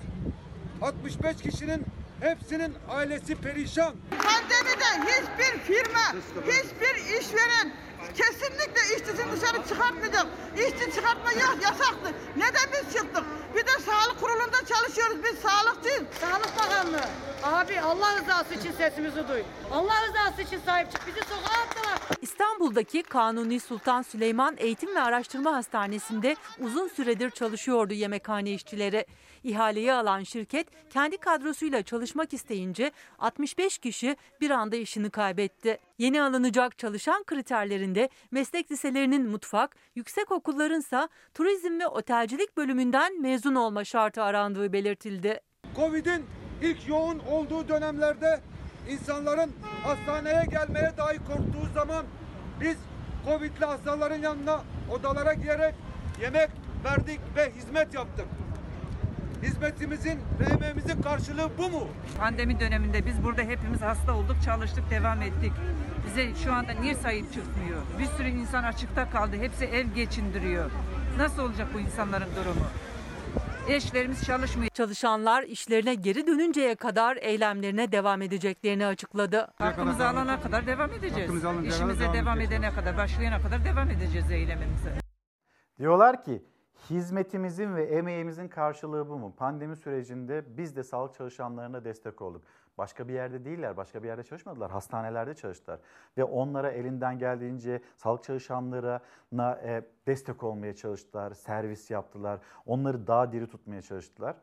[0.83, 1.85] 65 kişinin
[2.21, 3.95] hepsinin ailesi perişan.
[4.11, 6.15] Pandemide hiçbir firma,
[6.47, 7.73] hiçbir işveren
[8.17, 10.27] kesinlikle işçisini dışarı çıkartmayacak.
[10.57, 12.15] İşçi çıkartma yok, yasaktı.
[12.37, 13.25] Neden biz çıktık?
[13.55, 15.17] Bir de sağlık kurulunda çalışıyoruz.
[15.25, 16.03] Biz sağlıkçıyız.
[16.21, 17.05] Sağlık Bakanlığı.
[17.43, 19.43] Abi Allah rızası için sesimizi duy.
[19.73, 21.07] Allah rızası için sahip çık.
[21.07, 21.99] Bizi sokağa attılar.
[22.23, 29.07] İstanbul'daki Kanuni Sultan Süleyman Eğitim ve Araştırma Hastanesi'nde uzun süredir çalışıyordu yemekhane işçileri.
[29.45, 35.79] İhaleyi alan şirket kendi kadrosuyla çalışmak isteyince 65 kişi bir anda işini kaybetti.
[35.99, 37.23] Yeni alınacak çalışan
[37.91, 45.41] kriterlerinde meslek liselerinin mutfak, yüksek okullarınsa turizm ve otelcilik bölümünden mezun olma şartı arandığı belirtildi.
[45.77, 46.25] Covid'in
[46.63, 48.41] ilk yoğun olduğu dönemlerde
[48.91, 49.53] insanların
[49.85, 52.05] hastaneye gelmeye dahi korktuğu zaman
[52.61, 52.77] biz
[53.27, 54.61] Covid'li hastaların yanına
[54.91, 55.75] odalara girerek
[56.23, 56.51] yemek
[56.85, 58.27] verdik ve hizmet yaptık.
[59.43, 61.89] Hizmetimizin ve emeğimizin karşılığı bu mu?
[62.19, 65.53] Pandemi döneminde biz burada hepimiz hasta olduk, çalıştık, devam ettik.
[66.07, 67.83] Bize şu anda niye sahip çıkmıyor?
[67.99, 69.37] Bir sürü insan açıkta kaldı.
[69.37, 70.71] Hepsi ev geçindiriyor.
[71.19, 72.67] Nasıl olacak bu insanların durumu?
[73.69, 74.71] Eşlerimiz çalışmıyor.
[74.71, 79.49] Çalışanlar işlerine geri dönünceye kadar eylemlerine devam edeceklerini açıkladı.
[79.59, 81.31] Hakkımızı alana kadar devam edeceğiz.
[81.69, 84.91] İşimize devam edene kadar, başlayana kadar devam edeceğiz eylemimize.
[85.79, 86.43] Diyorlar ki
[86.91, 89.35] hizmetimizin ve emeğimizin karşılığı bu mu?
[89.37, 92.43] Pandemi sürecinde biz de sağlık çalışanlarına destek olduk.
[92.79, 94.71] Başka bir yerde değiller, başka bir yerde çalışmadılar.
[94.71, 95.81] Hastanelerde çalıştılar.
[96.19, 102.41] Ve onlara elinden geldiğince sağlık çalışanlarına e, destek olmaya çalıştılar, servis yaptılar.
[102.67, 104.37] Onları daha diri tutmaya çalıştılar.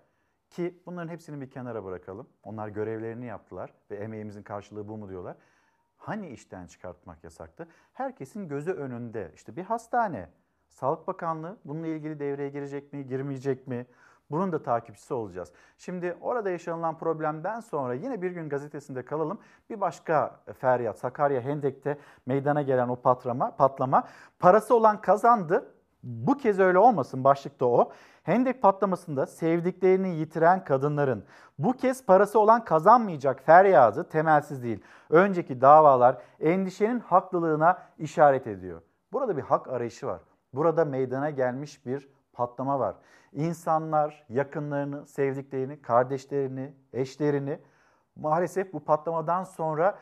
[0.50, 2.28] Ki bunların hepsini bir kenara bırakalım.
[2.44, 5.36] Onlar görevlerini yaptılar ve emeğimizin karşılığı bu mu diyorlar.
[5.98, 7.68] Hani işten çıkartmak yasaktı?
[7.94, 9.32] Herkesin gözü önünde.
[9.36, 10.30] İşte bir hastane,
[10.80, 13.86] Sağlık Bakanlığı bununla ilgili devreye girecek mi, girmeyecek mi?
[14.32, 15.52] Bunun da takipçisi olacağız.
[15.78, 19.40] Şimdi orada yaşanılan problemden sonra yine bir gün gazetesinde kalalım.
[19.70, 24.04] Bir başka feryat Sakarya Hendek'te meydana gelen o patlama, patlama
[24.40, 25.74] parası olan kazandı.
[26.04, 27.92] Bu kez öyle olmasın başlıkta o.
[28.24, 31.24] Hendek patlamasında sevdiklerini yitiren kadınların
[31.60, 34.84] bu kez parası olan kazanmayacak feryadı temelsiz değil.
[35.10, 38.82] Önceki davalar endişenin haklılığına işaret ediyor.
[39.12, 40.22] Burada bir hak arayışı var.
[40.54, 42.96] Burada meydana gelmiş bir patlama var.
[43.34, 47.60] İnsanlar yakınlarını, sevdiklerini, kardeşlerini, eşlerini
[48.16, 50.00] maalesef bu patlamadan sonra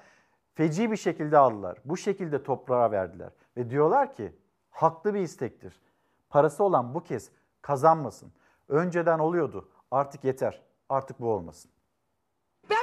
[0.53, 1.81] feci bir şekilde aldılar.
[1.85, 3.31] Bu şekilde toprağa verdiler.
[3.57, 4.35] Ve diyorlar ki
[4.69, 5.81] haklı bir istektir.
[6.29, 7.31] Parası olan bu kez
[7.61, 8.33] kazanmasın.
[8.67, 9.69] Önceden oluyordu.
[9.91, 10.61] Artık yeter.
[10.89, 11.71] Artık bu olmasın.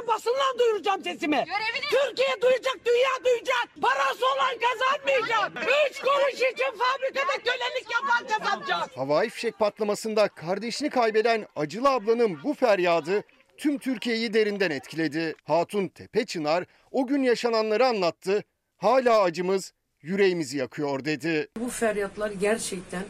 [0.02, 1.44] Ben basınla duyuracağım sesimi.
[1.90, 3.68] Türkiye duyacak, dünya duyacak.
[3.82, 5.68] Parası olan kazanmayacak.
[5.90, 8.96] Üç kuruş için fabrikada kölelik yapan kazanacak.
[8.96, 13.22] Havai fişek patlamasında kardeşini kaybeden Acılı ablanın bu feryadı
[13.56, 15.34] tüm Türkiye'yi derinden etkiledi.
[15.44, 18.44] Hatun Tepeçınar o gün yaşananları anlattı.
[18.78, 19.72] Hala acımız
[20.02, 21.48] yüreğimizi yakıyor dedi.
[21.58, 23.02] Bu feryatlar gerçekten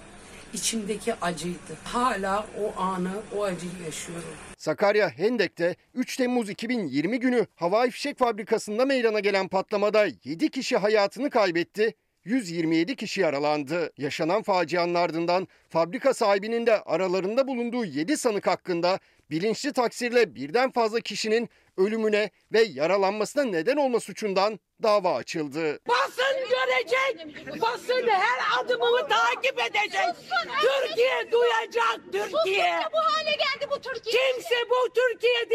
[0.54, 1.76] içimdeki acıydı.
[1.84, 4.28] Hala o anı, o acıyı yaşıyorum.
[4.58, 11.30] Sakarya Hendek'te 3 Temmuz 2020 günü havai fişek fabrikasında meydana gelen patlamada 7 kişi hayatını
[11.30, 11.94] kaybetti.
[12.24, 13.92] 127 kişi yaralandı.
[13.98, 18.98] Yaşanan facianın ardından fabrika sahibinin de aralarında bulunduğu 7 sanık hakkında
[19.30, 25.78] bilinçli taksirle birden fazla kişinin ölümüne ve yaralanmasına neden olma suçundan dava açıldı.
[25.88, 27.36] Basın görecek.
[27.62, 30.14] Basın her adımımı takip edecek.
[30.60, 32.74] Türkiye duyacak Türkiye.
[32.92, 34.32] bu hale geldi bu Türkiye.
[34.32, 35.54] Kimse bu Türkiye'de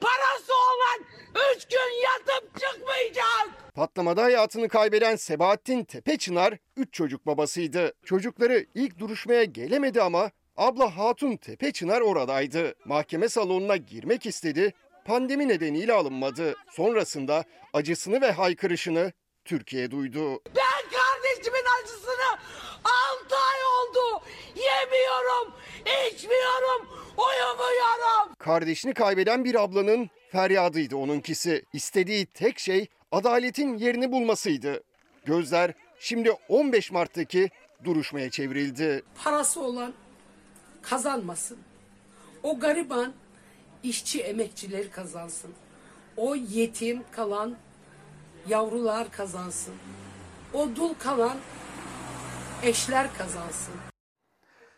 [0.00, 1.04] parası olan
[1.56, 3.48] 3 gün yatıp çıkmayacak.
[3.74, 7.92] Patlamada hayatını kaybeden Sebahattin Tepeçınar 3 çocuk babasıydı.
[8.04, 12.74] Çocukları ilk duruşmaya gelemedi ama abla Hatun Tepeçınar oradaydı.
[12.84, 14.72] Mahkeme salonuna girmek istedi.
[15.04, 16.54] Pandemi nedeniyle alınmadı.
[16.70, 19.12] Sonrasında acısını ve haykırışını
[19.44, 20.40] Türkiye duydu.
[20.56, 22.38] Ben kardeşimin acısını
[23.20, 24.24] 6 ay oldu.
[24.56, 25.54] Yemiyorum,
[26.10, 28.34] içmiyorum, uyumuyorum.
[28.38, 31.64] Kardeşini kaybeden bir ablanın feryadıydı onunkisi.
[31.72, 34.82] İstediği tek şey adaletin yerini bulmasıydı.
[35.24, 37.50] Gözler şimdi 15 Mart'taki
[37.84, 39.02] duruşmaya çevrildi.
[39.24, 39.94] Parası olan
[40.90, 41.58] kazanmasın.
[42.42, 43.12] O gariban
[43.82, 45.50] işçi emekçileri kazansın.
[46.16, 47.54] O yetim kalan
[48.48, 49.74] yavrular kazansın.
[50.54, 51.36] O dul kalan
[52.62, 53.74] eşler kazansın.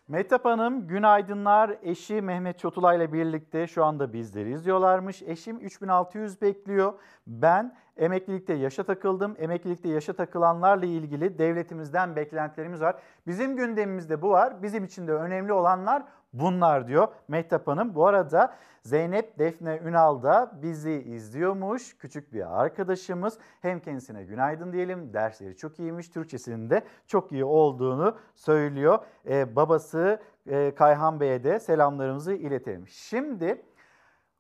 [0.09, 1.78] Mehtap Hanım günaydınlar.
[1.83, 5.23] Eşi Mehmet Çotulay ile birlikte şu anda bizleri izliyorlarmış.
[5.23, 7.01] Eşim 3600 bekliyor.
[7.27, 9.36] Ben emeklilikte yaşa takıldım.
[9.39, 12.97] Emeklilikte yaşa takılanlarla ilgili devletimizden beklentilerimiz var.
[13.27, 14.62] Bizim gündemimizde bu var.
[14.62, 16.02] Bizim için de önemli olanlar
[16.32, 17.94] bunlar diyor Mehtap Hanım.
[17.94, 21.98] Bu arada Zeynep Defne Ünal da bizi izliyormuş.
[21.98, 23.39] Küçük bir arkadaşımız.
[23.60, 25.12] Hem kendisine günaydın diyelim.
[25.12, 26.09] Dersleri çok iyiymiş.
[26.09, 28.98] Türkçesinin de çok iyi olduğunu söylüyor.
[29.28, 32.89] Ee, babası e, Kayhan Bey'e de selamlarımızı iletelim.
[32.89, 33.62] Şimdi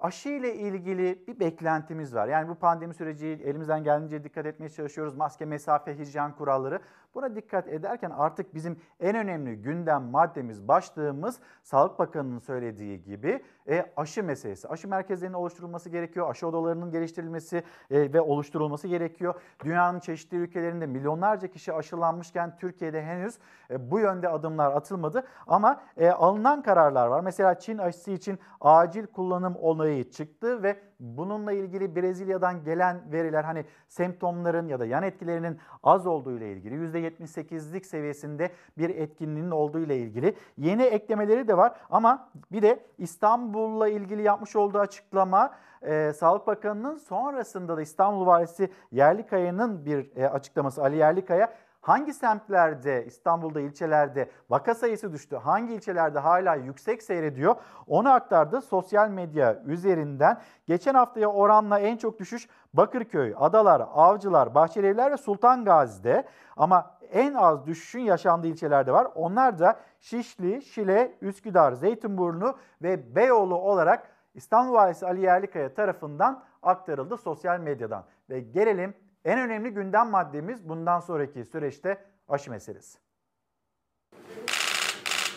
[0.00, 2.28] aşı ile ilgili bir beklentimiz var.
[2.28, 5.14] Yani bu pandemi süreci elimizden geldiğince dikkat etmeye çalışıyoruz.
[5.14, 6.80] Maske, mesafe, hijyen kuralları.
[7.16, 13.92] Buna dikkat ederken artık bizim en önemli gündem maddemiz, başlığımız Sağlık Bakanı'nın söylediği gibi e,
[13.96, 14.68] aşı meselesi.
[14.68, 16.30] Aşı merkezlerinin oluşturulması gerekiyor.
[16.30, 17.56] Aşı odalarının geliştirilmesi
[17.90, 19.34] e, ve oluşturulması gerekiyor.
[19.64, 23.38] Dünyanın çeşitli ülkelerinde milyonlarca kişi aşılanmışken Türkiye'de henüz
[23.70, 25.26] e, bu yönde adımlar atılmadı.
[25.46, 27.20] Ama e, alınan kararlar var.
[27.20, 33.64] Mesela Çin aşısı için acil kullanım onayı çıktı ve bununla ilgili Brezilya'dan gelen veriler hani
[33.88, 39.96] semptomların ya da yan etkilerinin az olduğu ile ilgili %78'lik seviyesinde bir etkinliğinin olduğu ile
[39.96, 41.76] ilgili yeni eklemeleri de var.
[41.90, 48.70] Ama bir de İstanbul'la ilgili yapmış olduğu açıklama e, Sağlık Bakanı'nın sonrasında da İstanbul Valisi
[48.92, 50.82] Yerlikaya'nın bir e, açıklaması.
[50.82, 51.52] Ali Yerlikaya
[51.86, 57.54] Hangi semtlerde, İstanbul'da ilçelerde vaka sayısı düştü, hangi ilçelerde hala yüksek seyrediyor
[57.86, 60.40] onu aktardı sosyal medya üzerinden.
[60.66, 66.24] Geçen haftaya oranla en çok düşüş Bakırköy, Adalar, Avcılar, Bahçelievler ve Sultan Gazi'de
[66.56, 69.08] ama en az düşüşün yaşandığı ilçelerde var.
[69.14, 77.16] Onlar da Şişli, Şile, Üsküdar, Zeytinburnu ve Beyoğlu olarak İstanbul Valisi Ali Yerlikaya tarafından aktarıldı
[77.16, 78.04] sosyal medyadan.
[78.30, 78.94] Ve gelelim
[79.26, 81.98] en önemli gündem maddemiz bundan sonraki süreçte
[82.28, 82.98] aşı meselesi.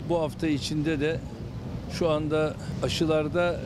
[0.08, 1.20] Bu hafta içinde de
[1.92, 3.60] şu anda aşılarda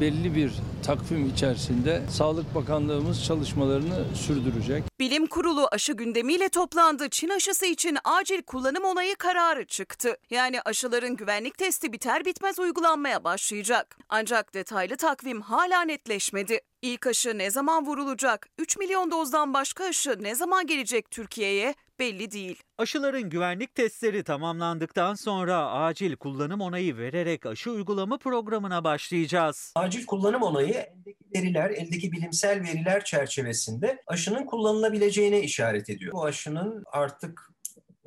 [0.00, 0.52] belli bir
[0.86, 4.84] takvim içerisinde Sağlık Bakanlığımız çalışmalarını sürdürecek.
[5.00, 7.08] Bilim Kurulu aşı gündemiyle toplandı.
[7.08, 10.16] Çin aşısı için acil kullanım onayı kararı çıktı.
[10.30, 13.98] Yani aşıların güvenlik testi biter bitmez uygulanmaya başlayacak.
[14.08, 16.60] Ancak detaylı takvim hala netleşmedi.
[16.82, 18.48] İlk aşı ne zaman vurulacak?
[18.58, 21.74] 3 milyon dozdan başka aşı ne zaman gelecek Türkiye'ye?
[21.98, 22.62] Belli değil.
[22.78, 29.72] Aşıların güvenlik testleri tamamlandıktan sonra acil kullanım onayı vererek aşı uygulama programına başlayacağız.
[29.76, 36.12] Acil kullanım onayı eldeki veriler, eldeki bilimsel veriler çerçevesinde aşının kullanılabileceğine işaret ediyor.
[36.12, 37.50] Bu aşının artık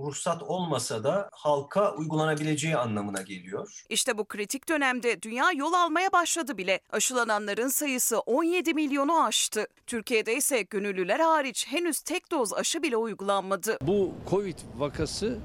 [0.05, 3.83] ruhsat olmasa da halka uygulanabileceği anlamına geliyor.
[3.89, 6.79] İşte bu kritik dönemde dünya yol almaya başladı bile.
[6.91, 9.67] Aşılananların sayısı 17 milyonu aştı.
[9.87, 13.77] Türkiye'de ise gönüllüler hariç henüz tek doz aşı bile uygulanmadı.
[13.81, 15.39] Bu Covid vakası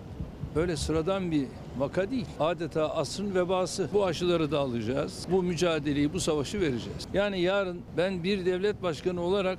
[0.57, 1.47] öyle sıradan bir
[1.79, 2.27] vaka değil.
[2.41, 3.89] Adeta asrın vebası.
[3.93, 5.27] Bu aşıları da alacağız.
[5.31, 7.07] Bu mücadeleyi, bu savaşı vereceğiz.
[7.15, 9.59] Yani yarın ben bir devlet başkanı olarak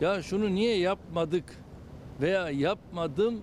[0.00, 1.44] ya şunu niye yapmadık
[2.20, 3.40] veya yapmadım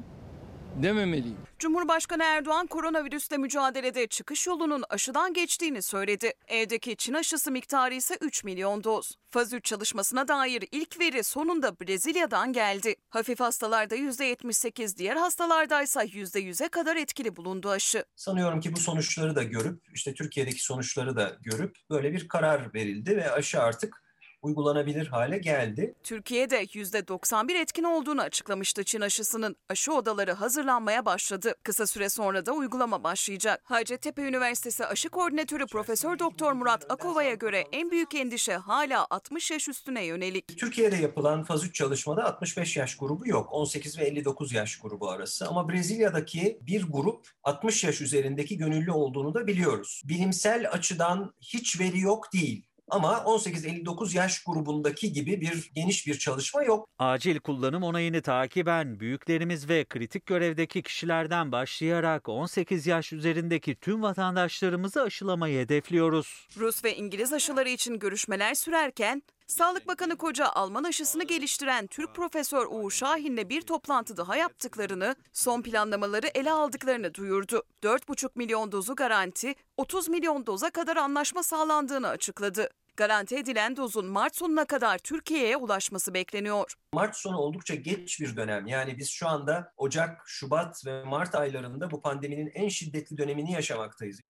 [0.83, 1.37] dememeliyim.
[1.59, 6.33] Cumhurbaşkanı Erdoğan koronavirüsle mücadelede çıkış yolunun aşıdan geçtiğini söyledi.
[6.47, 9.17] Evdeki Çin aşısı miktarı ise 3 milyon doz.
[9.29, 12.95] Faz 3 çalışmasına dair ilk veri sonunda Brezilya'dan geldi.
[13.09, 18.05] Hafif hastalarda %78, diğer hastalardaysa %100'e kadar etkili bulundu aşı.
[18.15, 23.17] Sanıyorum ki bu sonuçları da görüp, işte Türkiye'deki sonuçları da görüp böyle bir karar verildi
[23.17, 24.04] ve aşı artık
[24.45, 25.95] uygulanabilir hale geldi.
[26.03, 29.55] Türkiye'de %91 etkin olduğunu açıklamıştı Çin aşısının.
[29.69, 31.55] Aşı odaları hazırlanmaya başladı.
[31.63, 33.61] Kısa süre sonra da uygulama başlayacak.
[33.63, 39.69] Hacettepe Üniversitesi Aşı Koordinatörü Profesör Doktor Murat Akova'ya göre en büyük endişe hala 60 yaş
[39.69, 40.59] üstüne yönelik.
[40.59, 43.47] Türkiye'de yapılan faz 3 çalışmada 65 yaş grubu yok.
[43.51, 45.47] 18 ve 59 yaş grubu arası.
[45.47, 50.01] Ama Brezilya'daki bir grup 60 yaş üzerindeki gönüllü olduğunu da biliyoruz.
[50.05, 52.64] Bilimsel açıdan hiç veri yok değil.
[52.89, 56.89] Ama 18-59 yaş grubundaki gibi bir geniş bir çalışma yok.
[56.99, 65.01] Acil kullanım onayını takiben büyüklerimiz ve kritik görevdeki kişilerden başlayarak 18 yaş üzerindeki tüm vatandaşlarımızı
[65.01, 66.47] aşılamayı hedefliyoruz.
[66.57, 72.67] Rus ve İngiliz aşıları için görüşmeler sürerken Sağlık Bakanı Koca Alman aşısını geliştiren Türk Profesör
[72.69, 77.63] Uğur Şahin'le bir toplantı daha yaptıklarını, son planlamaları ele aldıklarını duyurdu.
[77.83, 82.69] 4,5 milyon dozu garanti, 30 milyon doza kadar anlaşma sağlandığını açıkladı.
[82.97, 86.73] Garanti edilen dozun Mart sonuna kadar Türkiye'ye ulaşması bekleniyor.
[86.93, 88.67] Mart sonu oldukça geç bir dönem.
[88.67, 94.21] Yani biz şu anda Ocak, Şubat ve Mart aylarında bu pandeminin en şiddetli dönemini yaşamaktayız.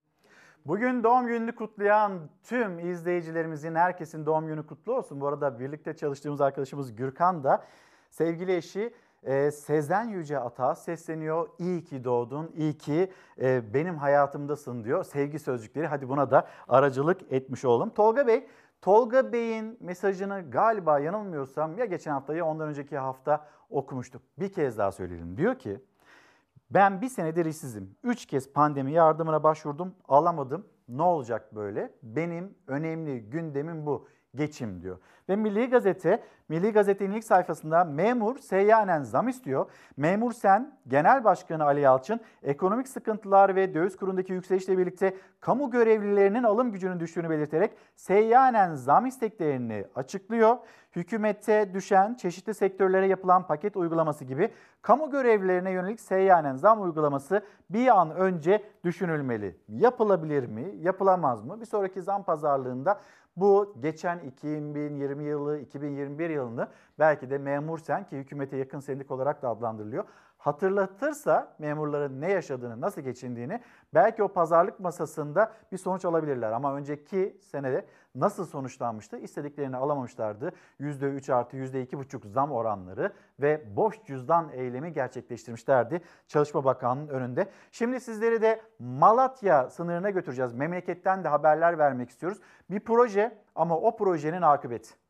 [0.66, 5.22] Bugün doğum gününü kutlayan tüm izleyicilerimizin herkesin doğum günü kutlu olsun.
[5.22, 7.64] Bu arada birlikte çalıştığımız arkadaşımız Gürkan da
[8.10, 8.94] sevgili eşi
[9.24, 11.50] e, Sezen Yüce Ata sesleniyor.
[11.60, 13.12] İyi ki doğdun, iyi ki
[13.42, 15.04] e, benim hayatımdasın diyor.
[15.04, 17.90] Sevgi sözcükleri hadi buna da aracılık etmiş olalım.
[17.90, 18.48] Tolga Bey,
[18.82, 24.22] Tolga Bey'in mesajını galiba yanılmıyorsam ya geçen hafta ya ondan önceki hafta okumuştuk.
[24.40, 25.38] Bir kez daha söyleyelim.
[25.38, 25.80] Diyor ki
[26.70, 27.98] ben bir senedir işsizim.
[28.04, 30.68] Üç kez pandemi yardımına başvurdum, alamadım.
[30.88, 31.94] Ne olacak böyle?
[32.04, 34.08] Benim önemli gündemim bu.
[34.36, 35.00] Geçim diyor.
[35.30, 39.72] Ve Milli Gazete, Milli Gazete'nin ilk sayfasında memur seyyanen zam istiyor.
[39.97, 46.43] Memur Sen, Genel Başkanı Ali Yalçın, ekonomik sıkıntılar ve döviz kurundaki yükselişle birlikte kamu görevlilerinin
[46.43, 50.57] alım gücünün düştüğünü belirterek seyyanen zam isteklerini açıklıyor.
[50.95, 54.49] Hükümete düşen çeşitli sektörlere yapılan paket uygulaması gibi
[54.81, 59.57] kamu görevlilerine yönelik seyyanen zam uygulaması bir an önce düşünülmeli.
[59.69, 61.61] Yapılabilir mi, yapılamaz mı?
[61.61, 62.99] Bir sonraki zam pazarlığında
[63.36, 66.68] bu geçen 2020 yılı, 2021 yılını
[66.99, 70.03] belki de memur sen ki hükümete yakın sendik olarak da adlandırılıyor.
[70.45, 73.59] Hatırlatırsa memurların ne yaşadığını, nasıl geçindiğini
[73.93, 76.51] belki o pazarlık masasında bir sonuç alabilirler.
[76.51, 77.85] Ama önceki senede
[78.15, 79.17] nasıl sonuçlanmıştı?
[79.17, 80.51] İstediklerini alamamışlardı.
[80.80, 87.49] %3 artı %2,5 zam oranları ve boş cüzdan eylemi gerçekleştirmişlerdi Çalışma Bakanlığı'nın önünde.
[87.72, 90.53] Şimdi sizleri de Malatya sınırına götüreceğiz.
[90.53, 92.39] Memleketten de haberler vermek istiyoruz.
[92.69, 95.05] Bir proje ama o projenin akıbeti.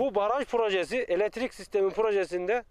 [0.00, 2.64] Bu baraj projesi, elektrik sistemi projesinde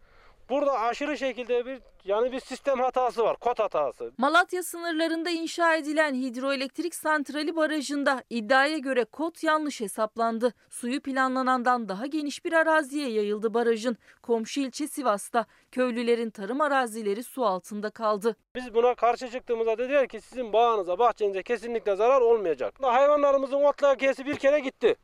[0.49, 4.11] burada aşırı şekilde bir yani bir sistem hatası var, kod hatası.
[4.17, 10.53] Malatya sınırlarında inşa edilen hidroelektrik santrali barajında iddiaya göre kod yanlış hesaplandı.
[10.69, 13.97] Suyu planlanandan daha geniş bir araziye yayıldı barajın.
[14.21, 18.35] Komşu ilçe Sivas'ta köylülerin tarım arazileri su altında kaldı.
[18.55, 22.73] Biz buna karşı çıktığımızda dediler ki sizin bağınıza, bahçenize kesinlikle zarar olmayacak.
[22.81, 24.95] Hayvanlarımızın otla kesi bir kere gitti.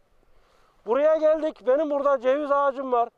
[0.86, 1.68] Buraya geldik.
[1.68, 3.10] Benim burada ceviz ağacım var.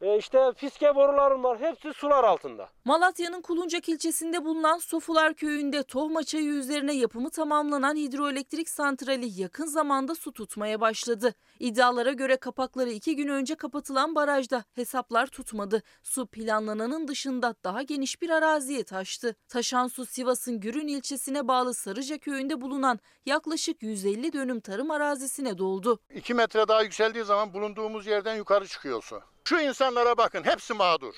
[0.00, 1.60] E işte fiske borularım var.
[1.60, 2.68] Hepsi sular altında.
[2.84, 10.14] Malatya'nın Kuluncak ilçesinde bulunan Sofular köyünde Tohma Çayı üzerine yapımı tamamlanan hidroelektrik santrali yakın zamanda
[10.14, 11.34] su tutmaya başladı.
[11.60, 15.82] İddialara göre kapakları iki gün önce kapatılan barajda hesaplar tutmadı.
[16.02, 19.36] Su planlananın dışında daha geniş bir araziye taştı.
[19.48, 25.98] Taşan su Sivas'ın Gürün ilçesine bağlı Sarıca köyünde bulunan yaklaşık 150 dönüm tarım arazisine doldu.
[26.14, 29.20] 2 metre daha yükseldiği zaman bulunduğumuz yerden yukarı çıkıyor su.
[29.46, 31.14] Şu insanlara bakın hepsi mağdur.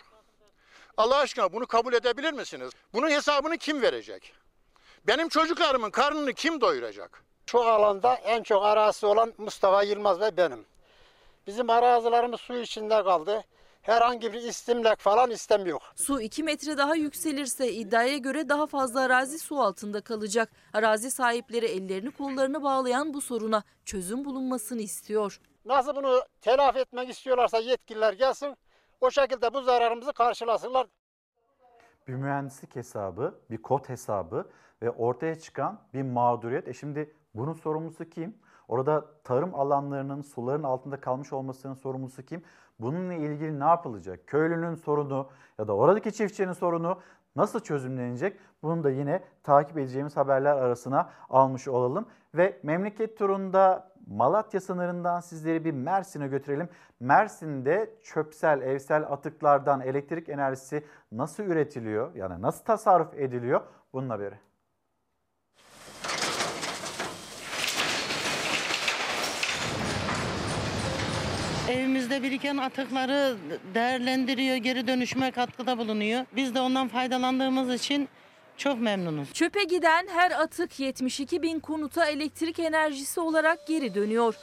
[0.97, 2.71] Allah aşkına bunu kabul edebilir misiniz?
[2.95, 4.33] Bunun hesabını kim verecek?
[5.07, 7.23] Benim çocuklarımın karnını kim doyuracak?
[7.47, 10.67] Şu alanda en çok arazisi olan Mustafa Yılmaz ve benim.
[11.47, 13.45] Bizim arazilerimiz su içinde kaldı.
[13.83, 15.81] Herhangi bir istimlak falan istemiyor.
[15.97, 20.51] Su 2 metre daha yükselirse iddiaya göre daha fazla arazi su altında kalacak.
[20.73, 25.41] Arazi sahipleri ellerini kollarını bağlayan bu soruna çözüm bulunmasını istiyor.
[25.69, 28.57] Nasıl bunu telafi etmek istiyorlarsa yetkililer gelsin.
[29.01, 30.87] O şekilde bu zararımızı karşılasınlar.
[32.07, 34.51] Bir mühendislik hesabı, bir kod hesabı
[34.83, 36.69] ve ortaya çıkan bir mağduriyet.
[36.69, 38.39] E şimdi bunun sorumlusu kim?
[38.69, 42.43] Orada tarım alanlarının suların altında kalmış olmasının sorumlusu kim?
[42.81, 44.27] Bununla ilgili ne yapılacak?
[44.27, 47.01] Köylünün sorunu ya da oradaki çiftçinin sorunu
[47.37, 48.41] nasıl çözümlenecek?
[48.63, 52.07] Bunu da yine takip edeceğimiz haberler arasına almış olalım.
[52.35, 56.69] Ve memleket turunda Malatya sınırından sizleri bir Mersin'e götürelim.
[57.01, 62.15] Mersin'de çöpsel, evsel atıklardan elektrik enerjisi nasıl üretiliyor?
[62.15, 63.61] Yani nasıl tasarruf ediliyor?
[63.93, 64.35] Bunun haberi.
[71.71, 73.37] Evimizde biriken atıkları
[73.75, 76.25] değerlendiriyor, geri dönüşüme katkıda bulunuyor.
[76.37, 78.09] Biz de ondan faydalandığımız için
[78.59, 79.33] çok memnunuz.
[79.33, 84.35] Çöpe giden her atık 72 bin konuta elektrik enerjisi olarak geri dönüyor.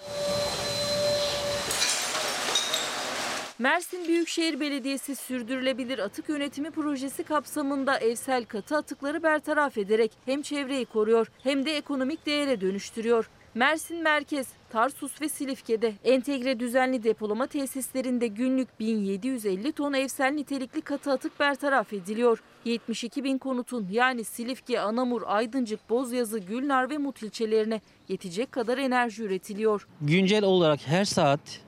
[3.60, 10.86] Mersin Büyükşehir Belediyesi sürdürülebilir atık yönetimi projesi kapsamında evsel katı atıkları bertaraf ederek hem çevreyi
[10.86, 13.30] koruyor hem de ekonomik değere dönüştürüyor.
[13.56, 21.12] Mersin Merkez, Tarsus ve Silifke'de entegre düzenli depolama tesislerinde günlük 1750 ton evsel nitelikli katı
[21.12, 22.44] atık bertaraf ediliyor.
[22.66, 29.24] 72 bin konutun yani Silifke, Anamur, Aydıncık, Bozyazı, Gülnar ve Mut ilçelerine yetecek kadar enerji
[29.24, 29.88] üretiliyor.
[30.02, 31.62] Güncel olarak her saat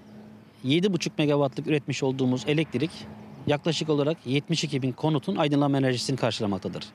[0.65, 2.91] 7,5 megawattlık üretmiş olduğumuz elektrik
[3.47, 6.85] yaklaşık olarak 72 bin konutun aydınlanma enerjisini karşılamaktadır.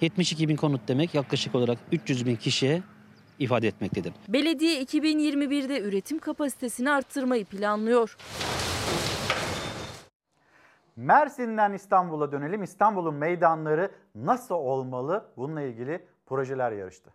[0.00, 2.82] 72 bin konut demek yaklaşık olarak 300 bin kişiye
[3.38, 4.12] ifade etmektedir.
[4.28, 8.16] Belediye 2021'de üretim kapasitesini arttırmayı planlıyor.
[10.96, 12.62] Mersin'den İstanbul'a dönelim.
[12.62, 15.24] İstanbul'un meydanları nasıl olmalı?
[15.36, 17.10] Bununla ilgili projeler yarıştı.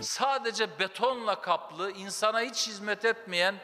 [0.00, 3.54] Sadece betonla kaplı, insana hiç hizmet etmeyen,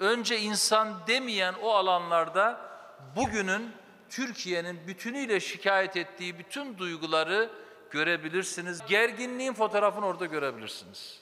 [0.00, 2.60] önce insan demeyen o alanlarda
[3.16, 3.72] bugünün
[4.08, 7.50] Türkiye'nin bütünüyle şikayet ettiği bütün duyguları
[7.90, 8.80] görebilirsiniz.
[8.88, 11.20] Gerginliğin fotoğrafını orada görebilirsiniz.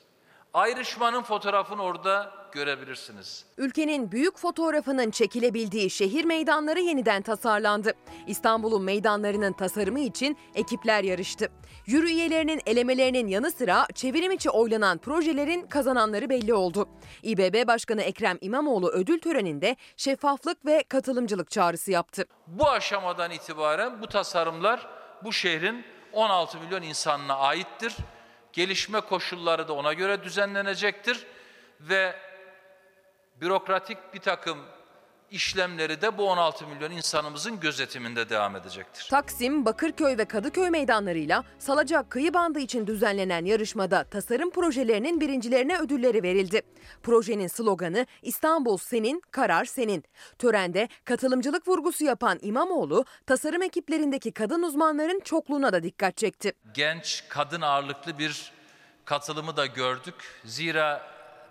[0.54, 3.44] Ayrışmanın fotoğrafını orada görebilirsiniz.
[3.58, 7.92] Ülkenin büyük fotoğrafının çekilebildiği şehir meydanları yeniden tasarlandı.
[8.26, 11.48] İstanbul'un meydanlarının tasarımı için ekipler yarıştı.
[11.86, 16.88] Jüri üyelerinin elemelerinin yanı sıra çevrim içi oylanan projelerin kazananları belli oldu.
[17.22, 22.24] İBB Başkanı Ekrem İmamoğlu ödül töreninde şeffaflık ve katılımcılık çağrısı yaptı.
[22.46, 24.88] Bu aşamadan itibaren bu tasarımlar
[25.24, 27.96] bu şehrin 16 milyon insanına aittir.
[28.52, 31.26] Gelişme koşulları da ona göre düzenlenecektir
[31.80, 32.16] ve
[33.40, 34.58] bürokratik bir takım
[35.30, 39.06] işlemleri de bu 16 milyon insanımızın gözetiminde devam edecektir.
[39.10, 46.22] Taksim, Bakırköy ve Kadıköy meydanlarıyla Salacak kıyı bandı için düzenlenen yarışmada tasarım projelerinin birincilerine ödülleri
[46.22, 46.62] verildi.
[47.02, 50.05] Projenin sloganı İstanbul senin, karar senin.
[50.38, 56.52] Törende katılımcılık vurgusu yapan İmamoğlu, tasarım ekiplerindeki kadın uzmanların çokluğuna da dikkat çekti.
[56.74, 58.52] Genç, kadın ağırlıklı bir
[59.05, 60.14] katılımı da gördük.
[60.44, 61.02] Zira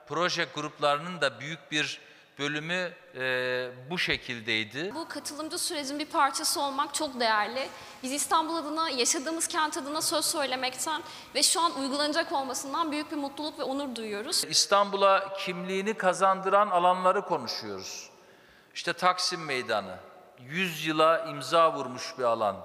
[0.07, 2.06] proje gruplarının da büyük bir
[2.39, 4.91] bölümü e, bu şekildeydi.
[4.95, 7.69] Bu katılımcı sürecin bir parçası olmak çok değerli.
[8.03, 11.01] Biz İstanbul adına, yaşadığımız kent adına söz söylemekten
[11.35, 14.43] ve şu an uygulanacak olmasından büyük bir mutluluk ve onur duyuyoruz.
[14.43, 18.09] İstanbul'a kimliğini kazandıran alanları konuşuyoruz.
[18.75, 19.97] İşte Taksim Meydanı,
[20.39, 22.55] 100 yıla imza vurmuş bir alan.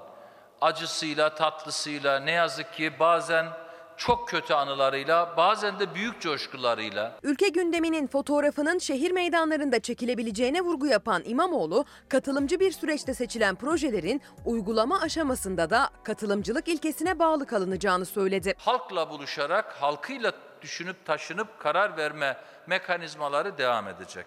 [0.61, 3.62] Acısıyla, tatlısıyla ne yazık ki bazen
[4.05, 11.21] çok kötü anılarıyla, bazen de büyük coşkularıyla Ülke gündeminin fotoğrafının şehir meydanlarında çekilebileceğine vurgu yapan
[11.25, 18.55] İmamoğlu, katılımcı bir süreçte seçilen projelerin uygulama aşamasında da katılımcılık ilkesine bağlı kalınacağını söyledi.
[18.57, 24.25] halkla buluşarak, halkıyla düşünüp taşınıp karar verme mekanizmaları devam edecek.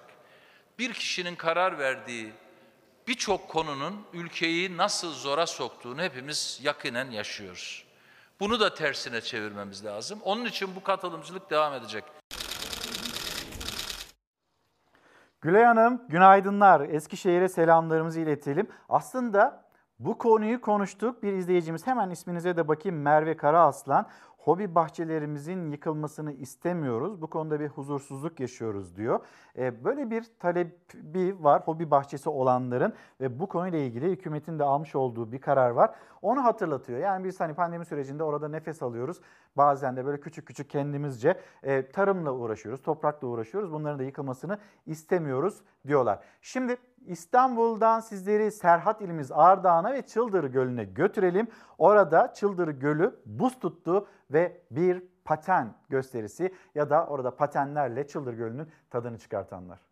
[0.79, 2.33] Bir kişinin karar verdiği
[3.09, 7.86] birçok konunun ülkeyi nasıl zora soktuğunu hepimiz yakinen yaşıyoruz.
[8.41, 10.19] Bunu da tersine çevirmemiz lazım.
[10.25, 12.05] Onun için bu katılımcılık devam edecek.
[15.41, 16.81] Gülay Hanım, günaydınlar.
[16.81, 18.69] Eskişehir'e selamlarımızı iletelim.
[18.89, 19.65] Aslında
[19.99, 21.23] bu konuyu konuştuk.
[21.23, 24.09] Bir izleyicimiz hemen isminize de bakayım Merve Karaaslan.
[24.47, 27.23] Hobi bahçelerimizin yıkılmasını istemiyoruz.
[27.23, 29.21] Bu konuda bir huzursuzluk yaşıyoruz diyor.
[29.59, 34.95] Ee, Böyle bir talebi var hobi bahçesi olanların ve bu konuyla ilgili hükümetin de almış
[34.95, 35.95] olduğu bir karar var.
[36.23, 36.99] Onu hatırlatıyor.
[36.99, 39.21] Yani biz hani pandemi sürecinde orada nefes alıyoruz.
[39.57, 43.73] Bazen de böyle küçük küçük kendimizce e, tarımla uğraşıyoruz, toprakla uğraşıyoruz.
[43.73, 46.25] Bunların da yıkılmasını istemiyoruz diyorlar.
[46.41, 51.49] Şimdi İstanbul'dan sizleri Serhat ilimiz Ardahan'a ve Çıldır Gölü'ne götürelim.
[51.79, 58.69] Orada Çıldır Gölü buz tuttu ve bir paten gösterisi ya da orada patenlerle Çıldır Gölü'nün
[58.91, 59.86] tadını çıkartanlar.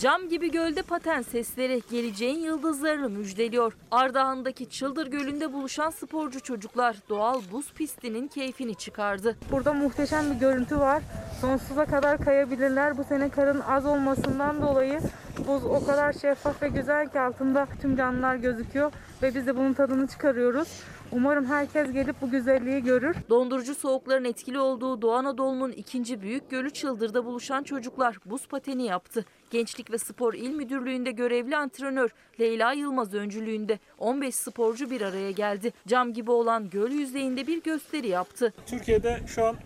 [0.00, 3.72] Cam gibi gölde paten sesleri geleceğin yıldızlarını müjdeliyor.
[3.90, 9.36] Ardahan'daki Çıldır Gölü'nde buluşan sporcu çocuklar doğal buz pistinin keyfini çıkardı.
[9.52, 11.02] Burada muhteşem bir görüntü var.
[11.40, 12.98] Sonsuza kadar kayabilirler.
[12.98, 15.00] Bu sene karın az olmasından dolayı
[15.48, 18.92] buz o kadar şeffaf ve güzel ki altında tüm canlılar gözüküyor
[19.22, 20.68] ve biz de bunun tadını çıkarıyoruz.
[21.12, 23.16] Umarım herkes gelip bu güzelliği görür.
[23.30, 29.24] Dondurucu soğukların etkili olduğu Doğu Anadolu'nun ikinci büyük gölü Çıldır'da buluşan çocuklar buz pateni yaptı.
[29.50, 32.10] Gençlik ve Spor İl Müdürlüğü'nde görevli antrenör
[32.40, 35.72] Leyla Yılmaz öncülüğünde 15 sporcu bir araya geldi.
[35.88, 38.52] Cam gibi olan göl yüzeyinde bir gösteri yaptı.
[38.66, 39.56] Türkiye'de şu an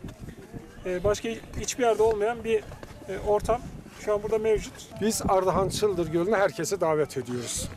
[0.87, 1.29] e, başka
[1.61, 2.65] hiçbir yerde olmayan bir
[3.09, 3.61] e, ortam
[4.01, 4.75] şu an burada mevcut.
[5.01, 7.69] Biz Ardahan Çıldır Gölü'ne herkese davet ediyoruz.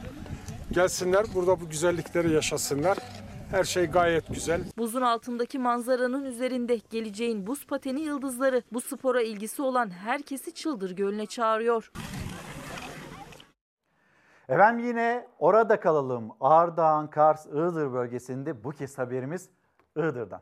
[0.72, 2.98] Gelsinler burada bu güzellikleri yaşasınlar.
[3.56, 4.62] Her şey gayet güzel.
[4.78, 11.26] Buzun altındaki manzaranın üzerinde geleceğin buz pateni yıldızları bu spora ilgisi olan herkesi Çıldır Gölü'ne
[11.26, 11.92] çağırıyor.
[14.50, 16.32] Efendim yine orada kalalım.
[16.40, 19.50] Ardahan, Kars, Iğdır bölgesinde bu kez haberimiz
[19.98, 20.42] Iğdır'dan.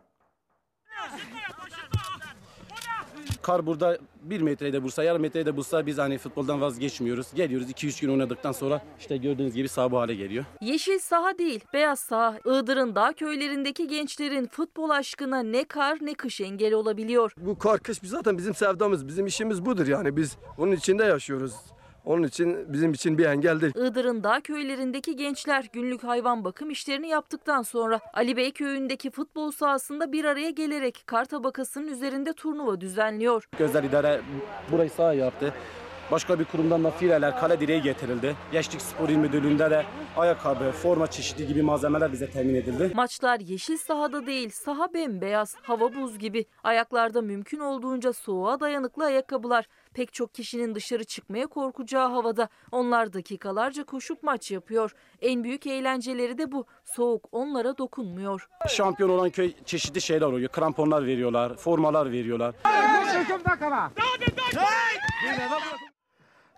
[3.44, 7.34] Kar burada 1 metrede vursa, yarım metrede vursa biz hani futboldan vazgeçmiyoruz.
[7.34, 10.45] Geliyoruz 2-3 gün oynadıktan sonra işte gördüğünüz gibi sağ bu hale geliyor.
[10.61, 12.38] Yeşil saha değil, beyaz saha.
[12.45, 17.34] Iğdır'ın dağ köylerindeki gençlerin futbol aşkına ne kar ne kış engel olabiliyor.
[17.38, 21.53] Bu kar kış zaten bizim sevdamız, bizim işimiz budur yani biz onun içinde yaşıyoruz.
[22.05, 23.73] Onun için bizim için bir engel değil.
[23.75, 30.11] Iğdır'ın dağ köylerindeki gençler günlük hayvan bakım işlerini yaptıktan sonra Ali Bey köyündeki futbol sahasında
[30.11, 33.47] bir araya gelerek kar tabakasının üzerinde turnuva düzenliyor.
[33.57, 34.21] Gözler idare
[34.71, 35.53] burayı sağ yaptı.
[36.11, 38.35] Başka bir kurumdan da fileler, kale direği getirildi.
[38.51, 39.85] Gençlik Spor İl Müdürlüğü'nde de
[40.17, 42.91] ayakkabı, forma çeşidi gibi malzemeler bize temin edildi.
[42.95, 46.45] Maçlar yeşil sahada değil, saha bembeyaz, hava buz gibi.
[46.63, 49.65] Ayaklarda mümkün olduğunca soğuğa dayanıklı ayakkabılar.
[49.94, 52.49] Pek çok kişinin dışarı çıkmaya korkacağı havada.
[52.72, 54.95] Onlar dakikalarca koşup maç yapıyor.
[55.22, 56.65] En büyük eğlenceleri de bu.
[56.84, 58.48] Soğuk onlara dokunmuyor.
[58.68, 60.49] Şampiyon olan köy çeşitli şeyler oluyor.
[60.49, 62.56] Kramponlar veriyorlar, formalar veriyorlar.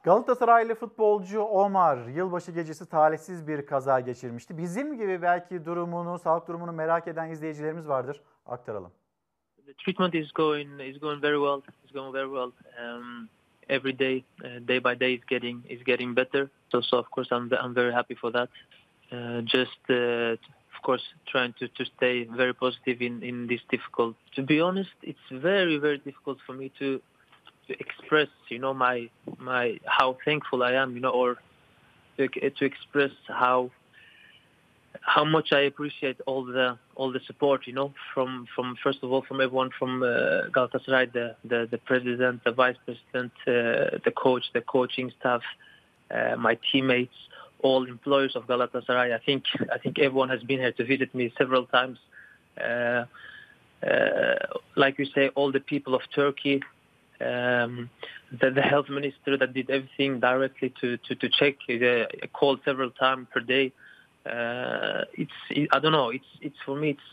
[0.03, 4.57] Galatasaraylı futbolcu Omar yılbaşı gecesi talihsiz bir kaza geçirmişti.
[4.57, 8.21] Bizim gibi belki durumunu, sağlık durumunu merak eden izleyicilerimiz vardır.
[8.45, 8.91] Aktaralım.
[9.67, 11.63] The treatment is going is going very well.
[11.83, 12.53] It's going very well.
[12.81, 13.29] Um,
[13.69, 16.49] every day, uh, day by day, is getting is getting better.
[16.71, 18.49] So, so of course, I'm I'm very happy for that.
[19.11, 20.33] Uh, just uh,
[20.75, 24.15] of course, trying to, to stay very positive in in this difficult.
[24.35, 27.01] To be honest, it's very very difficult for me to
[27.67, 31.37] to express, you know, my my how thankful I am, you know, or
[32.17, 33.71] to, to express how
[35.01, 39.11] how much I appreciate all the all the support, you know, from from first of
[39.11, 44.13] all from everyone from uh, Galatasaray, the, the the president, the vice president, uh, the
[44.15, 45.41] coach, the coaching staff,
[46.11, 47.15] uh, my teammates,
[47.59, 49.13] all employees of Galatasaray.
[49.13, 49.43] I think
[49.73, 51.97] I think everyone has been here to visit me several times.
[52.59, 53.05] Uh,
[53.85, 54.35] uh,
[54.75, 56.63] like you say, all the people of Turkey,
[57.21, 57.89] um,
[58.31, 62.91] the, the health minister that did everything directly to to, to check, uh, called several
[62.91, 63.71] times per day
[64.25, 66.09] uh, it's it, I don't know.
[66.09, 66.89] It's it's for me.
[66.89, 67.09] It's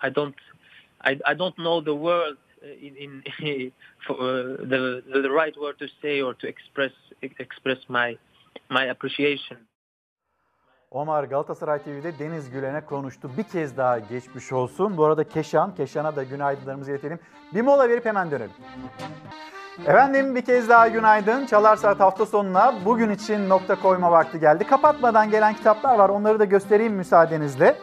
[0.00, 0.34] I don't
[1.00, 3.72] I, I don't know the word in, in
[4.06, 6.92] for uh, the the right word to say or to express
[7.22, 8.16] express my
[8.70, 9.58] my appreciation.
[10.90, 13.30] Omar Galatasaray TV'de Deniz Gülen'e konuştu.
[13.38, 14.96] Bir kez daha geçmiş olsun.
[14.96, 17.18] Bu arada Keşan, Keşan'a da günaydınlarımızı iletelim.
[17.54, 18.52] Bir mola verip hemen dönelim.
[19.78, 21.46] Efendim bir kez daha günaydın.
[21.46, 24.64] Çalar Saat hafta sonuna bugün için nokta koyma vakti geldi.
[24.64, 26.08] Kapatmadan gelen kitaplar var.
[26.08, 27.76] Onları da göstereyim müsaadenizle.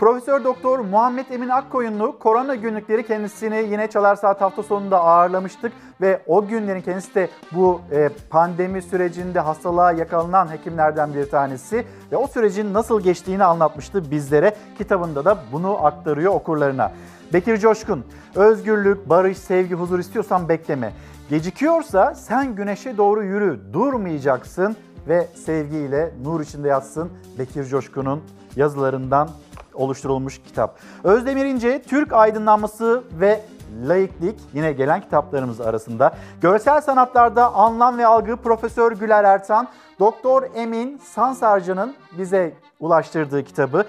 [0.00, 6.22] Profesör Doktor Muhammed Emin Akkoyunlu korona günlükleri kendisini yine Çalar Saat hafta sonunda ağırlamıştık ve
[6.26, 12.26] o günlerin kendisi de bu e, pandemi sürecinde hastalığa yakalanan hekimlerden bir tanesi ve o
[12.26, 14.56] sürecin nasıl geçtiğini anlatmıştı bizlere.
[14.78, 16.92] Kitabında da bunu aktarıyor okurlarına.
[17.32, 18.04] Bekir Coşkun,
[18.34, 20.92] özgürlük, barış, sevgi, huzur istiyorsan bekleme.
[21.30, 24.76] Gecikiyorsa sen güneşe doğru yürü, durmayacaksın
[25.08, 28.22] ve sevgiyle nur içinde yatsın Bekir Coşkun'un
[28.56, 29.28] yazılarından
[29.74, 30.78] oluşturulmuş kitap.
[31.04, 33.40] Özdemir İnce, Türk aydınlanması ve
[33.86, 36.14] laiklik yine gelen kitaplarımız arasında.
[36.40, 39.68] Görsel sanatlarda anlam ve algı Profesör Güler Ertan,
[40.00, 43.84] Doktor Emin Sansarcı'nın bize ulaştırdığı kitabı.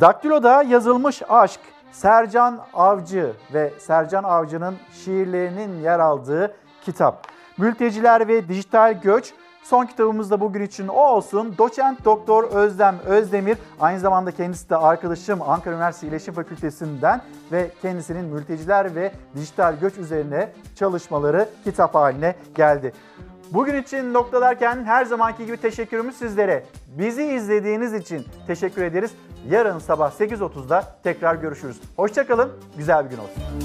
[0.00, 1.60] Daktilo'da yazılmış aşk,
[1.92, 7.28] Sercan Avcı ve Sercan Avcı'nın şiirlerinin yer aldığı kitap.
[7.58, 9.34] Mülteciler ve dijital göç
[9.68, 11.54] Son kitabımız da bugün için o olsun.
[11.58, 17.20] Doçent Doktor Özlem Özdemir aynı zamanda kendisi de arkadaşım Ankara Üniversitesi İletişim Fakültesinden
[17.52, 22.92] ve kendisinin mülteciler ve dijital göç üzerine çalışmaları kitap haline geldi.
[23.50, 26.64] Bugün için noktalarken her zamanki gibi teşekkürümüz sizlere.
[26.98, 29.10] Bizi izlediğiniz için teşekkür ederiz.
[29.48, 31.80] Yarın sabah 8.30'da tekrar görüşürüz.
[31.96, 33.58] Hoşçakalın, güzel bir gün olsun.